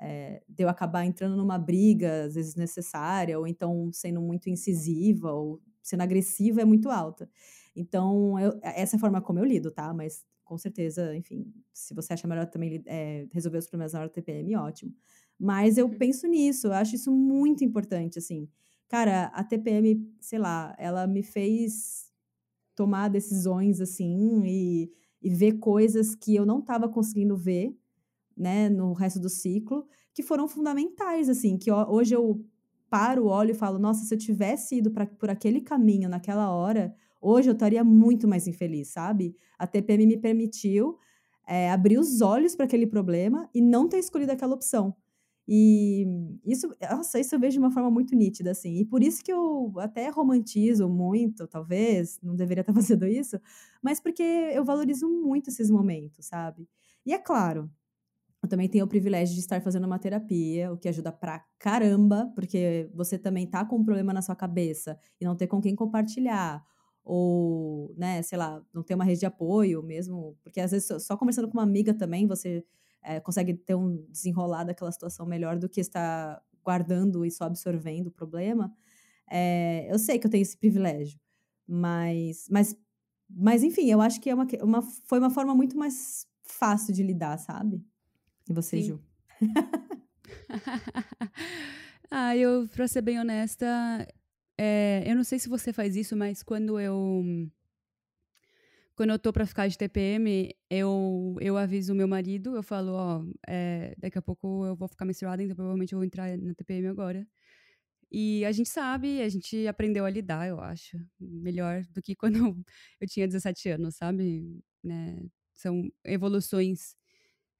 é, 0.00 0.42
de 0.48 0.64
eu 0.64 0.68
acabar 0.68 1.04
entrando 1.06 1.36
numa 1.36 1.58
briga, 1.58 2.24
às 2.24 2.34
vezes 2.34 2.56
necessária, 2.56 3.38
ou 3.38 3.46
então 3.46 3.90
sendo 3.92 4.20
muito 4.20 4.48
incisiva, 4.50 5.32
ou 5.32 5.60
sendo 5.82 6.02
agressiva, 6.02 6.62
é 6.62 6.64
muito 6.64 6.90
alta. 6.90 7.28
Então, 7.76 8.38
eu, 8.38 8.58
essa 8.62 8.96
é 8.96 8.98
a 8.98 9.00
forma 9.00 9.20
como 9.22 9.38
eu 9.38 9.44
lido, 9.44 9.70
tá? 9.70 9.92
Mas 9.94 10.24
com 10.50 10.58
certeza, 10.58 11.14
enfim, 11.14 11.46
se 11.72 11.94
você 11.94 12.12
acha 12.12 12.26
melhor 12.26 12.44
também 12.44 12.82
é, 12.84 13.28
resolver 13.30 13.58
os 13.58 13.68
problemas 13.68 13.92
na 13.92 14.00
hora 14.00 14.08
do 14.08 14.12
TPM, 14.12 14.56
ótimo. 14.56 14.92
Mas 15.38 15.78
eu 15.78 15.86
uhum. 15.86 15.96
penso 15.96 16.26
nisso, 16.26 16.66
eu 16.66 16.72
acho 16.72 16.96
isso 16.96 17.12
muito 17.12 17.62
importante, 17.62 18.18
assim. 18.18 18.48
Cara, 18.88 19.26
a 19.26 19.44
TPM, 19.44 20.12
sei 20.20 20.40
lá, 20.40 20.74
ela 20.76 21.06
me 21.06 21.22
fez 21.22 22.10
tomar 22.74 23.06
decisões, 23.06 23.80
assim, 23.80 24.42
e, 24.44 24.92
e 25.22 25.30
ver 25.30 25.52
coisas 25.60 26.16
que 26.16 26.34
eu 26.34 26.44
não 26.44 26.58
estava 26.58 26.88
conseguindo 26.88 27.36
ver, 27.36 27.72
né, 28.36 28.68
no 28.68 28.92
resto 28.92 29.20
do 29.20 29.28
ciclo, 29.28 29.86
que 30.12 30.20
foram 30.20 30.48
fundamentais, 30.48 31.28
assim, 31.28 31.56
que 31.56 31.70
hoje 31.70 32.16
eu 32.16 32.44
paro, 32.88 33.26
olho 33.26 33.52
e 33.52 33.54
falo, 33.54 33.78
nossa, 33.78 34.04
se 34.04 34.12
eu 34.12 34.18
tivesse 34.18 34.78
ido 34.78 34.90
pra, 34.90 35.06
por 35.06 35.30
aquele 35.30 35.60
caminho 35.60 36.08
naquela 36.08 36.50
hora, 36.50 36.92
Hoje 37.20 37.48
eu 37.50 37.52
estaria 37.54 37.84
muito 37.84 38.26
mais 38.28 38.46
infeliz, 38.46 38.88
sabe? 38.88 39.36
A 39.58 39.66
TPM 39.66 40.06
me 40.06 40.16
permitiu 40.16 40.98
é, 41.46 41.70
abrir 41.70 41.98
os 41.98 42.20
olhos 42.20 42.54
para 42.54 42.64
aquele 42.66 42.86
problema 42.86 43.48
e 43.54 43.60
não 43.60 43.88
ter 43.88 43.98
escolhido 43.98 44.32
aquela 44.32 44.54
opção. 44.54 44.94
E 45.48 46.06
isso, 46.46 46.72
nossa, 46.80 47.18
isso 47.18 47.34
eu 47.34 47.40
vejo 47.40 47.54
de 47.54 47.58
uma 47.58 47.72
forma 47.72 47.90
muito 47.90 48.14
nítida, 48.14 48.52
assim. 48.52 48.76
E 48.76 48.84
por 48.84 49.02
isso 49.02 49.22
que 49.24 49.32
eu 49.32 49.72
até 49.78 50.08
romantizo 50.08 50.88
muito, 50.88 51.46
talvez, 51.48 52.20
não 52.22 52.36
deveria 52.36 52.60
estar 52.60 52.72
fazendo 52.74 53.06
isso, 53.06 53.40
mas 53.82 54.00
porque 54.00 54.22
eu 54.22 54.64
valorizo 54.64 55.08
muito 55.08 55.48
esses 55.50 55.70
momentos, 55.70 56.26
sabe? 56.26 56.68
E 57.04 57.12
é 57.12 57.18
claro, 57.18 57.68
eu 58.42 58.48
também 58.48 58.68
tenho 58.68 58.84
o 58.86 58.88
privilégio 58.88 59.34
de 59.34 59.40
estar 59.40 59.60
fazendo 59.60 59.86
uma 59.86 59.98
terapia, 59.98 60.72
o 60.72 60.78
que 60.78 60.88
ajuda 60.88 61.12
pra 61.12 61.44
caramba, 61.58 62.32
porque 62.34 62.90
você 62.94 63.18
também 63.18 63.46
tá 63.46 63.64
com 63.64 63.76
um 63.76 63.84
problema 63.84 64.12
na 64.14 64.22
sua 64.22 64.34
cabeça 64.36 64.98
e 65.20 65.24
não 65.24 65.36
ter 65.36 65.46
com 65.46 65.60
quem 65.60 65.74
compartilhar, 65.76 66.64
ou, 67.04 67.94
né, 67.96 68.22
sei 68.22 68.38
lá, 68.38 68.62
não 68.72 68.82
ter 68.82 68.94
uma 68.94 69.04
rede 69.04 69.20
de 69.20 69.26
apoio 69.26 69.82
mesmo, 69.82 70.36
porque 70.42 70.60
às 70.60 70.70
vezes 70.70 71.02
só 71.02 71.16
conversando 71.16 71.48
com 71.48 71.54
uma 71.54 71.62
amiga 71.62 71.94
também 71.94 72.26
você 72.26 72.64
é, 73.02 73.20
consegue 73.20 73.54
ter 73.54 73.74
um 73.74 74.04
desenrolar 74.10 74.64
daquela 74.64 74.92
situação 74.92 75.26
melhor 75.26 75.58
do 75.58 75.68
que 75.68 75.80
estar 75.80 76.42
guardando 76.62 77.24
e 77.24 77.30
só 77.30 77.44
absorvendo 77.44 78.08
o 78.08 78.10
problema. 78.10 78.72
É, 79.30 79.86
eu 79.90 79.98
sei 79.98 80.18
que 80.18 80.26
eu 80.26 80.30
tenho 80.30 80.42
esse 80.42 80.56
privilégio, 80.56 81.18
mas, 81.66 82.46
mas, 82.50 82.76
mas 83.28 83.62
enfim, 83.62 83.90
eu 83.90 84.00
acho 84.00 84.20
que 84.20 84.28
é 84.28 84.34
uma, 84.34 84.46
uma, 84.62 84.82
foi 84.82 85.18
uma 85.18 85.30
forma 85.30 85.54
muito 85.54 85.78
mais 85.78 86.26
fácil 86.42 86.92
de 86.92 87.02
lidar, 87.02 87.38
sabe? 87.38 87.82
E 88.48 88.52
você, 88.52 88.82
Sim. 88.82 88.88
Ju? 88.88 89.00
ah, 92.10 92.36
eu, 92.36 92.68
pra 92.68 92.88
ser 92.88 93.02
bem 93.02 93.20
honesta, 93.20 93.66
é, 94.62 95.02
eu 95.06 95.16
não 95.16 95.24
sei 95.24 95.38
se 95.38 95.48
você 95.48 95.72
faz 95.72 95.96
isso, 95.96 96.14
mas 96.14 96.42
quando 96.42 96.78
eu. 96.78 97.24
Quando 98.94 99.08
eu 99.10 99.18
tô 99.18 99.32
pra 99.32 99.46
ficar 99.46 99.66
de 99.66 99.78
TPM, 99.78 100.54
eu, 100.68 101.34
eu 101.40 101.56
aviso 101.56 101.94
o 101.94 101.96
meu 101.96 102.06
marido, 102.06 102.54
eu 102.54 102.62
falo, 102.62 102.92
ó, 102.92 103.24
é, 103.48 103.94
daqui 103.96 104.18
a 104.18 104.22
pouco 104.22 104.66
eu 104.66 104.76
vou 104.76 104.86
ficar 104.86 105.06
menstruada, 105.06 105.42
então 105.42 105.56
provavelmente 105.56 105.94
eu 105.94 105.98
vou 105.98 106.04
entrar 106.04 106.36
na 106.36 106.52
TPM 106.52 106.88
agora. 106.88 107.26
E 108.12 108.44
a 108.44 108.52
gente 108.52 108.68
sabe, 108.68 109.22
a 109.22 109.28
gente 109.30 109.66
aprendeu 109.66 110.04
a 110.04 110.10
lidar, 110.10 110.46
eu 110.46 110.60
acho, 110.60 110.98
melhor 111.18 111.82
do 111.92 112.02
que 112.02 112.14
quando 112.16 112.62
eu 113.00 113.08
tinha 113.08 113.26
17 113.26 113.70
anos, 113.70 113.96
sabe? 113.96 114.62
Né? 114.84 115.24
São 115.54 115.90
evoluções, 116.04 116.94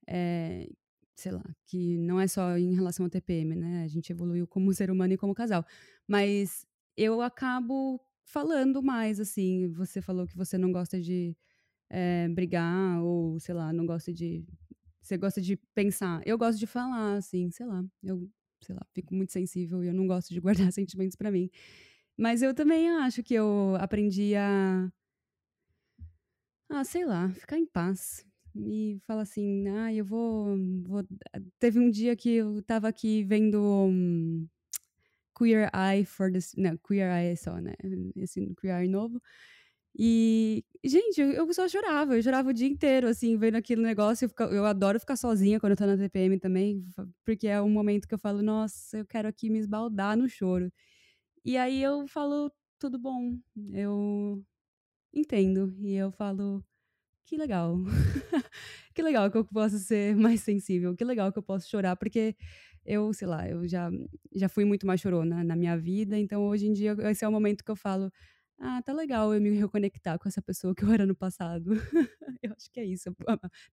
é, 0.07 0.69
sei 1.15 1.31
lá, 1.31 1.43
que 1.65 1.97
não 1.97 2.19
é 2.19 2.27
só 2.27 2.57
em 2.57 2.75
relação 2.75 3.05
ao 3.05 3.09
TPM, 3.09 3.55
né? 3.55 3.83
A 3.83 3.87
gente 3.87 4.11
evoluiu 4.11 4.47
como 4.47 4.71
ser 4.75 4.91
humano 4.91 5.13
e 5.13 5.17
como 5.17 5.33
casal. 5.33 5.65
Mas 6.07 6.67
eu 6.97 7.21
acabo 7.21 8.01
falando 8.25 8.81
mais, 8.81 9.19
assim. 9.19 9.69
Você 9.73 10.01
falou 10.01 10.25
que 10.27 10.35
você 10.35 10.57
não 10.57 10.71
gosta 10.71 10.99
de 11.01 11.35
é, 11.89 12.27
brigar, 12.29 13.01
ou 13.03 13.39
sei 13.39 13.55
lá, 13.55 13.73
não 13.73 13.85
gosta 13.85 14.13
de. 14.13 14.45
Você 15.01 15.17
gosta 15.17 15.41
de 15.41 15.57
pensar. 15.75 16.21
Eu 16.25 16.37
gosto 16.37 16.59
de 16.59 16.67
falar, 16.67 17.15
assim, 17.17 17.51
sei 17.51 17.65
lá. 17.65 17.83
Eu, 18.03 18.29
sei 18.61 18.75
lá, 18.75 18.81
fico 18.93 19.13
muito 19.15 19.31
sensível 19.31 19.83
e 19.83 19.87
eu 19.87 19.93
não 19.93 20.07
gosto 20.07 20.33
de 20.33 20.39
guardar 20.39 20.71
sentimentos 20.73 21.15
para 21.15 21.31
mim. 21.31 21.49
Mas 22.17 22.41
eu 22.41 22.53
também 22.53 22.89
acho 22.89 23.23
que 23.23 23.33
eu 23.33 23.75
aprendi 23.79 24.35
a. 24.35 24.91
Ah, 26.69 26.83
sei 26.83 27.05
lá, 27.05 27.29
ficar 27.33 27.57
em 27.57 27.65
paz. 27.65 28.25
E 28.55 28.99
falar 29.05 29.21
assim, 29.21 29.67
ah, 29.69 29.93
eu 29.93 30.05
vou, 30.05 30.57
vou. 30.83 31.03
Teve 31.59 31.79
um 31.79 31.89
dia 31.89 32.15
que 32.15 32.29
eu 32.35 32.61
tava 32.63 32.87
aqui 32.87 33.23
vendo. 33.23 33.89
Queer 35.37 35.69
Eye 35.73 36.05
for 36.05 36.31
the. 36.31 36.39
Não, 36.57 36.77
Queer 36.77 37.09
Eye 37.11 37.31
é 37.31 37.35
só, 37.35 37.57
né? 37.59 37.73
Esse 38.15 38.53
Queer 38.59 38.81
Eye 38.81 38.87
novo. 38.87 39.21
E, 39.97 40.63
gente, 40.83 41.19
eu 41.19 41.53
só 41.53 41.67
chorava, 41.67 42.15
eu 42.15 42.23
chorava 42.23 42.49
o 42.49 42.53
dia 42.53 42.67
inteiro, 42.67 43.07
assim, 43.07 43.37
vendo 43.37 43.55
aquele 43.57 43.81
negócio. 43.81 44.29
Eu, 44.39 44.47
eu 44.51 44.65
adoro 44.65 44.99
ficar 44.99 45.17
sozinha 45.17 45.59
quando 45.59 45.71
eu 45.71 45.77
tô 45.77 45.85
na 45.85 45.97
TPM 45.97 46.39
também, 46.39 46.85
porque 47.25 47.47
é 47.47 47.61
um 47.61 47.69
momento 47.69 48.07
que 48.07 48.13
eu 48.13 48.19
falo, 48.19 48.41
nossa, 48.41 48.99
eu 48.99 49.05
quero 49.05 49.27
aqui 49.27 49.49
me 49.49 49.59
esbaldar 49.59 50.15
no 50.17 50.29
choro. 50.29 50.71
E 51.45 51.57
aí 51.57 51.81
eu 51.83 52.07
falo, 52.07 52.51
tudo 52.79 52.99
bom, 52.99 53.37
eu 53.73 54.43
entendo. 55.13 55.75
E 55.81 55.95
eu 55.95 56.11
falo, 56.11 56.63
que 57.25 57.37
legal. 57.37 57.77
que 58.93 59.01
legal 59.01 59.31
que 59.31 59.37
eu 59.37 59.45
posso 59.45 59.79
ser 59.79 60.15
mais 60.15 60.41
sensível, 60.41 60.95
que 60.95 61.03
legal 61.05 61.31
que 61.31 61.39
eu 61.39 61.43
posso 61.43 61.69
chorar, 61.69 61.95
porque 61.95 62.35
eu, 62.85 63.13
sei 63.13 63.27
lá, 63.27 63.47
eu 63.47 63.67
já, 63.67 63.89
já 64.33 64.49
fui 64.49 64.65
muito 64.65 64.85
mais 64.85 64.99
chorona 64.99 65.43
na 65.43 65.55
minha 65.55 65.77
vida, 65.77 66.17
então 66.17 66.47
hoje 66.47 66.67
em 66.67 66.73
dia 66.73 66.95
esse 67.09 67.23
é 67.23 67.27
o 67.27 67.31
momento 67.31 67.63
que 67.63 67.71
eu 67.71 67.75
falo, 67.75 68.11
ah, 68.59 68.81
tá 68.83 68.93
legal 68.93 69.33
eu 69.33 69.41
me 69.41 69.49
reconectar 69.51 70.19
com 70.19 70.27
essa 70.27 70.41
pessoa 70.41 70.75
que 70.75 70.83
eu 70.83 70.91
era 70.91 71.05
no 71.05 71.15
passado. 71.15 71.71
eu 72.43 72.53
acho 72.55 72.71
que 72.71 72.79
é 72.79 72.85
isso, 72.85 73.13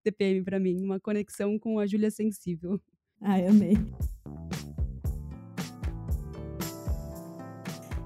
TPM 0.03 0.43
para 0.43 0.59
mim, 0.59 0.83
uma 0.83 0.99
conexão 0.99 1.59
com 1.59 1.79
a 1.79 1.87
Júlia 1.87 2.11
sensível. 2.11 2.81
Ai, 3.21 3.47
amei. 3.47 3.75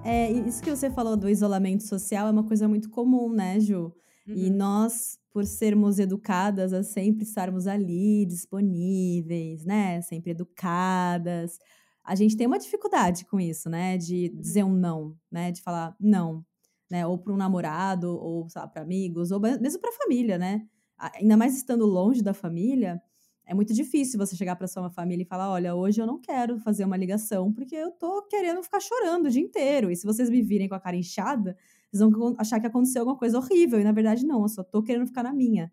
É, 0.05 0.33
isso 0.33 0.61
que 0.61 0.71
você 0.71 0.91
falou 0.91 1.17
do 1.17 1.29
isolamento 1.29 1.85
social 1.85 2.27
é 2.27 2.31
uma 2.31 2.43
coisa 2.43 2.67
muito 2.67 2.91
comum, 2.91 3.33
né, 3.33 3.61
Ju? 3.61 3.95
Uhum. 4.27 4.37
E 4.37 4.51
nós, 4.51 5.18
por 5.31 5.45
sermos 5.47 5.99
educadas 5.99 6.73
a 6.73 6.83
sempre 6.83 7.25
estarmos 7.25 7.66
ali, 7.66 8.25
disponíveis, 8.27 9.64
né? 9.64 10.01
Sempre 10.03 10.31
educadas, 10.33 11.59
a 12.05 12.14
gente 12.14 12.37
tem 12.37 12.47
uma 12.47 12.59
dificuldade 12.59 13.25
com 13.27 13.39
isso, 13.41 13.68
né? 13.70 13.99
De 13.99 14.29
dizer 14.31 14.64
um 14.64 14.75
não, 14.75 15.16
né? 15.31 15.53
De 15.53 15.61
falar 15.62 15.95
não, 16.01 16.45
né? 16.91 17.07
Ou 17.07 17.18
para 17.18 17.33
um 17.33 17.37
namorado, 17.37 18.11
ou, 18.11 18.47
para 18.73 18.83
amigos, 18.83 19.31
ou 19.31 19.41
mesmo 19.41 19.81
para 19.81 19.93
família, 19.93 20.39
né? 20.39 20.66
Ainda 20.99 21.37
mais 21.37 21.57
estando 21.57 21.85
longe 21.87 22.23
da 22.23 22.33
família, 22.35 23.03
é 23.45 23.55
muito 23.55 23.75
difícil 23.75 24.18
você 24.18 24.37
chegar 24.37 24.57
para 24.57 24.68
sua 24.68 24.91
família 24.91 25.23
e 25.25 25.27
falar: 25.27 25.51
olha, 25.51 25.75
hoje 25.75 26.01
eu 26.01 26.07
não 26.07 26.20
quero 26.20 26.59
fazer 26.59 26.85
uma 26.85 26.97
ligação 26.97 27.53
porque 27.53 27.75
eu 27.75 27.91
tô 27.93 28.23
querendo 28.29 28.62
ficar 28.62 28.81
chorando 28.81 29.27
o 29.27 29.31
dia 29.31 29.43
inteiro. 29.43 29.91
E 29.91 29.97
se 29.97 30.07
vocês 30.07 30.31
me 30.31 30.43
virem 30.43 30.68
com 30.68 30.75
a 30.75 30.81
cara 30.81 30.97
inchada, 30.97 31.57
vocês 31.93 32.11
vão 32.11 32.34
achar 32.38 32.59
que 32.61 32.66
aconteceu 32.66 33.03
alguma 33.03 33.18
coisa 33.18 33.38
horrível. 33.38 33.80
E 33.80 33.84
na 33.84 33.93
verdade, 33.93 34.24
não, 34.26 34.43
eu 34.43 34.49
só 34.49 34.64
tô 34.64 34.82
querendo 34.82 35.07
ficar 35.07 35.22
na 35.22 35.32
minha. 35.32 35.70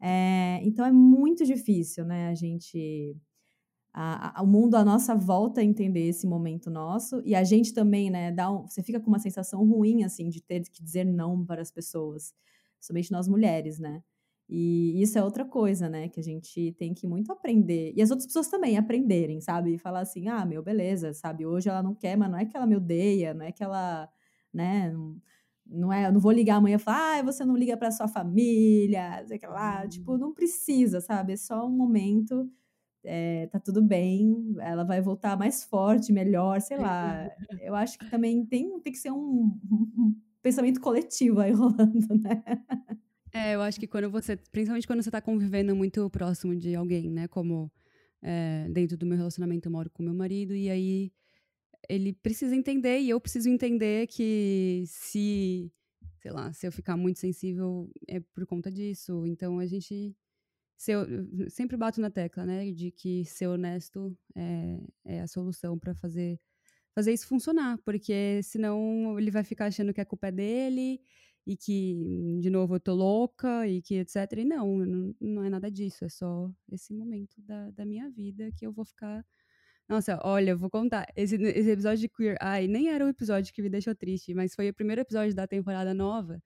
É, 0.00 0.60
então 0.64 0.84
é 0.84 0.92
muito 0.92 1.44
difícil, 1.46 2.04
né, 2.04 2.28
a 2.28 2.34
gente. 2.34 3.16
A, 3.92 4.40
a, 4.40 4.42
o 4.42 4.46
mundo 4.46 4.74
à 4.76 4.84
nossa 4.84 5.14
volta 5.14 5.62
entender 5.62 6.08
esse 6.08 6.26
momento 6.26 6.70
nosso. 6.70 7.22
E 7.24 7.34
a 7.34 7.44
gente 7.44 7.72
também, 7.72 8.10
né, 8.10 8.32
dá 8.32 8.50
um, 8.50 8.66
você 8.68 8.82
fica 8.82 9.00
com 9.00 9.08
uma 9.08 9.20
sensação 9.20 9.64
ruim, 9.66 10.04
assim, 10.04 10.28
de 10.28 10.42
ter 10.42 10.62
que 10.62 10.82
dizer 10.82 11.04
não 11.04 11.44
para 11.46 11.62
as 11.62 11.70
pessoas. 11.70 12.34
Somente 12.80 13.12
nós 13.12 13.28
mulheres, 13.28 13.78
né? 13.78 14.02
E 14.48 15.00
isso 15.00 15.18
é 15.18 15.24
outra 15.24 15.44
coisa, 15.44 15.88
né, 15.88 16.08
que 16.08 16.20
a 16.20 16.22
gente 16.22 16.72
tem 16.72 16.92
que 16.92 17.06
muito 17.06 17.32
aprender. 17.32 17.92
E 17.96 18.02
as 18.02 18.10
outras 18.10 18.26
pessoas 18.26 18.48
também 18.48 18.76
aprenderem, 18.76 19.40
sabe? 19.40 19.74
E 19.74 19.78
falar 19.78 20.00
assim, 20.00 20.28
ah, 20.28 20.44
meu, 20.44 20.62
beleza, 20.62 21.14
sabe? 21.14 21.46
Hoje 21.46 21.68
ela 21.70 21.82
não 21.82 21.94
quer, 21.94 22.16
mas 22.16 22.30
não 22.30 22.38
é 22.38 22.44
que 22.44 22.56
ela 22.56 22.66
me 22.66 22.76
odeia, 22.76 23.32
não 23.32 23.46
é 23.46 23.52
que 23.52 23.64
ela, 23.64 24.08
né, 24.52 24.92
não, 25.66 25.92
é, 25.92 26.06
eu 26.06 26.12
não 26.12 26.20
vou 26.20 26.32
ligar 26.32 26.56
amanhã 26.56 26.76
e 26.76 26.78
falar, 26.78 27.18
ah, 27.18 27.22
você 27.22 27.44
não 27.44 27.56
liga 27.56 27.76
para 27.76 27.90
sua 27.90 28.06
família, 28.06 29.24
sei 29.26 29.40
lá, 29.44 29.86
tipo, 29.88 30.12
uhum. 30.12 30.18
não 30.18 30.34
precisa, 30.34 31.00
sabe? 31.00 31.32
É 31.32 31.36
só 31.36 31.66
um 31.66 31.70
momento, 31.70 32.50
é, 33.02 33.46
tá 33.46 33.58
tudo 33.58 33.82
bem, 33.82 34.54
ela 34.60 34.84
vai 34.84 35.00
voltar 35.00 35.38
mais 35.38 35.64
forte, 35.64 36.12
melhor, 36.12 36.60
sei 36.60 36.78
lá. 36.78 37.28
Eu 37.60 37.74
acho 37.74 37.98
que 37.98 38.10
também 38.10 38.44
tem, 38.44 38.78
tem 38.80 38.92
que 38.92 38.98
ser 38.98 39.10
um, 39.10 39.58
um 39.70 40.16
pensamento 40.42 40.80
coletivo 40.80 41.40
aí 41.40 41.52
rolando, 41.52 42.14
né? 42.22 42.42
É, 43.32 43.54
eu 43.54 43.62
acho 43.62 43.80
que 43.80 43.86
quando 43.88 44.08
você, 44.08 44.36
principalmente 44.36 44.86
quando 44.86 45.02
você 45.02 45.10
tá 45.10 45.20
convivendo 45.20 45.74
muito 45.74 46.08
próximo 46.08 46.54
de 46.54 46.72
alguém, 46.76 47.10
né? 47.10 47.26
Como 47.26 47.68
é, 48.22 48.68
dentro 48.70 48.96
do 48.96 49.04
meu 49.04 49.18
relacionamento 49.18 49.66
eu 49.66 49.72
moro 49.72 49.90
com 49.90 50.04
meu 50.04 50.14
marido, 50.14 50.54
e 50.54 50.70
aí 50.70 51.10
ele 51.88 52.12
precisa 52.12 52.54
entender 52.54 53.00
e 53.00 53.10
eu 53.10 53.20
preciso 53.20 53.48
entender 53.48 54.06
que 54.06 54.84
se, 54.86 55.72
sei 56.20 56.30
lá, 56.32 56.52
se 56.52 56.66
eu 56.66 56.72
ficar 56.72 56.96
muito 56.96 57.18
sensível 57.20 57.90
é 58.08 58.20
por 58.20 58.46
conta 58.46 58.70
disso. 58.70 59.26
Então 59.26 59.58
a 59.58 59.66
gente 59.66 60.14
se 60.76 60.92
eu, 60.92 61.06
sempre 61.48 61.76
bato 61.76 62.00
na 62.00 62.10
tecla, 62.10 62.44
né, 62.44 62.70
de 62.72 62.90
que 62.90 63.24
ser 63.24 63.46
honesto 63.46 64.16
é, 64.34 64.80
é 65.04 65.20
a 65.20 65.26
solução 65.26 65.78
para 65.78 65.94
fazer 65.94 66.40
fazer 66.94 67.12
isso 67.12 67.26
funcionar, 67.26 67.78
porque 67.84 68.40
senão 68.42 69.18
ele 69.18 69.30
vai 69.30 69.42
ficar 69.42 69.66
achando 69.66 69.92
que 69.92 70.00
a 70.00 70.06
culpa 70.06 70.28
é 70.28 70.32
dele 70.32 71.00
e 71.46 71.56
que, 71.56 72.38
de 72.40 72.48
novo, 72.50 72.76
eu 72.76 72.80
tô 72.80 72.94
louca 72.94 73.66
e 73.66 73.82
que 73.82 73.96
etc. 73.96 74.16
E 74.38 74.44
não, 74.44 74.78
não, 74.78 75.14
não 75.20 75.44
é 75.44 75.50
nada 75.50 75.70
disso, 75.70 76.04
é 76.04 76.08
só 76.08 76.50
esse 76.70 76.94
momento 76.94 77.34
da, 77.42 77.70
da 77.72 77.84
minha 77.84 78.08
vida 78.10 78.50
que 78.52 78.64
eu 78.66 78.72
vou 78.72 78.84
ficar 78.84 79.24
nossa, 79.88 80.18
olha, 80.24 80.56
vou 80.56 80.70
contar. 80.70 81.06
Esse, 81.16 81.36
esse 81.36 81.70
episódio 81.70 81.98
de 81.98 82.08
Queer 82.08 82.36
Eye 82.42 82.66
nem 82.68 82.88
era 82.88 83.04
o 83.04 83.08
episódio 83.08 83.52
que 83.52 83.62
me 83.62 83.68
deixou 83.68 83.94
triste, 83.94 84.34
mas 84.34 84.54
foi 84.54 84.70
o 84.70 84.74
primeiro 84.74 85.02
episódio 85.02 85.34
da 85.34 85.46
temporada 85.46 85.92
nova. 85.92 86.42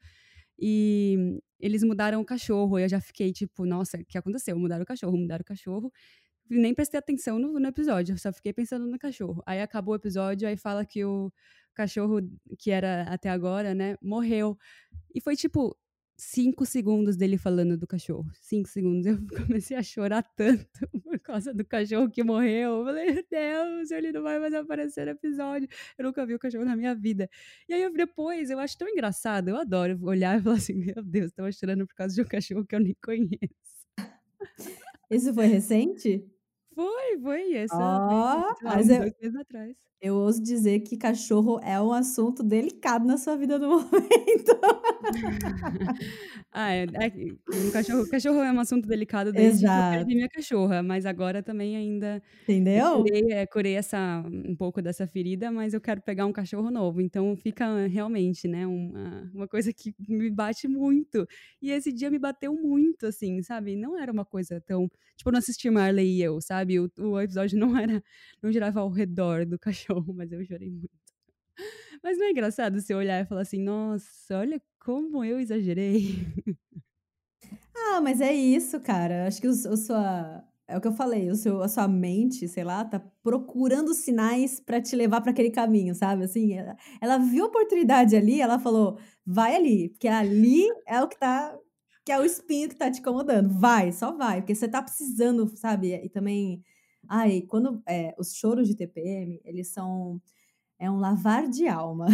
E 0.58 1.40
eles 1.60 1.84
mudaram 1.84 2.20
o 2.20 2.24
cachorro. 2.24 2.78
E 2.78 2.82
eu 2.84 2.88
já 2.88 3.00
fiquei 3.00 3.32
tipo, 3.32 3.64
nossa, 3.64 3.98
o 3.98 4.04
que 4.04 4.18
aconteceu? 4.18 4.58
Mudaram 4.58 4.82
o 4.82 4.86
cachorro, 4.86 5.16
mudaram 5.16 5.42
o 5.42 5.44
cachorro. 5.44 5.92
Nem 6.50 6.74
prestei 6.74 6.98
atenção 6.98 7.38
no, 7.38 7.60
no 7.60 7.68
episódio, 7.68 8.18
só 8.18 8.32
fiquei 8.32 8.52
pensando 8.52 8.86
no 8.86 8.98
cachorro. 8.98 9.42
Aí 9.46 9.60
acabou 9.62 9.92
o 9.94 9.96
episódio, 9.96 10.48
aí 10.48 10.56
fala 10.56 10.84
que 10.84 11.04
o 11.04 11.32
cachorro 11.74 12.20
que 12.58 12.70
era 12.70 13.02
até 13.04 13.28
agora, 13.30 13.74
né, 13.74 13.96
morreu. 14.02 14.58
E 15.14 15.20
foi 15.20 15.36
tipo, 15.36 15.76
cinco 16.18 16.66
segundos 16.66 17.16
dele 17.16 17.38
falando 17.38 17.76
do 17.76 17.86
cachorro. 17.86 18.28
Cinco 18.40 18.68
segundos. 18.68 19.06
Eu 19.06 19.18
comecei 19.46 19.76
a 19.76 19.82
chorar 19.82 20.22
tanto 20.22 20.66
por 21.02 21.18
causa 21.20 21.54
do 21.54 21.64
cachorro 21.64 22.10
que 22.10 22.24
morreu. 22.24 22.80
Eu 22.80 22.84
falei, 22.84 23.12
meu 23.12 23.24
Deus, 23.30 23.90
ele 23.92 24.10
não 24.10 24.22
vai 24.22 24.38
mais 24.40 24.52
aparecer 24.52 25.06
no 25.06 25.12
episódio. 25.12 25.68
Eu 25.96 26.04
nunca 26.04 26.26
vi 26.26 26.34
o 26.34 26.38
cachorro 26.38 26.64
na 26.64 26.76
minha 26.76 26.94
vida. 26.94 27.30
E 27.68 27.72
aí, 27.72 27.90
depois, 27.92 28.50
eu 28.50 28.58
acho 28.58 28.76
tão 28.76 28.88
engraçado. 28.88 29.48
Eu 29.48 29.56
adoro 29.56 29.96
olhar 30.02 30.38
e 30.38 30.42
falar 30.42 30.56
assim, 30.56 30.74
meu 30.74 31.02
Deus, 31.04 31.30
tava 31.30 31.50
chorando 31.52 31.86
por 31.86 31.94
causa 31.94 32.14
de 32.14 32.22
um 32.22 32.26
cachorro 32.26 32.66
que 32.66 32.74
eu 32.74 32.80
nem 32.80 32.96
conheço. 33.02 33.78
Isso 35.10 35.32
foi 35.32 35.46
recente? 35.46 36.26
Foi, 36.74 36.97
foi. 37.18 37.54
Essa, 37.54 37.76
oh, 37.76 38.64
mas 38.64 38.88
eu, 38.90 39.00
meses 39.00 39.36
atrás. 39.36 39.76
Eu 40.00 40.14
ouso 40.14 40.40
dizer 40.40 40.80
que 40.80 40.96
cachorro 40.96 41.58
é 41.60 41.80
um 41.80 41.92
assunto 41.92 42.44
delicado 42.44 43.04
na 43.04 43.18
sua 43.18 43.36
vida 43.36 43.58
no 43.58 43.68
momento. 43.82 44.60
ah, 46.52 46.72
é, 46.72 46.84
é, 46.84 47.12
um 47.52 47.70
cachorro, 47.72 48.08
cachorro 48.08 48.40
é 48.40 48.52
um 48.52 48.60
assunto 48.60 48.86
delicado 48.86 49.32
desde 49.32 49.64
Exato. 49.64 49.80
que 49.80 49.94
eu 49.94 49.98
perdi 49.98 50.14
minha 50.14 50.28
cachorra, 50.28 50.84
mas 50.84 51.04
agora 51.04 51.42
também 51.42 51.74
ainda 51.74 52.22
Entendeu? 52.44 53.02
Curei, 53.02 53.32
é, 53.32 53.46
curei 53.46 53.74
essa, 53.74 54.22
um 54.24 54.54
pouco 54.54 54.80
dessa 54.80 55.04
ferida, 55.04 55.50
mas 55.50 55.74
eu 55.74 55.80
quero 55.80 56.00
pegar 56.00 56.26
um 56.26 56.32
cachorro 56.32 56.70
novo. 56.70 57.00
Então 57.00 57.34
fica 57.36 57.88
realmente, 57.88 58.46
né, 58.46 58.68
uma, 58.68 59.28
uma 59.34 59.48
coisa 59.48 59.72
que 59.72 59.92
me 60.08 60.30
bate 60.30 60.68
muito. 60.68 61.26
E 61.60 61.72
esse 61.72 61.92
dia 61.92 62.08
me 62.08 62.20
bateu 62.20 62.54
muito, 62.54 63.06
assim, 63.06 63.42
sabe? 63.42 63.74
Não 63.74 63.98
era 63.98 64.12
uma 64.12 64.24
coisa 64.24 64.60
tão. 64.60 64.88
Tipo, 65.16 65.30
eu 65.30 65.32
não 65.32 65.38
assisti 65.40 65.68
Marley 65.68 66.18
e 66.18 66.22
eu, 66.22 66.40
sabe? 66.40 66.78
O, 66.78 66.88
o 66.98 67.20
episódio 67.20 67.58
não 67.58 67.76
era. 67.76 68.02
não 68.42 68.52
girava 68.52 68.80
ao 68.80 68.90
redor 68.90 69.46
do 69.46 69.58
cachorro 69.58 70.12
mas 70.14 70.32
eu 70.32 70.44
chorei 70.44 70.70
muito. 70.70 70.90
Mas 72.02 72.16
não 72.18 72.26
é 72.26 72.30
engraçado 72.30 72.80
você 72.80 72.94
olhar 72.94 73.20
e 73.20 73.26
falar 73.26 73.42
assim, 73.42 73.60
nossa, 73.60 74.38
olha 74.38 74.62
como 74.78 75.24
eu 75.24 75.40
exagerei. 75.40 76.26
Ah, 77.74 78.00
mas 78.00 78.20
é 78.20 78.32
isso, 78.32 78.80
cara. 78.80 79.26
Acho 79.26 79.40
que 79.40 79.48
o, 79.48 79.50
o 79.50 79.76
sua. 79.76 80.44
É 80.66 80.76
o 80.76 80.80
que 80.82 80.86
eu 80.88 80.92
falei, 80.92 81.30
o 81.30 81.34
seu, 81.34 81.62
a 81.62 81.68
sua 81.68 81.88
mente, 81.88 82.46
sei 82.46 82.62
lá, 82.62 82.84
tá 82.84 83.00
procurando 83.22 83.94
sinais 83.94 84.60
para 84.60 84.80
te 84.80 84.94
levar 84.94 85.22
para 85.22 85.30
aquele 85.30 85.50
caminho, 85.50 85.94
sabe? 85.94 86.24
Assim, 86.24 86.52
ela, 86.52 86.76
ela 87.00 87.16
viu 87.16 87.44
a 87.44 87.48
oportunidade 87.48 88.14
ali, 88.14 88.38
ela 88.40 88.58
falou, 88.58 88.98
vai 89.24 89.56
ali, 89.56 89.88
porque 89.88 90.06
ali 90.06 90.66
é 90.86 91.00
o 91.02 91.08
que 91.08 91.18
tá, 91.18 91.56
que 92.04 92.12
é 92.12 92.18
o 92.18 92.24
espinho 92.24 92.68
que 92.68 92.76
tá 92.76 92.90
te 92.90 93.00
incomodando. 93.00 93.48
Vai, 93.58 93.92
só 93.92 94.12
vai, 94.14 94.42
porque 94.42 94.54
você 94.54 94.68
tá 94.68 94.82
precisando, 94.82 95.50
sabe? 95.56 95.94
E 95.94 96.08
também 96.10 96.62
Ai, 97.08 97.42
quando 97.42 97.82
é, 97.86 98.14
os 98.18 98.34
choros 98.34 98.68
de 98.68 98.76
TPM, 98.76 99.40
eles 99.44 99.68
são 99.68 100.20
É 100.78 100.90
um 100.90 100.98
lavar 100.98 101.48
de 101.48 101.68
alma. 101.68 102.08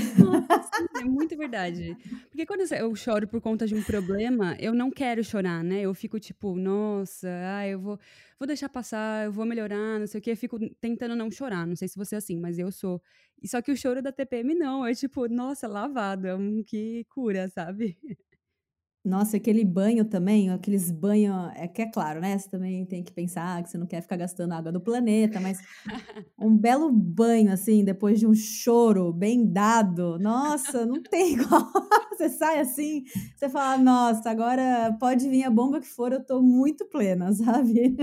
É 0.97 1.05
muito 1.05 1.37
verdade. 1.37 1.97
Porque 2.31 2.47
quando 2.47 2.63
eu 2.73 2.95
choro 2.97 3.29
por 3.29 3.41
conta 3.41 3.67
de 3.67 3.75
um 3.75 3.83
problema, 3.83 4.57
eu 4.59 4.75
não 4.75 4.91
quero 4.91 5.23
chorar, 5.25 5.63
né? 5.65 5.81
Eu 5.83 5.95
fico 5.95 6.19
tipo, 6.21 6.57
nossa, 6.57 7.29
ah, 7.57 7.67
eu 7.69 7.81
vou, 7.81 7.99
vou 8.39 8.47
deixar 8.47 8.69
passar, 8.69 9.27
eu 9.27 9.33
vou 9.33 9.45
melhorar, 9.47 9.99
não 10.01 10.07
sei 10.07 10.21
o 10.21 10.23
quê. 10.23 10.33
Eu 10.33 10.37
fico 10.37 10.59
tentando 10.81 11.15
não 11.17 11.31
chorar. 11.31 11.67
Não 11.67 11.77
sei 11.77 11.89
se 11.89 11.97
você 11.97 12.15
é 12.17 12.19
assim, 12.19 12.39
mas 12.39 12.59
eu 12.59 12.71
sou. 12.73 13.03
E 13.43 13.49
só 13.49 13.61
que 13.63 13.73
o 13.73 13.77
choro 13.77 14.03
da 14.03 14.13
TPM 14.13 14.55
não, 14.55 14.87
é 14.87 14.95
tipo, 14.95 15.29
nossa, 15.29 15.69
lavado, 15.69 16.27
é 16.27 16.35
um 16.35 16.63
que 16.65 17.05
cura, 17.11 17.49
sabe? 17.51 17.99
Nossa, 19.05 19.37
aquele 19.37 19.67
banho 19.67 20.03
também, 20.07 20.49
aqueles 20.49 20.91
banhos, 20.91 21.53
é 21.57 21.69
que 21.69 21.83
é 21.83 21.91
claro, 21.91 22.23
né? 22.23 22.39
Você 22.39 22.49
também 22.49 22.87
tem 22.87 23.03
que 23.05 23.13
pensar 23.13 23.63
que 23.63 23.69
você 23.69 23.77
não 23.77 23.87
quer 23.87 24.01
ficar 24.01 24.17
gastando 24.17 24.53
água 24.53 24.73
do 24.73 24.81
planeta, 24.81 25.39
mas 25.39 25.59
um 26.41 26.57
belo 26.57 26.91
banho, 26.91 27.53
assim, 27.53 27.85
depois 27.85 28.19
de 28.19 28.27
um 28.27 28.35
choro 28.35 29.13
bem 29.13 29.45
dado, 29.47 30.19
nossa, 30.19 30.87
não 30.87 31.03
tem 31.03 31.35
igual. 31.37 31.71
Você 32.13 32.31
sai 32.31 32.61
assim, 32.61 33.05
você 33.37 33.47
fala, 33.51 33.77
nossa, 33.77 34.31
agora 34.31 34.97
pode 34.99 35.29
vir 35.29 35.45
a 35.45 35.51
bomba 35.51 35.81
que 35.81 35.87
for, 35.87 36.11
eu 36.11 36.25
tô 36.25 36.41
muito 36.41 36.87
plena, 36.87 37.31
sabe? 37.35 37.95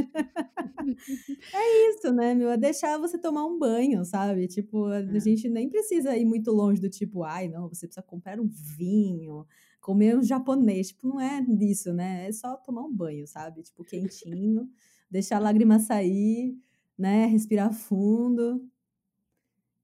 É 1.52 1.90
isso, 1.90 2.12
né, 2.14 2.36
meu? 2.36 2.52
É 2.52 2.58
deixar 2.58 3.00
você 3.00 3.18
tomar 3.18 3.46
um 3.46 3.58
banho, 3.58 4.06
sabe? 4.06 4.48
Tipo, 4.48 4.86
a 4.86 5.00
é. 5.00 5.20
gente 5.20 5.50
nem 5.50 5.68
precisa 5.68 6.16
ir 6.16 6.26
muito 6.26 6.52
longe 6.52 6.80
do 6.80 6.90
tipo, 6.90 7.24
ai, 7.24 7.48
não, 7.48 7.68
você 7.68 7.88
precisa 7.88 8.06
comprar 8.06 8.40
um 8.40 8.48
vinho 8.48 9.48
comer 9.82 10.18
um 10.18 10.24
japonês. 10.24 10.90
Tipo, 10.90 11.08
não 11.10 11.20
é 11.20 11.42
disso, 11.42 11.92
né? 11.92 12.28
É 12.28 12.32
só 12.32 12.56
tomar 12.56 12.84
um 12.84 12.94
banho, 12.94 13.28
sabe? 13.28 13.64
Tipo, 13.64 13.84
quentinho, 13.84 14.70
deixar 15.10 15.38
a 15.38 15.40
lágrima 15.40 15.80
sair, 15.80 16.56
né? 16.98 17.26
Respirar 17.26 17.74
fundo. 17.74 18.66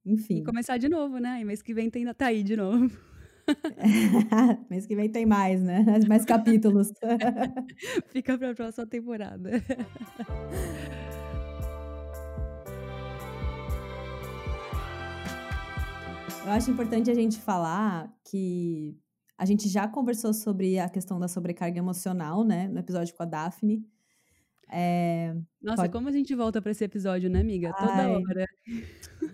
Enfim. 0.06 0.38
E 0.38 0.44
começar 0.44 0.78
de 0.78 0.88
novo, 0.88 1.18
né? 1.18 1.42
E 1.42 1.44
mês 1.44 1.62
que 1.62 1.74
vem 1.74 1.90
tem 1.90 2.06
tá 2.14 2.28
aí 2.28 2.44
de 2.44 2.56
novo. 2.56 2.96
mês 4.70 4.86
que 4.86 4.96
vem 4.96 5.10
tem 5.10 5.26
mais, 5.26 5.62
né? 5.62 5.84
Mais 6.08 6.24
capítulos. 6.24 6.94
Fica 8.08 8.38
para 8.38 8.52
a 8.52 8.56
próxima 8.56 8.86
temporada. 8.86 9.52
Eu 16.46 16.52
acho 16.54 16.72
importante 16.72 17.12
a 17.12 17.14
gente 17.14 17.38
falar 17.38 18.10
que 18.24 18.98
a 19.38 19.46
gente 19.46 19.70
já 19.70 19.88
conversou 19.88 20.34
sobre 20.34 20.80
a 20.80 20.90
questão 20.90 21.20
da 21.20 21.28
sobrecarga 21.28 21.78
emocional, 21.78 22.44
né? 22.44 22.68
No 22.68 22.80
episódio 22.80 23.14
com 23.16 23.24
a 23.24 23.26
Daphne. 23.26 23.86
É, 24.70 25.34
Nossa, 25.62 25.84
pode... 25.84 25.94
como 25.94 26.10
a 26.10 26.12
gente 26.12 26.34
volta 26.36 26.62
para 26.62 26.72
esse 26.72 26.84
episódio, 26.84 27.30
né, 27.30 27.40
amiga? 27.40 27.72
Toda 27.78 27.94
Ai, 27.94 28.16
hora. 28.16 28.46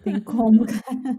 Tem 0.03 0.19
como, 0.19 0.65
cara. 0.67 1.17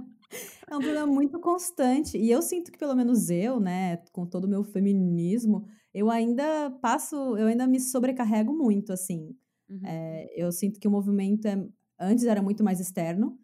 É 0.70 0.76
um 0.76 0.80
problema 0.80 1.06
muito 1.06 1.40
constante. 1.40 2.18
E 2.18 2.30
eu 2.30 2.42
sinto 2.42 2.70
que, 2.70 2.78
pelo 2.78 2.94
menos 2.94 3.30
eu, 3.30 3.58
né, 3.58 3.98
com 4.12 4.26
todo 4.26 4.44
o 4.44 4.48
meu 4.48 4.62
feminismo, 4.62 5.66
eu 5.92 6.10
ainda 6.10 6.70
passo, 6.82 7.36
eu 7.36 7.46
ainda 7.46 7.66
me 7.66 7.80
sobrecarrego 7.80 8.52
muito, 8.52 8.92
assim. 8.92 9.34
Uhum. 9.68 9.80
É, 9.84 10.26
eu 10.36 10.52
sinto 10.52 10.78
que 10.78 10.88
o 10.88 10.90
movimento 10.90 11.46
é, 11.46 11.66
antes 11.98 12.24
era 12.24 12.42
muito 12.42 12.62
mais 12.62 12.80
externo, 12.80 13.38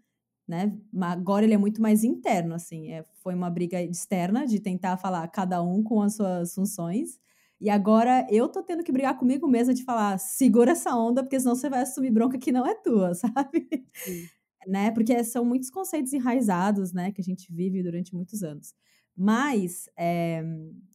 né? 0.50 0.76
Agora 1.00 1.44
ele 1.44 1.54
é 1.54 1.58
muito 1.58 1.80
mais 1.80 2.02
interno, 2.02 2.54
assim. 2.54 2.92
É, 2.92 3.04
foi 3.22 3.34
uma 3.34 3.48
briga 3.48 3.80
externa 3.80 4.44
de 4.44 4.58
tentar 4.58 4.96
falar 4.96 5.26
cada 5.28 5.62
um 5.62 5.80
com 5.80 6.02
as 6.02 6.16
suas 6.16 6.52
funções. 6.52 7.20
E 7.60 7.70
agora 7.70 8.26
eu 8.30 8.48
tô 8.48 8.60
tendo 8.60 8.82
que 8.82 8.90
brigar 8.90 9.16
comigo 9.16 9.46
mesma 9.46 9.72
de 9.72 9.84
falar, 9.84 10.18
segura 10.18 10.72
essa 10.72 10.96
onda, 10.96 11.22
porque 11.22 11.38
senão 11.38 11.54
você 11.54 11.70
vai 11.70 11.82
assumir 11.82 12.10
bronca 12.10 12.36
que 12.36 12.50
não 12.50 12.66
é 12.66 12.74
tua, 12.74 13.14
sabe? 13.14 13.86
Sim. 13.94 14.26
né? 14.66 14.90
Porque 14.90 15.22
são 15.22 15.44
muitos 15.44 15.70
conceitos 15.70 16.12
enraizados, 16.12 16.92
né, 16.92 17.12
que 17.12 17.20
a 17.20 17.24
gente 17.24 17.52
vive 17.52 17.82
durante 17.82 18.14
muitos 18.14 18.42
anos. 18.42 18.74
Mas 19.16 19.88
é, 19.96 20.42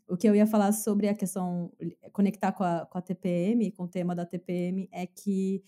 o 0.10 0.18
que 0.18 0.28
eu 0.28 0.36
ia 0.36 0.46
falar 0.46 0.74
sobre 0.74 1.08
a 1.08 1.16
questão, 1.16 1.72
conectar 2.12 2.52
com 2.52 2.64
a, 2.64 2.86
com 2.86 2.98
a 2.98 3.02
TPM, 3.02 3.72
com 3.72 3.84
o 3.84 3.88
tema 3.88 4.14
da 4.14 4.26
TPM, 4.26 4.90
é 4.92 5.06
que 5.08 5.64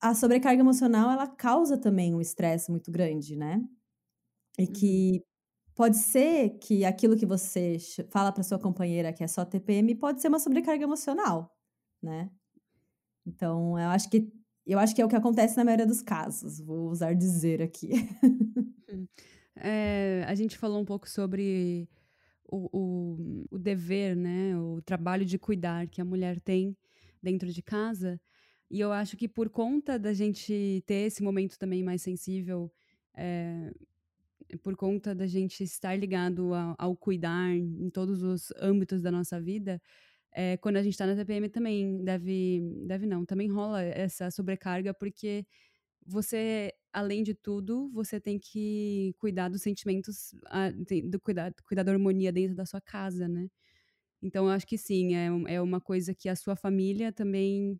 a 0.00 0.14
sobrecarga 0.14 0.60
emocional 0.60 1.10
ela 1.10 1.26
causa 1.26 1.76
também 1.76 2.14
um 2.14 2.20
estresse 2.20 2.70
muito 2.70 2.90
grande, 2.90 3.36
né? 3.36 3.62
E 4.58 4.64
uhum. 4.64 4.72
que 4.72 5.24
pode 5.74 5.96
ser 5.96 6.58
que 6.58 6.84
aquilo 6.84 7.16
que 7.16 7.26
você 7.26 7.78
fala 8.10 8.32
para 8.32 8.42
sua 8.42 8.58
companheira 8.58 9.12
que 9.12 9.22
é 9.22 9.28
só 9.28 9.44
TPM 9.44 9.94
pode 9.94 10.20
ser 10.20 10.28
uma 10.28 10.38
sobrecarga 10.40 10.84
emocional, 10.84 11.56
né? 12.02 12.30
Então, 13.26 13.78
eu 13.78 13.88
acho 13.90 14.08
que 14.10 14.32
eu 14.66 14.78
acho 14.78 14.94
que 14.94 15.00
é 15.00 15.04
o 15.04 15.08
que 15.08 15.16
acontece 15.16 15.56
na 15.56 15.64
maioria 15.64 15.86
dos 15.86 16.02
casos. 16.02 16.60
Vou 16.60 16.90
usar 16.90 17.14
dizer 17.14 17.62
aqui. 17.62 17.90
É, 19.60 20.24
a 20.28 20.36
gente 20.36 20.56
falou 20.56 20.80
um 20.80 20.84
pouco 20.84 21.08
sobre 21.08 21.88
o, 22.44 22.68
o, 22.72 23.46
o 23.50 23.58
dever, 23.58 24.14
né? 24.14 24.56
O 24.56 24.80
trabalho 24.82 25.24
de 25.24 25.36
cuidar 25.36 25.88
que 25.88 26.00
a 26.00 26.04
mulher 26.04 26.38
tem 26.38 26.76
dentro 27.20 27.52
de 27.52 27.60
casa. 27.60 28.20
E 28.70 28.80
eu 28.80 28.92
acho 28.92 29.16
que 29.16 29.28
por 29.28 29.48
conta 29.48 29.98
da 29.98 30.12
gente 30.12 30.82
ter 30.86 31.06
esse 31.06 31.22
momento 31.22 31.58
também 31.58 31.82
mais 31.82 32.02
sensível, 32.02 32.70
é, 33.14 33.72
por 34.62 34.76
conta 34.76 35.14
da 35.14 35.26
gente 35.26 35.62
estar 35.64 35.96
ligado 35.98 36.54
ao, 36.54 36.74
ao, 36.78 36.96
cuidar 36.96 37.50
em 37.50 37.90
todos 37.90 38.22
os 38.22 38.52
âmbitos 38.60 39.02
da 39.02 39.10
nossa 39.10 39.40
vida, 39.40 39.80
é, 40.32 40.56
quando 40.58 40.76
a 40.76 40.82
gente 40.82 40.92
está 40.92 41.06
na 41.06 41.16
TPM 41.16 41.48
também 41.48 42.04
deve, 42.04 42.60
deve 42.86 43.06
não, 43.06 43.24
também 43.24 43.48
rola 43.48 43.82
essa 43.82 44.30
sobrecarga, 44.30 44.94
porque 44.94 45.46
você, 46.06 46.72
além 46.92 47.22
de 47.22 47.34
tudo, 47.34 47.90
você 47.92 48.20
tem 48.20 48.38
que 48.38 49.14
cuidar 49.18 49.48
dos 49.48 49.62
sentimentos, 49.62 50.34
do 51.04 51.20
cuidar, 51.20 51.52
cuidar 51.66 51.82
da 51.82 51.92
harmonia 51.92 52.32
dentro 52.32 52.54
da 52.56 52.66
sua 52.66 52.80
casa, 52.80 53.28
né? 53.28 53.48
Então, 54.22 54.46
eu 54.46 54.52
acho 54.52 54.66
que 54.66 54.78
sim, 54.78 55.14
é, 55.14 55.28
é 55.54 55.60
uma 55.60 55.80
coisa 55.80 56.14
que 56.14 56.28
a 56.28 56.36
sua 56.36 56.56
família 56.56 57.12
também 57.12 57.78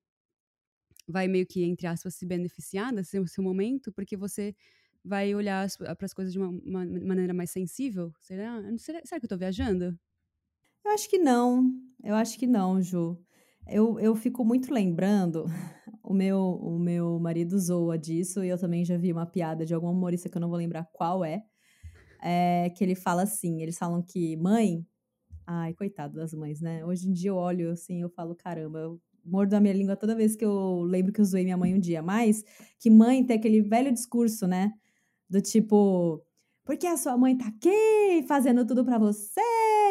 vai 1.09 1.27
meio 1.29 1.47
que, 1.47 1.65
entre 1.65 1.87
aspas, 1.87 2.15
se 2.15 2.27
beneficiar 2.27 2.93
desse 2.93 3.27
seu 3.27 3.45
momento, 3.45 3.93
porque 3.93 4.17
você 4.17 4.55
vai 5.05 5.35
olhar 5.35 5.67
para 5.79 6.05
as 6.05 6.13
coisas 6.13 6.33
de 6.33 6.39
uma, 6.39 6.49
uma, 6.49 6.85
maneira 6.85 7.33
mais 7.33 7.51
sensível? 7.51 8.13
Será? 8.21 8.61
será? 8.77 9.01
Será 9.05 9.19
que 9.19 9.25
eu 9.25 9.29
estou 9.29 9.39
viajando? 9.39 9.99
Eu 10.85 10.93
acho 10.93 11.09
que 11.09 11.19
não. 11.19 11.71
Eu 12.03 12.15
acho 12.15 12.39
que 12.39 12.47
não, 12.47 12.81
Ju. 12.83 13.19
Eu, 13.67 13.99
eu 14.01 14.15
fico 14.17 14.45
muito 14.45 14.73
lembrando, 14.73 15.45
o 16.03 16.15
meu, 16.15 16.41
o 16.41 16.79
meu 16.79 17.19
marido 17.19 17.59
zoa 17.59 17.99
disso, 17.99 18.43
e 18.43 18.49
eu 18.49 18.59
também 18.59 18.85
já 18.85 18.97
vi 18.97 19.13
uma 19.13 19.27
piada 19.27 19.67
de 19.67 19.75
algum 19.75 19.91
humorista 19.91 20.29
que 20.29 20.37
eu 20.37 20.41
não 20.41 20.49
vou 20.49 20.57
lembrar 20.57 20.89
qual 20.93 21.23
é, 21.25 21.43
é 22.23 22.71
que 22.71 22.83
ele 22.83 22.95
fala 22.95 23.23
assim, 23.23 23.61
eles 23.61 23.77
falam 23.77 24.03
que 24.03 24.37
mãe, 24.39 24.87
ai, 25.47 25.75
coitado 25.75 26.15
das 26.17 26.33
mães, 26.33 26.63
né? 26.63 26.85
Hoje 26.85 27.09
em 27.09 27.13
dia 27.13 27.31
eu 27.31 27.37
olho 27.37 27.71
assim, 27.71 28.01
eu 28.01 28.09
falo, 28.09 28.35
caramba, 28.35 28.79
eu 28.79 29.01
mordo 29.29 29.55
a 29.55 29.61
minha 29.61 29.74
língua 29.74 29.97
toda 29.97 30.14
vez 30.14 30.37
que 30.37 30.45
eu 30.45 30.83
lembro 30.83 31.12
que 31.12 31.20
eu 31.20 31.24
zoei 31.24 31.45
minha 31.45 31.57
mãe 31.57 31.74
um 31.74 31.81
dia. 31.81 32.03
Mas 32.03 32.45
que 32.79 32.91
mãe 32.91 33.24
tem 33.24 33.37
aquele 33.37 33.62
velho 33.62 33.93
discurso, 33.93 34.47
né? 34.47 34.72
Do 35.29 35.41
tipo, 35.41 36.22
porque 36.68 36.87
a 36.87 36.99
sua 36.99 37.16
mãe 37.16 37.35
tá 37.35 37.47
aqui 37.47 38.22
fazendo 38.29 38.62
tudo 38.66 38.85
para 38.85 38.99
você 38.99 39.41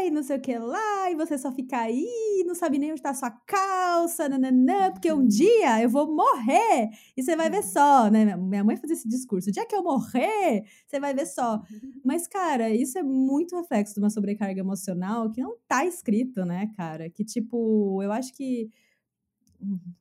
e 0.06 0.12
não 0.12 0.22
sei 0.22 0.38
o 0.38 0.40
que 0.40 0.56
lá, 0.60 1.10
e 1.10 1.16
você 1.16 1.36
só 1.36 1.52
fica 1.52 1.80
aí, 1.80 2.44
não 2.46 2.54
sabe 2.54 2.78
nem 2.78 2.92
onde 2.92 3.02
tá 3.02 3.10
a 3.10 3.16
sua 3.16 3.32
calça, 3.32 4.30
nananã, 4.30 4.92
porque 4.92 5.12
um 5.12 5.26
dia 5.26 5.82
eu 5.82 5.90
vou 5.90 6.06
morrer 6.16 6.92
e 7.18 7.24
você 7.24 7.36
vai 7.36 7.50
ver 7.50 7.64
só, 7.64 8.12
né? 8.12 8.36
Minha 8.38 8.64
mãe 8.64 8.78
fazia 8.78 8.94
esse 8.94 9.08
discurso: 9.08 9.50
o 9.50 9.52
dia 9.52 9.66
que 9.66 9.76
eu 9.76 9.82
morrer, 9.82 10.66
você 10.86 11.00
vai 11.00 11.16
ver 11.16 11.26
só. 11.26 11.60
Mas, 12.06 12.28
cara, 12.28 12.70
isso 12.70 12.96
é 13.00 13.02
muito 13.02 13.56
reflexo 13.56 13.96
de 13.96 14.00
uma 14.00 14.12
sobrecarga 14.12 14.60
emocional 14.60 15.32
que 15.32 15.42
não 15.42 15.58
tá 15.68 15.84
escrito, 15.84 16.46
né, 16.46 16.72
cara? 16.78 17.10
Que, 17.10 17.26
tipo, 17.26 18.04
eu 18.04 18.12
acho 18.12 18.32
que 18.36 18.70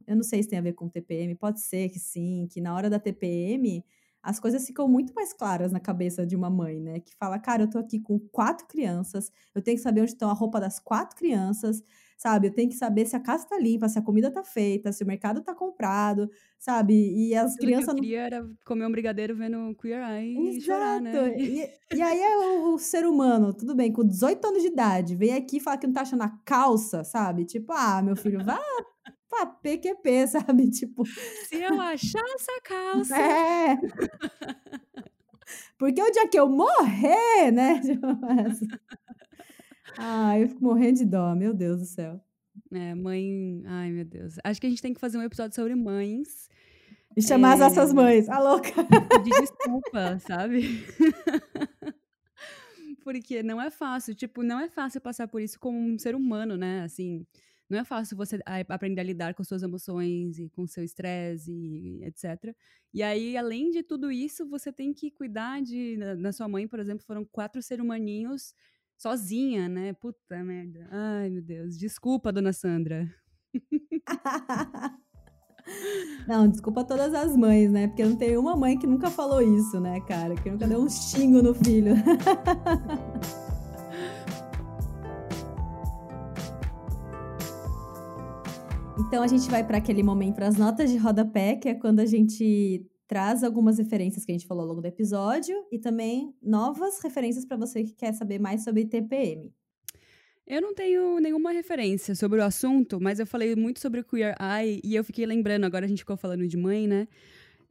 eu 0.07 0.17
não 0.17 0.23
sei 0.23 0.43
se 0.43 0.49
tem 0.49 0.59
a 0.59 0.63
ver 0.63 0.75
com 0.75 0.89
TPM, 0.89 1.35
pode 1.35 1.61
ser 1.61 1.89
que 1.89 1.99
sim, 1.99 2.47
que 2.51 2.61
na 2.61 2.75
hora 2.75 2.91
da 2.91 2.99
TPM 2.99 3.85
as 4.23 4.41
coisas 4.41 4.67
ficam 4.67 4.89
muito 4.89 5.15
mais 5.15 5.33
claras 5.33 5.71
na 5.71 5.79
cabeça 5.79 6.27
de 6.27 6.35
uma 6.35 6.51
mãe, 6.51 6.81
né? 6.81 6.99
Que 6.99 7.15
fala, 7.15 7.39
cara, 7.39 7.63
eu 7.63 7.71
tô 7.71 7.79
aqui 7.79 8.01
com 8.01 8.19
quatro 8.19 8.67
crianças, 8.67 9.31
eu 9.55 9.63
tenho 9.63 9.77
que 9.77 9.83
saber 9.83 10.01
onde 10.01 10.11
estão 10.11 10.29
a 10.29 10.33
roupa 10.33 10.59
das 10.59 10.81
quatro 10.81 11.17
crianças, 11.17 11.81
sabe? 12.19 12.49
Eu 12.49 12.53
tenho 12.53 12.69
que 12.69 12.75
saber 12.75 13.07
se 13.07 13.15
a 13.15 13.21
casa 13.21 13.47
tá 13.47 13.57
limpa, 13.57 13.89
se 13.89 14.01
a 14.01 14.03
comida 14.03 14.29
tá 14.29 14.43
feita, 14.43 14.91
se 14.91 15.05
o 15.05 15.07
mercado 15.07 15.43
tá 15.43 15.55
comprado, 15.55 16.29
sabe? 16.59 16.95
E 16.95 17.37
as 17.37 17.53
Tudo 17.53 17.61
crianças. 17.61 17.87
Que 17.87 18.01
eu 18.01 18.03
queria 18.03 18.21
era 18.23 18.51
comer 18.65 18.87
um 18.87 18.91
brigadeiro 18.91 19.37
vendo 19.37 19.77
Queer 19.77 20.03
Eye 20.03 20.37
Exato. 20.37 20.57
e 20.57 20.61
chorar, 20.61 21.01
né? 21.01 21.39
E, 21.39 21.71
e 21.95 22.03
aí 22.03 22.21
é 22.21 22.37
o, 22.37 22.75
o, 22.75 22.79
ser 22.81 23.07
humano, 23.07 23.55
tudo 23.55 23.77
bem, 23.77 23.93
com 23.93 24.05
18 24.05 24.45
anos 24.45 24.63
de 24.63 24.69
idade, 24.69 25.15
vem 25.15 25.35
aqui 25.35 25.59
e 25.59 25.61
fala 25.61 25.79
que 25.79 25.87
não 25.87 25.95
tá 25.95 26.01
achando 26.01 26.23
a 26.23 26.31
calça, 26.45 27.05
sabe? 27.05 27.45
Tipo, 27.45 27.73
ah, 27.73 28.03
meu 28.03 28.17
filho, 28.17 28.45
vá 28.45 28.59
pra 29.29 29.47
PQP, 29.47 30.27
sabe? 30.29 30.71
Tipo. 30.71 31.05
Se 31.05 31.57
eu 31.57 31.81
achar 31.81 32.25
essa 32.35 32.61
calça. 32.63 33.17
É. 33.17 33.79
Porque 35.79 36.03
o 36.03 36.11
dia 36.11 36.29
que 36.29 36.39
eu 36.39 36.49
morrer, 36.49 37.51
né? 37.53 37.81
ah, 39.99 40.39
eu 40.39 40.49
fico 40.49 40.65
morrendo 40.65 40.99
de 40.99 41.05
dó, 41.05 41.35
meu 41.35 41.53
Deus 41.53 41.81
do 41.81 41.87
céu. 41.87 42.21
É, 42.73 42.95
mãe. 42.95 43.63
Ai, 43.67 43.91
meu 43.91 44.05
Deus. 44.05 44.37
Acho 44.43 44.61
que 44.61 44.67
a 44.67 44.71
gente 44.71 44.83
tem 44.83 44.95
que 44.95 45.01
fazer 45.01 45.19
um 45.19 45.23
episódio 45.23 45.55
sobre 45.55 45.75
mães. 45.75 46.49
E 47.17 47.23
chamar 47.23 47.55
as 47.55 47.61
nossas 47.61 47.95
mães, 47.95 48.29
a 48.29 48.39
louca. 48.39 48.85
Pedir 49.09 49.41
desculpa, 49.41 50.19
sabe? 50.19 50.85
Porque 53.03 53.43
não 53.43 53.63
é 53.63 53.71
fácil, 53.71 54.15
tipo, 54.15 54.43
não 54.43 54.59
é 54.59 54.69
fácil 54.69 55.01
passar 55.01 55.29
por 55.29 55.41
isso 55.41 55.59
como 55.61 55.79
um 55.79 55.97
ser 55.97 56.15
humano, 56.15 56.57
né? 56.57 56.83
Assim, 56.83 57.25
não 57.69 57.79
é 57.79 57.85
fácil 57.85 58.17
você 58.17 58.39
aprender 58.69 59.01
a 59.01 59.05
lidar 59.05 59.35
com 59.35 59.43
suas 59.43 59.63
emoções 59.63 60.39
e 60.39 60.49
com 60.51 60.67
seu 60.67 60.85
estresse 60.85 61.53
e 61.53 62.05
etc. 62.05 62.55
E 62.95 63.03
aí, 63.03 63.37
além 63.37 63.71
de 63.71 63.83
tudo 63.83 64.11
isso, 64.11 64.49
você 64.49 64.73
tem 64.73 64.93
que 64.93 65.11
cuidar 65.11 65.61
de. 65.63 65.97
Na 66.19 66.33
sua 66.33 66.49
mãe, 66.49 66.69
por 66.69 66.79
exemplo, 66.79 67.05
foram 67.05 67.25
quatro 67.25 67.61
ser 67.63 67.81
humaninhos 67.81 68.55
sozinha, 68.97 69.69
né? 69.69 69.93
Puta 69.93 70.43
merda. 70.43 70.89
Ai, 70.91 71.29
meu 71.29 71.43
Deus. 71.43 71.77
Desculpa, 71.77 72.33
dona 72.33 72.53
Sandra. 72.53 73.13
Não, 76.29 76.49
desculpa 76.49 76.85
todas 76.85 77.13
as 77.13 77.37
mães, 77.37 77.73
né? 77.73 77.89
Porque 77.89 78.05
não 78.05 78.17
tem 78.17 78.37
uma 78.37 78.55
mãe 78.55 78.79
que 78.79 78.87
nunca 78.87 79.11
falou 79.11 79.43
isso, 79.43 79.81
né, 79.81 80.01
cara? 80.03 80.37
Que 80.37 80.49
nunca 80.51 80.67
deu 80.67 80.81
um 80.81 80.89
xingo 80.89 81.43
no 81.43 81.55
filho. 81.55 81.95
Então 89.07 89.23
a 89.23 89.29
gente 89.29 89.49
vai 89.49 89.65
para 89.65 89.79
aquele 89.79 90.03
momento, 90.03 90.35
para 90.35 90.49
as 90.49 90.57
notas 90.57 90.91
de 90.91 90.97
rodapé, 90.97 91.55
que 91.55 91.69
é 91.69 91.75
quando 91.75 92.01
a 92.01 92.07
gente 92.07 92.85
traz 93.07 93.45
algumas 93.45 93.79
referências 93.79 94.25
que 94.25 94.33
a 94.33 94.35
gente 94.35 94.49
falou 94.49 94.63
ao 94.63 94.69
longo 94.69 94.81
do 94.81 94.87
episódio 94.87 95.55
e 95.71 95.79
também 95.79 96.35
novas 96.43 97.01
referências 97.01 97.45
para 97.45 97.57
você 97.57 97.85
que 97.85 97.93
quer 97.93 98.13
saber 98.13 98.41
mais 98.41 98.65
sobre 98.65 98.85
TPM. 98.85 99.55
Eu 100.45 100.61
não 100.61 100.75
tenho 100.75 101.21
nenhuma 101.21 101.53
referência 101.53 102.17
sobre 102.17 102.41
o 102.41 102.45
assunto, 102.45 103.01
mas 103.01 103.21
eu 103.21 103.27
falei 103.27 103.55
muito 103.55 103.79
sobre 103.79 104.01
o 104.01 104.05
Queer 104.05 104.35
Eye 104.41 104.81
e 104.83 104.97
eu 104.97 105.05
fiquei 105.05 105.25
lembrando, 105.25 105.65
agora 105.65 105.85
a 105.85 105.89
gente 105.89 106.01
ficou 106.01 106.17
falando 106.17 106.47
de 106.47 106.57
mãe, 106.57 106.89
né? 106.89 107.07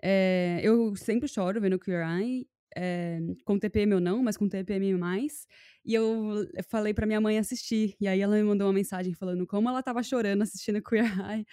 É, 0.02 0.62
eu 0.64 0.96
sempre 0.96 1.28
choro 1.28 1.60
vendo 1.60 1.78
Queer 1.78 2.06
Eye, 2.08 2.48
é, 2.76 3.20
com 3.46 3.58
TPM 3.60 3.96
ou 3.96 4.00
não, 4.02 4.22
mas 4.24 4.38
com 4.38 4.48
TPM 4.50 4.96
mais. 4.96 5.48
E 5.86 5.94
eu 5.94 6.48
falei 6.70 6.94
pra 6.94 7.06
minha 7.06 7.22
mãe 7.22 7.38
assistir. 7.38 7.96
E 8.00 8.08
aí 8.08 8.22
ela 8.22 8.36
me 8.36 8.44
mandou 8.44 8.68
uma 8.68 8.74
mensagem 8.74 9.14
falando 9.14 9.46
como 9.48 9.70
ela 9.70 9.84
tava 9.84 10.04
chorando 10.04 10.42
assistindo 10.42 10.82
Queer 10.84 11.06
Eye. 11.20 11.46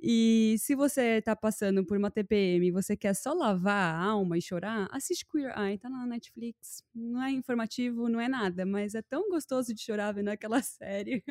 E 0.00 0.56
se 0.58 0.74
você 0.74 1.22
tá 1.22 1.34
passando 1.34 1.84
por 1.86 1.96
uma 1.96 2.10
TPM 2.10 2.66
e 2.66 2.70
você 2.70 2.96
quer 2.96 3.14
só 3.14 3.32
lavar 3.32 3.94
a 3.94 4.04
alma 4.04 4.36
e 4.36 4.42
chorar, 4.42 4.88
assiste 4.90 5.24
Queer 5.26 5.58
Eye, 5.58 5.78
tá 5.78 5.88
na 5.88 6.06
Netflix. 6.06 6.82
Não 6.94 7.22
é 7.22 7.30
informativo, 7.30 8.08
não 8.08 8.20
é 8.20 8.28
nada, 8.28 8.66
mas 8.66 8.94
é 8.94 9.02
tão 9.02 9.30
gostoso 9.30 9.72
de 9.74 9.80
chorar 9.80 10.12
vendo 10.12 10.28
aquela 10.28 10.60
série. 10.62 11.24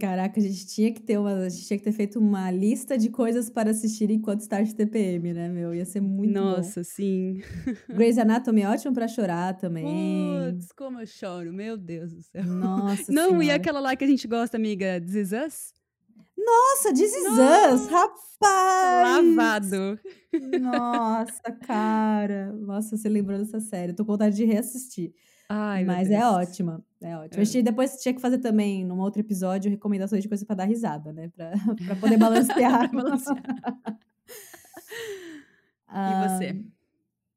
Caraca, 0.00 0.40
a 0.40 0.42
gente 0.42 0.66
tinha 0.66 0.90
que 0.92 1.02
ter 1.02 1.18
uma, 1.18 1.34
a 1.34 1.48
gente 1.50 1.66
tinha 1.66 1.78
que 1.78 1.84
ter 1.84 1.92
feito 1.92 2.18
uma 2.18 2.50
lista 2.50 2.96
de 2.96 3.10
coisas 3.10 3.50
para 3.50 3.70
assistir 3.70 4.10
enquanto 4.10 4.40
está 4.40 4.62
de 4.62 4.74
TPM, 4.74 5.34
né, 5.34 5.48
meu? 5.50 5.74
Ia 5.74 5.84
ser 5.84 6.00
muito 6.00 6.32
Nossa, 6.32 6.80
bom. 6.80 6.84
sim. 6.84 7.40
Grey's 7.88 8.16
Anatomy 8.16 8.62
é 8.62 8.68
ótimo 8.70 8.94
para 8.94 9.06
chorar 9.06 9.58
também. 9.58 9.84
Putz, 9.84 10.72
como 10.72 11.00
eu 11.00 11.06
choro, 11.06 11.52
meu 11.52 11.76
Deus 11.76 12.14
do 12.14 12.22
céu. 12.22 12.44
Nossa 12.44 13.04
Não, 13.12 13.26
senhora. 13.28 13.44
e 13.44 13.50
aquela 13.50 13.78
lá 13.78 13.94
que 13.94 14.02
a 14.04 14.06
gente 14.08 14.26
gosta, 14.26 14.56
amiga, 14.56 14.98
This 15.00 15.14
Is 15.14 15.32
Us? 15.32 15.72
Nossa, 16.38 16.94
This 16.94 17.12
Is 17.14 17.26
Us, 17.28 17.86
rapaz! 17.88 19.36
Lavado. 19.36 20.00
Nossa, 20.60 21.52
cara. 21.66 22.52
Nossa, 22.52 22.96
você 22.96 23.08
lembrou 23.08 23.38
dessa 23.38 23.60
série. 23.60 23.92
Tô 23.92 24.04
com 24.04 24.12
vontade 24.12 24.34
de 24.36 24.44
reassistir. 24.46 25.12
Ai, 25.52 25.84
Mas 25.84 26.08
é 26.08 26.24
ótima. 26.24 26.80
É 27.00 27.16
ótima. 27.16 27.42
É. 27.42 27.62
Depois 27.62 27.96
tinha 27.96 28.14
que 28.14 28.20
fazer 28.20 28.38
também, 28.38 28.84
num 28.84 29.00
outro 29.00 29.20
episódio, 29.20 29.68
recomendações 29.68 30.22
de 30.22 30.28
coisa 30.28 30.46
pra 30.46 30.54
dar 30.54 30.64
risada, 30.64 31.12
né? 31.12 31.28
Pra, 31.28 31.50
pra 31.86 31.96
poder 31.96 32.16
balancear. 32.16 32.88
Balancear. 32.94 33.42
Ah, 35.88 36.12
E 36.24 36.28
você? 36.28 36.64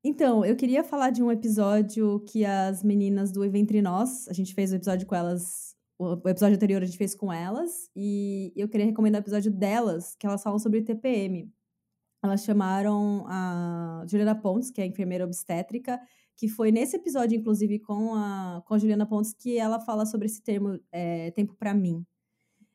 Então, 0.04 0.46
eu 0.46 0.56
queria 0.56 0.84
falar 0.84 1.10
de 1.10 1.24
um 1.24 1.32
episódio 1.32 2.20
que 2.28 2.46
as 2.46 2.84
meninas 2.84 3.32
do 3.32 3.44
Entre 3.44 3.82
Nós, 3.82 4.28
a 4.28 4.34
gente 4.34 4.54
fez 4.54 4.72
o 4.72 4.76
episódio 4.76 5.08
com 5.08 5.16
elas, 5.16 5.76
o 5.98 6.30
episódio 6.30 6.56
anterior 6.56 6.84
a 6.84 6.86
gente 6.86 6.98
fez 6.98 7.16
com 7.16 7.34
elas, 7.34 7.90
e 7.96 8.54
eu 8.56 8.70
queria 8.70 8.86
recomendar 8.86 9.22
o 9.22 9.24
episódio 9.24 9.50
delas, 9.50 10.16
que 10.20 10.28
elas 10.28 10.44
falam 10.44 10.60
sobre 10.60 10.84
TPM. 10.84 11.52
Elas 12.22 12.44
chamaram 12.44 13.26
a 13.28 14.04
Juliana 14.08 14.36
Pontes, 14.36 14.70
que 14.70 14.82
é 14.82 14.86
enfermeira 14.86 15.26
obstétrica, 15.26 16.00
que 16.36 16.48
foi 16.48 16.72
nesse 16.72 16.96
episódio, 16.96 17.38
inclusive, 17.38 17.80
com 17.80 18.16
a, 18.16 18.64
com 18.66 18.74
a 18.74 18.78
Juliana 18.78 19.06
Pontes, 19.06 19.34
que 19.34 19.58
ela 19.58 19.80
fala 19.80 20.06
sobre 20.06 20.26
esse 20.28 20.42
termo 20.42 20.80
é, 20.92 21.32
tempo 21.32 21.56
pra 21.56 21.74
mim. 21.74 22.06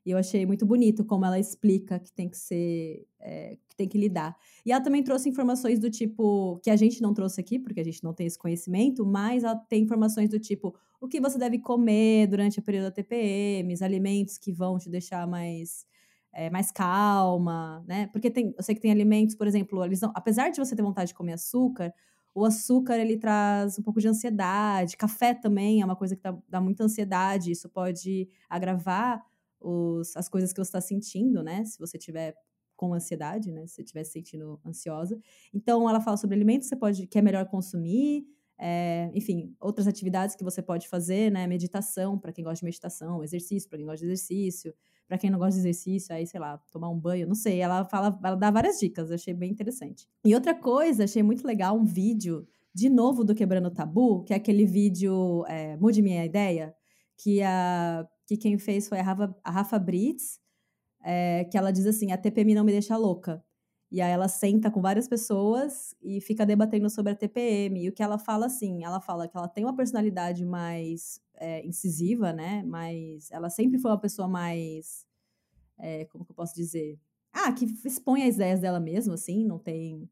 E 0.08 0.10
eu 0.10 0.16
achei 0.16 0.46
muito 0.46 0.64
bonito 0.64 1.04
como 1.04 1.26
ela 1.26 1.38
explica 1.38 1.98
que 1.98 2.10
tem 2.10 2.30
que 2.30 2.38
ser, 2.38 3.06
é, 3.20 3.58
que 3.68 3.76
tem 3.76 3.86
que 3.86 3.98
lidar. 3.98 4.34
E 4.64 4.72
ela 4.72 4.82
também 4.82 5.02
trouxe 5.02 5.28
informações 5.28 5.78
do 5.78 5.90
tipo, 5.90 6.58
que 6.62 6.70
a 6.70 6.76
gente 6.76 7.02
não 7.02 7.12
trouxe 7.12 7.40
aqui, 7.40 7.58
porque 7.58 7.78
a 7.78 7.84
gente 7.84 8.02
não 8.02 8.14
tem 8.14 8.26
esse 8.26 8.38
conhecimento, 8.38 9.04
mas 9.04 9.44
ela 9.44 9.54
tem 9.54 9.82
informações 9.82 10.30
do 10.30 10.38
tipo, 10.38 10.74
o 10.98 11.06
que 11.06 11.20
você 11.20 11.38
deve 11.38 11.58
comer 11.58 12.26
durante 12.26 12.58
a 12.58 12.62
período 12.62 12.84
da 12.84 12.90
TPM, 12.90 13.74
os 13.74 13.82
alimentos 13.82 14.38
que 14.38 14.50
vão 14.50 14.78
te 14.78 14.88
deixar 14.88 15.26
mais, 15.26 15.84
é, 16.32 16.48
mais 16.48 16.70
calma, 16.72 17.84
né? 17.86 18.06
Porque 18.06 18.30
tem, 18.30 18.54
eu 18.56 18.62
sei 18.62 18.74
que 18.74 18.80
tem 18.80 18.90
alimentos, 18.90 19.34
por 19.34 19.46
exemplo, 19.46 19.84
eles 19.84 20.00
não, 20.00 20.10
apesar 20.14 20.48
de 20.48 20.58
você 20.58 20.74
ter 20.74 20.82
vontade 20.82 21.08
de 21.08 21.14
comer 21.14 21.34
açúcar, 21.34 21.92
o 22.34 22.44
açúcar 22.44 22.98
ele 22.98 23.16
traz 23.16 23.78
um 23.78 23.82
pouco 23.82 24.00
de 24.00 24.08
ansiedade, 24.08 24.96
café 24.96 25.34
também 25.34 25.80
é 25.80 25.84
uma 25.84 25.96
coisa 25.96 26.14
que 26.16 26.22
dá, 26.22 26.36
dá 26.48 26.60
muita 26.60 26.84
ansiedade, 26.84 27.50
isso 27.50 27.68
pode 27.68 28.28
agravar 28.48 29.24
os, 29.60 30.16
as 30.16 30.28
coisas 30.28 30.52
que 30.52 30.58
você 30.58 30.68
está 30.68 30.80
sentindo, 30.80 31.42
né? 31.42 31.64
Se 31.64 31.78
você 31.78 31.98
tiver 31.98 32.34
com 32.76 32.94
ansiedade, 32.94 33.50
né? 33.50 33.66
Se 33.66 33.74
você 33.74 33.82
estiver 33.82 34.04
se 34.04 34.12
sentindo 34.12 34.60
ansiosa. 34.64 35.18
Então, 35.52 35.88
ela 35.88 36.00
fala 36.00 36.16
sobre 36.16 36.36
alimentos 36.36 36.68
que 36.68 36.74
você 36.74 36.76
pode, 36.76 37.06
que 37.06 37.18
é 37.18 37.22
melhor 37.22 37.46
consumir, 37.46 38.24
é, 38.56 39.10
enfim, 39.14 39.54
outras 39.60 39.86
atividades 39.86 40.34
que 40.36 40.44
você 40.44 40.62
pode 40.62 40.88
fazer, 40.88 41.30
né? 41.30 41.46
Meditação, 41.46 42.18
para 42.18 42.32
quem 42.32 42.44
gosta 42.44 42.60
de 42.60 42.64
meditação, 42.64 43.22
exercício, 43.22 43.68
para 43.68 43.78
quem 43.78 43.86
gosta 43.86 44.04
de 44.04 44.12
exercício, 44.12 44.74
para 45.08 45.16
quem 45.16 45.30
não 45.30 45.38
gosta 45.38 45.54
de 45.54 45.60
exercício, 45.60 46.14
aí, 46.14 46.26
sei 46.26 46.38
lá, 46.38 46.58
tomar 46.70 46.90
um 46.90 46.98
banho, 46.98 47.26
não 47.26 47.34
sei. 47.34 47.60
Ela 47.60 47.82
fala, 47.86 48.16
ela 48.22 48.36
dá 48.36 48.50
várias 48.50 48.78
dicas, 48.78 49.10
achei 49.10 49.32
bem 49.32 49.50
interessante. 49.50 50.06
E 50.22 50.34
outra 50.34 50.54
coisa, 50.54 51.04
achei 51.04 51.22
muito 51.22 51.46
legal 51.46 51.74
um 51.76 51.84
vídeo, 51.84 52.46
de 52.74 52.90
novo, 52.90 53.24
do 53.24 53.34
Quebrando 53.34 53.70
Tabu, 53.70 54.22
que 54.22 54.34
é 54.34 54.36
aquele 54.36 54.66
vídeo 54.66 55.46
é, 55.48 55.78
Mude 55.78 56.02
Minha 56.02 56.26
Ideia, 56.26 56.74
que, 57.16 57.42
a, 57.42 58.06
que 58.26 58.36
quem 58.36 58.58
fez 58.58 58.86
foi 58.86 58.98
a 59.00 59.02
Rafa, 59.02 59.34
a 59.42 59.50
Rafa 59.50 59.78
Brits, 59.78 60.38
é, 61.02 61.44
que 61.44 61.56
ela 61.56 61.72
diz 61.72 61.86
assim: 61.86 62.12
a 62.12 62.18
TPM 62.18 62.54
não 62.54 62.64
me 62.64 62.72
deixa 62.72 62.94
louca. 62.96 63.42
E 63.90 64.00
aí 64.00 64.10
ela 64.10 64.28
senta 64.28 64.70
com 64.70 64.82
várias 64.82 65.08
pessoas 65.08 65.94
e 66.02 66.20
fica 66.20 66.44
debatendo 66.44 66.90
sobre 66.90 67.12
a 67.12 67.16
TPM. 67.16 67.82
E 67.82 67.88
o 67.88 67.92
que 67.92 68.02
ela 68.02 68.18
fala 68.18 68.46
assim, 68.46 68.84
ela 68.84 69.00
fala 69.00 69.26
que 69.26 69.36
ela 69.36 69.48
tem 69.48 69.64
uma 69.64 69.74
personalidade 69.74 70.44
mais 70.44 71.20
é, 71.34 71.66
incisiva, 71.66 72.32
né? 72.32 72.62
Mas 72.64 73.30
ela 73.30 73.48
sempre 73.48 73.78
foi 73.78 73.90
uma 73.90 74.00
pessoa 74.00 74.28
mais, 74.28 75.06
é, 75.78 76.04
como 76.06 76.24
que 76.24 76.32
eu 76.32 76.36
posso 76.36 76.54
dizer? 76.54 76.98
Ah, 77.32 77.52
que 77.52 77.64
expõe 77.84 78.24
as 78.24 78.34
ideias 78.34 78.60
dela 78.60 78.80
mesmo, 78.80 79.14
assim, 79.14 79.44
não 79.44 79.58
tem 79.58 80.08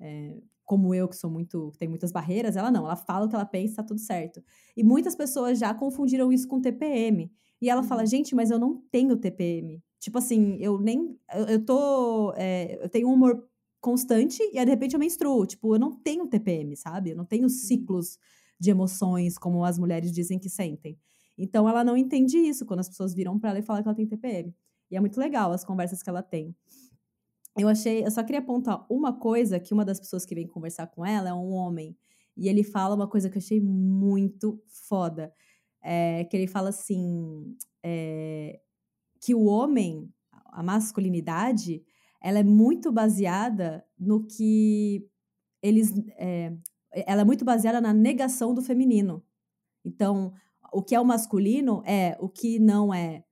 é, 0.00 0.36
como 0.64 0.94
eu 0.94 1.08
que 1.08 1.16
sou 1.16 1.30
muito, 1.30 1.70
que 1.72 1.78
tem 1.78 1.88
muitas 1.88 2.10
barreiras, 2.10 2.56
ela 2.56 2.70
não, 2.70 2.84
ela 2.84 2.96
fala 2.96 3.26
o 3.26 3.28
que 3.28 3.34
ela 3.34 3.44
pensa, 3.46 3.76
tá 3.76 3.82
tudo 3.82 4.00
certo. 4.00 4.42
E 4.76 4.82
muitas 4.82 5.14
pessoas 5.14 5.58
já 5.58 5.72
confundiram 5.74 6.32
isso 6.32 6.48
com 6.48 6.60
TPM. 6.60 7.30
E 7.60 7.70
ela 7.70 7.82
fala, 7.82 8.04
gente, 8.06 8.34
mas 8.34 8.50
eu 8.50 8.58
não 8.58 8.82
tenho 8.90 9.16
TPM. 9.16 9.82
Tipo 10.04 10.18
assim, 10.18 10.58
eu 10.60 10.78
nem. 10.78 11.18
Eu, 11.32 11.46
eu 11.46 11.64
tô. 11.64 12.34
é, 12.36 12.78
eu 12.84 12.90
tenho 12.90 13.08
um 13.08 13.14
humor 13.14 13.42
constante 13.80 14.42
e 14.52 14.58
aí, 14.58 14.64
de 14.64 14.70
repente 14.70 14.92
eu 14.92 15.00
menstruo. 15.00 15.46
Tipo, 15.46 15.74
eu 15.74 15.78
não 15.78 15.92
tenho 15.92 16.26
TPM, 16.26 16.76
sabe? 16.76 17.10
Eu 17.10 17.16
não 17.16 17.24
tenho 17.24 17.48
ciclos 17.48 18.18
de 18.60 18.70
emoções 18.70 19.38
como 19.38 19.64
as 19.64 19.78
mulheres 19.78 20.12
dizem 20.12 20.38
que 20.38 20.50
sentem. 20.50 20.98
Então 21.38 21.66
ela 21.66 21.82
não 21.82 21.96
entende 21.96 22.36
isso 22.36 22.66
quando 22.66 22.80
as 22.80 22.88
pessoas 22.88 23.14
viram 23.14 23.38
pra 23.38 23.48
ela 23.48 23.60
e 23.60 23.62
falam 23.62 23.82
que 23.82 23.88
ela 23.88 23.96
tem 23.96 24.06
TPM. 24.06 24.54
E 24.90 24.96
é 24.96 25.00
muito 25.00 25.18
legal 25.18 25.52
as 25.52 25.64
conversas 25.64 26.02
que 26.02 26.10
ela 26.10 26.22
tem. 26.22 26.54
Eu 27.56 27.66
achei, 27.66 28.04
eu 28.04 28.10
só 28.10 28.22
queria 28.22 28.40
apontar 28.40 28.84
uma 28.90 29.18
coisa 29.18 29.58
que 29.58 29.72
uma 29.72 29.86
das 29.86 29.98
pessoas 29.98 30.26
que 30.26 30.34
vem 30.34 30.46
conversar 30.46 30.86
com 30.88 31.04
ela 31.06 31.30
é 31.30 31.34
um 31.34 31.50
homem. 31.52 31.96
E 32.36 32.46
ele 32.46 32.62
fala 32.62 32.94
uma 32.94 33.08
coisa 33.08 33.30
que 33.30 33.38
eu 33.38 33.42
achei 33.42 33.58
muito 33.58 34.62
foda. 34.66 35.32
É, 35.82 36.24
que 36.24 36.36
ele 36.36 36.46
fala 36.46 36.68
assim: 36.68 37.56
é, 37.82 38.60
que 39.24 39.34
o 39.34 39.44
homem, 39.44 40.12
a 40.52 40.62
masculinidade, 40.62 41.82
ela 42.22 42.40
é 42.40 42.44
muito 42.44 42.92
baseada 42.92 43.82
no 43.98 44.26
que 44.26 45.08
eles. 45.62 45.94
É, 46.18 46.52
ela 47.06 47.22
é 47.22 47.24
muito 47.24 47.42
baseada 47.42 47.80
na 47.80 47.94
negação 47.94 48.54
do 48.54 48.60
feminino. 48.60 49.24
Então, 49.82 50.32
o 50.70 50.82
que 50.82 50.94
é 50.94 51.00
o 51.00 51.04
masculino 51.06 51.82
é 51.86 52.18
o 52.20 52.28
que 52.28 52.58
não 52.58 52.92
é, 52.92 53.24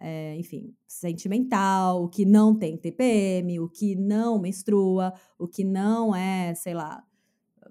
é, 0.00 0.36
enfim, 0.36 0.74
sentimental, 0.86 2.02
o 2.02 2.08
que 2.08 2.24
não 2.24 2.58
tem 2.58 2.76
TPM, 2.76 3.60
o 3.60 3.68
que 3.68 3.94
não 3.94 4.40
menstrua, 4.40 5.14
o 5.38 5.46
que 5.46 5.62
não 5.62 6.14
é, 6.14 6.54
sei 6.56 6.74
lá. 6.74 7.04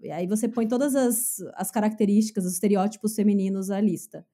E 0.01 0.11
aí 0.11 0.27
você 0.27 0.47
põe 0.47 0.65
todas 0.65 0.95
as, 0.95 1.41
as 1.55 1.71
características, 1.71 2.45
os 2.45 2.53
estereótipos 2.53 3.15
femininos 3.15 3.69
à 3.69 3.81
lista. 3.81 4.25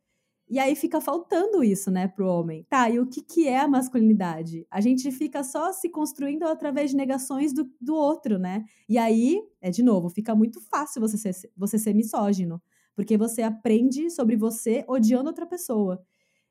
E 0.52 0.60
aí 0.60 0.76
fica 0.76 1.00
faltando 1.00 1.64
isso, 1.64 1.90
né, 1.90 2.10
pro 2.10 2.28
homem. 2.28 2.66
Tá, 2.70 2.90
e 2.90 3.00
o 3.00 3.08
que, 3.08 3.22
que 3.22 3.48
é 3.48 3.62
a 3.62 3.70
masculinidade? 3.70 4.68
A 4.70 4.82
gente 4.82 5.10
fica 5.10 5.46
só 5.46 5.72
se 5.72 5.88
construindo 5.88 6.44
através 6.44 6.92
de 6.92 6.98
negações 6.98 7.54
do, 7.54 7.72
do 7.80 7.96
outro, 7.96 8.38
né? 8.38 8.66
E 8.90 8.98
aí, 8.98 9.42
é 9.62 9.72
de 9.72 9.82
novo, 9.82 10.10
fica 10.10 10.36
muito 10.36 10.60
fácil 10.60 11.00
você 11.00 11.18
ser, 11.18 11.50
você 11.56 11.80
ser 11.80 11.94
misógino. 11.94 12.62
Porque 12.94 13.18
você 13.18 13.42
aprende 13.42 14.10
sobre 14.10 14.36
você 14.36 14.84
odiando 14.90 15.30
outra 15.30 15.48
pessoa. 15.48 16.04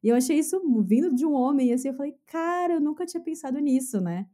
E 0.03 0.09
eu 0.09 0.17
achei 0.17 0.39
isso 0.39 0.59
vindo 0.83 1.15
de 1.15 1.27
um 1.27 1.35
homem, 1.35 1.71
assim, 1.71 1.89
eu 1.89 1.95
falei, 1.95 2.15
cara, 2.25 2.75
eu 2.75 2.81
nunca 2.81 3.05
tinha 3.05 3.23
pensado 3.23 3.59
nisso, 3.59 4.01
né? 4.01 4.27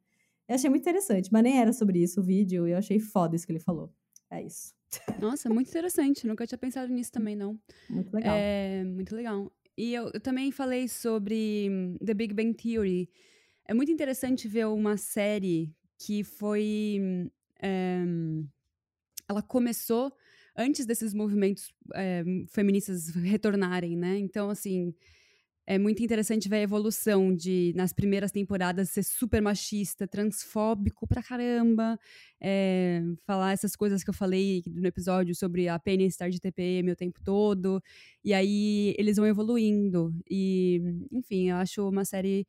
Eu 0.48 0.54
achei 0.54 0.70
muito 0.70 0.82
interessante, 0.82 1.28
mas 1.32 1.42
nem 1.42 1.58
era 1.58 1.72
sobre 1.72 2.00
isso 2.00 2.20
o 2.20 2.24
vídeo, 2.24 2.68
e 2.68 2.70
eu 2.70 2.78
achei 2.78 3.00
foda 3.00 3.34
isso 3.34 3.44
que 3.44 3.50
ele 3.50 3.58
falou. 3.58 3.92
É 4.30 4.42
isso. 4.42 4.74
Nossa, 5.20 5.48
muito 5.48 5.68
interessante. 5.68 6.26
Nunca 6.26 6.46
tinha 6.46 6.58
pensado 6.58 6.92
nisso 6.92 7.12
também, 7.12 7.36
não. 7.36 7.58
Muito 7.88 8.12
legal. 8.14 8.36
É, 8.36 8.84
muito 8.84 9.14
legal. 9.14 9.52
E 9.76 9.92
eu, 9.92 10.10
eu, 10.12 10.20
também 10.20 10.50
falei 10.50 10.88
sobre 10.88 11.68
hum, 11.70 11.96
The 12.04 12.14
Big 12.14 12.34
Bang 12.34 12.54
Theory. 12.54 13.10
É 13.66 13.74
muito 13.74 13.92
interessante 13.92 14.48
ver 14.48 14.66
uma 14.66 14.96
série 14.96 15.74
que 15.98 16.24
foi. 16.24 17.30
É, 17.60 17.98
ela 19.28 19.42
começou 19.42 20.12
antes 20.56 20.86
desses 20.86 21.12
movimentos 21.12 21.74
é, 21.94 22.24
feministas 22.48 23.08
retornarem, 23.10 23.96
né? 23.96 24.18
Então, 24.18 24.48
assim, 24.48 24.94
é 25.66 25.78
muito 25.78 26.02
interessante 26.02 26.48
ver 26.48 26.56
a 26.56 26.62
evolução 26.62 27.34
de, 27.34 27.72
nas 27.74 27.92
primeiras 27.92 28.30
temporadas, 28.30 28.90
ser 28.90 29.02
super 29.02 29.42
machista, 29.42 30.06
transfóbico 30.06 31.06
pra 31.06 31.22
caramba, 31.22 31.98
é, 32.40 33.02
falar 33.26 33.52
essas 33.52 33.74
coisas 33.74 34.04
que 34.04 34.10
eu 34.10 34.14
falei 34.14 34.62
no 34.66 34.86
episódio 34.86 35.34
sobre 35.34 35.68
a 35.68 35.78
pena 35.78 36.04
estar 36.04 36.30
de 36.30 36.40
TPM 36.40 36.92
o 36.92 36.96
tempo 36.96 37.20
todo, 37.24 37.82
e 38.24 38.32
aí 38.32 38.94
eles 38.98 39.16
vão 39.16 39.26
evoluindo. 39.26 40.14
E, 40.30 40.80
enfim, 41.10 41.50
eu 41.50 41.56
acho 41.56 41.88
uma 41.88 42.04
série 42.04 42.46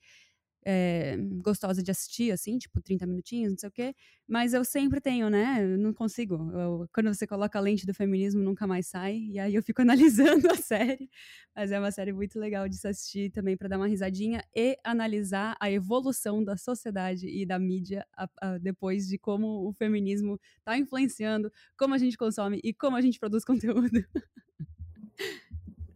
é, 0.69 1.15
gostosa 1.41 1.81
de 1.81 1.89
assistir, 1.89 2.29
assim, 2.29 2.57
tipo 2.57 2.81
30 2.81 3.07
minutinhos, 3.07 3.53
não 3.53 3.57
sei 3.57 3.69
o 3.69 3.71
quê. 3.71 3.95
Mas 4.27 4.53
eu 4.53 4.65
sempre 4.65 4.99
tenho, 4.99 5.29
né? 5.29 5.63
Eu 5.63 5.77
não 5.77 5.93
consigo. 5.93 6.51
Eu, 6.51 6.89
quando 6.93 7.07
você 7.07 7.25
coloca 7.25 7.57
a 7.57 7.61
lente 7.61 7.85
do 7.85 7.93
feminismo, 7.93 8.43
nunca 8.43 8.67
mais 8.67 8.87
sai. 8.87 9.17
E 9.31 9.39
aí 9.39 9.55
eu 9.55 9.63
fico 9.63 9.81
analisando 10.43 10.51
a 10.51 10.55
série. 10.55 11.09
Mas 11.55 11.71
é 11.71 11.79
uma 11.79 11.89
série 11.89 12.11
muito 12.11 12.37
legal 12.37 12.67
de 12.67 12.75
se 12.75 12.85
assistir 12.85 13.31
também 13.31 13.55
para 13.55 13.69
dar 13.69 13.77
uma 13.77 13.87
risadinha 13.87 14.43
e 14.53 14.77
analisar 14.83 15.55
a 15.57 15.71
evolução 15.71 16.43
da 16.43 16.57
sociedade 16.57 17.29
e 17.29 17.45
da 17.45 17.57
mídia 17.57 18.05
a, 18.13 18.27
a, 18.41 18.57
depois 18.57 19.07
de 19.07 19.17
como 19.17 19.69
o 19.69 19.71
feminismo 19.71 20.37
está 20.59 20.77
influenciando 20.77 21.49
como 21.77 21.93
a 21.93 21.97
gente 21.97 22.17
consome 22.17 22.59
e 22.61 22.73
como 22.73 22.97
a 22.97 23.01
gente 23.01 23.19
produz 23.19 23.45
conteúdo. 23.47 24.03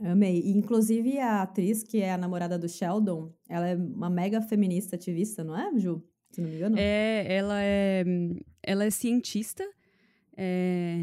Amei. 0.04 0.40
E, 0.40 0.52
inclusive, 0.52 1.20
a 1.20 1.42
atriz, 1.44 1.84
que 1.84 2.02
é 2.02 2.14
a 2.14 2.18
namorada 2.18 2.58
do 2.58 2.68
Sheldon, 2.68 3.34
ela 3.48 3.68
é 3.68 3.76
uma 3.76 4.10
mega 4.10 4.42
feminista 4.42 4.96
ativista, 4.96 5.44
não 5.44 5.58
é, 5.58 5.78
Ju? 5.78 6.04
Se 6.32 6.42
não 6.42 6.50
me 6.50 6.56
engano. 6.56 6.76
É, 6.80 7.26
ela 7.34 7.62
é, 7.62 8.04
ela 8.64 8.86
é 8.86 8.90
cientista. 8.90 9.64
É, 10.36 10.96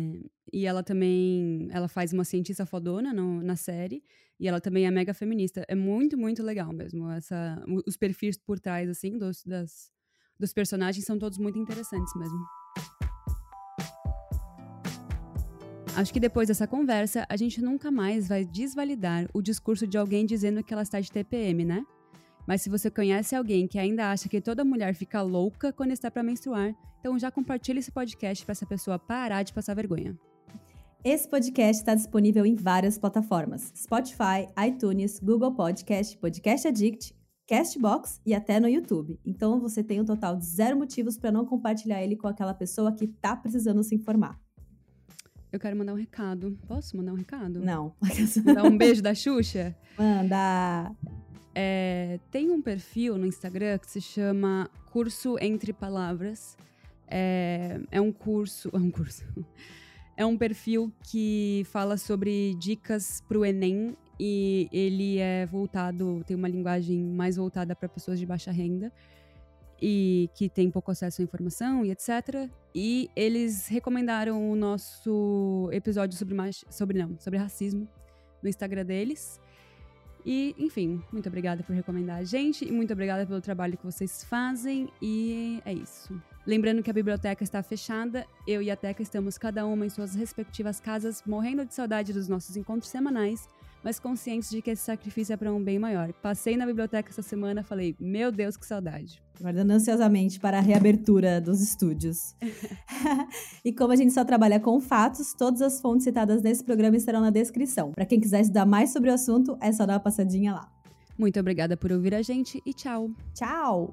e 0.53 0.66
ela 0.66 0.82
também 0.82 1.68
ela 1.70 1.86
faz 1.86 2.12
uma 2.12 2.24
cientista 2.24 2.64
fodona 2.64 3.12
no, 3.12 3.42
na 3.42 3.57
série 3.57 4.03
e 4.40 4.49
ela 4.49 4.61
também 4.61 4.86
é 4.86 4.90
mega 4.90 5.12
feminista 5.12 5.64
é 5.68 5.74
muito 5.74 6.16
muito 6.16 6.42
legal 6.42 6.72
mesmo 6.72 7.11
essa 7.11 7.62
os 7.86 7.96
perfis 7.96 8.38
por 8.38 8.59
trás 8.59 8.88
assim 8.88 9.18
dos 9.18 9.44
das, 9.44 9.92
dos 10.38 10.55
personagens 10.55 11.05
são 11.05 11.18
todos 11.18 11.36
muito 11.36 11.59
interessantes 11.59 12.14
mesmo 12.16 12.38
Acho 15.99 16.12
que 16.12 16.20
depois 16.20 16.46
dessa 16.46 16.64
conversa, 16.64 17.26
a 17.28 17.36
gente 17.36 17.61
nunca 17.61 17.90
mais 17.90 18.28
vai 18.28 18.44
desvalidar 18.44 19.28
o 19.34 19.42
discurso 19.42 19.84
de 19.84 19.99
alguém 19.99 20.24
dizendo 20.24 20.62
que 20.62 20.72
ela 20.72 20.84
está 20.84 21.01
de 21.01 21.11
TPM, 21.11 21.64
né? 21.64 21.84
Mas 22.46 22.62
se 22.62 22.70
você 22.70 22.88
conhece 22.88 23.34
alguém 23.34 23.66
que 23.66 23.80
ainda 23.80 24.12
acha 24.12 24.28
que 24.28 24.40
toda 24.40 24.64
mulher 24.64 24.94
fica 24.94 25.20
louca 25.22 25.72
quando 25.72 25.90
está 25.90 26.09
para 26.09 26.22
menstruar, 26.22 26.72
então 27.01 27.18
já 27.18 27.32
compartilhe 27.32 27.80
esse 27.80 27.90
podcast 27.90 28.44
para 28.44 28.53
essa 28.53 28.64
pessoa 28.64 28.96
parar 28.96 29.42
de 29.42 29.53
passar 29.53 29.74
vergonha. 29.74 30.16
Esse 31.03 31.28
podcast 31.28 31.82
está 31.82 31.96
disponível 31.96 32.46
em 32.46 32.55
várias 32.55 32.96
plataformas: 32.96 33.72
Spotify, 33.76 34.46
iTunes, 34.68 35.18
Google 35.18 35.53
Podcast, 35.53 36.16
Podcast 36.16 36.68
Addict, 36.68 37.12
Castbox 37.44 38.20
e 38.24 38.36
até 38.36 38.61
no 38.61 38.68
YouTube. 38.68 39.18
Então 39.26 39.59
você 39.59 39.82
tem 39.82 40.01
um 40.01 40.05
total 40.05 40.36
de 40.36 40.46
zero 40.46 40.78
motivos 40.78 41.18
para 41.18 41.32
não 41.32 41.44
compartilhar 41.44 42.01
ele 42.01 42.14
com 42.14 42.28
aquela 42.28 42.55
pessoa 42.55 42.92
que 42.92 43.07
está 43.07 43.34
precisando 43.34 43.82
se 43.82 43.96
informar. 43.96 44.38
Eu 45.51 45.59
quero 45.59 45.76
mandar 45.76 45.94
um 45.94 45.96
recado. 45.96 46.59
Posso 46.66 46.96
mandar 46.96 47.12
um 47.12 47.16
recado? 47.16 47.61
Não. 47.61 47.94
Mandar 48.44 48.64
um 48.64 48.76
beijo 48.76 49.03
da 49.03 49.14
Xuxa? 49.14 49.74
Manda! 49.96 50.94
É, 51.55 52.20
tem 52.30 52.51
um 52.51 52.61
perfil 52.61 53.16
no 53.16 53.26
Instagram 53.26 53.78
que 53.78 53.90
se 53.90 54.01
chama 54.01 54.70
Curso 54.92 55.36
Entre 55.40 55.72
Palavras. 55.72 56.57
É, 57.07 57.80
é 57.90 58.01
um 58.01 58.12
curso. 58.12 58.70
É 58.72 58.76
um 58.76 58.90
curso. 58.90 59.24
É 60.16 60.26
um 60.26 60.36
perfil 60.36 60.92
que 61.03 61.64
fala 61.70 61.96
sobre 61.96 62.55
dicas 62.55 63.22
para 63.26 63.38
o 63.38 63.44
Enem 63.44 63.96
e 64.20 64.68
ele 64.72 65.18
é 65.18 65.46
voltado, 65.46 66.24
tem 66.26 66.36
uma 66.36 66.49
linguagem 66.49 67.01
mais 67.05 67.36
voltada 67.36 67.74
para 67.76 67.88
pessoas 67.88 68.18
de 68.18 68.26
baixa 68.26 68.51
renda 68.51 68.92
e 69.81 70.29
que 70.35 70.49
tem 70.49 70.70
pouco 70.70 70.91
acesso 70.91 71.22
à 71.22 71.24
informação 71.24 71.85
e 71.85 71.91
etc. 71.91 72.51
E 72.74 73.11
eles 73.14 73.68
recomendaram 73.68 74.51
o 74.51 74.57
nosso 74.57 75.68
episódio 75.72 76.16
sobre 76.16 76.37
sobre 76.70 76.99
não, 76.99 77.18
sobre 77.18 77.39
racismo 77.39 77.89
no 78.43 78.49
Instagram 78.49 78.85
deles. 78.85 79.41
E, 80.26 80.55
enfim, 80.59 81.03
muito 81.12 81.29
obrigada 81.29 81.62
por 81.62 81.74
recomendar 81.74 82.18
a 82.18 82.24
gente 82.24 82.64
e 82.64 82.72
muito 82.72 82.93
obrigada 82.93 83.24
pelo 83.24 83.41
trabalho 83.41 83.79
que 83.79 83.85
vocês 83.85 84.24
fazem 84.24 84.89
e 85.01 85.62
é 85.64 85.72
isso. 85.72 86.20
Lembrando 86.47 86.83
que 86.83 86.91
a 86.91 86.93
biblioteca 86.93 87.45
está 87.45 87.62
fechada, 87.62 88.26
eu 88.47 88.61
e 88.61 88.70
a 88.70 88.76
Teca 88.76 89.03
estamos 89.03 89.39
cada 89.39 89.66
uma 89.66 89.87
em 89.87 89.89
suas 89.89 90.14
respectivas 90.14 90.81
casas, 90.81 91.22
morrendo 91.26 91.64
de 91.64 91.74
saudade 91.74 92.12
dos 92.12 92.29
nossos 92.29 92.57
encontros 92.57 92.91
semanais 92.91 93.49
mas 93.83 93.99
conscientes 93.99 94.51
de 94.51 94.61
que 94.62 94.70
esse 94.70 94.83
sacrifício 94.83 95.33
é 95.33 95.37
para 95.37 95.53
um 95.53 95.62
bem 95.62 95.79
maior. 95.79 96.12
Passei 96.14 96.57
na 96.57 96.66
biblioteca 96.66 97.11
essa 97.11 97.22
semana, 97.22 97.62
falei, 97.62 97.97
meu 97.99 98.31
Deus, 98.33 98.57
que 98.57 98.66
saudade. 98.66 99.22
Guardando 99.41 99.70
ansiosamente 99.70 100.41
para 100.41 100.59
a 100.59 100.61
reabertura 100.61 101.41
dos 101.41 101.61
estúdios. 101.61 102.35
e 103.64 103.72
como 103.72 103.93
a 103.93 103.97
gente 103.97 104.12
só 104.12 104.24
trabalha 104.24 104.59
com 104.59 104.81
fatos, 104.81 105.33
todas 105.33 105.62
as 105.62 105.81
fontes 105.81 106.05
citadas 106.05 106.43
nesse 106.43 106.64
programa 106.64 106.97
estarão 106.97 107.20
na 107.20 107.31
descrição. 107.31 107.93
Para 107.93 108.07
quem 108.07 108.20
quiser 108.20 108.41
estudar 108.41 108.66
mais 108.66 108.93
sobre 108.93 109.11
o 109.11 109.14
assunto, 109.14 109.57
é 109.61 109.70
só 109.72 109.87
dar 109.87 109.95
uma 109.95 110.01
passadinha 110.01 110.55
lá. 110.55 110.68
Muito 111.16 111.39
obrigada 111.39 111.76
por 111.76 111.93
ouvir 111.93 112.14
a 112.14 112.22
gente 112.22 112.62
e 112.64 112.72
tchau. 112.72 113.11
Tchau! 113.35 113.93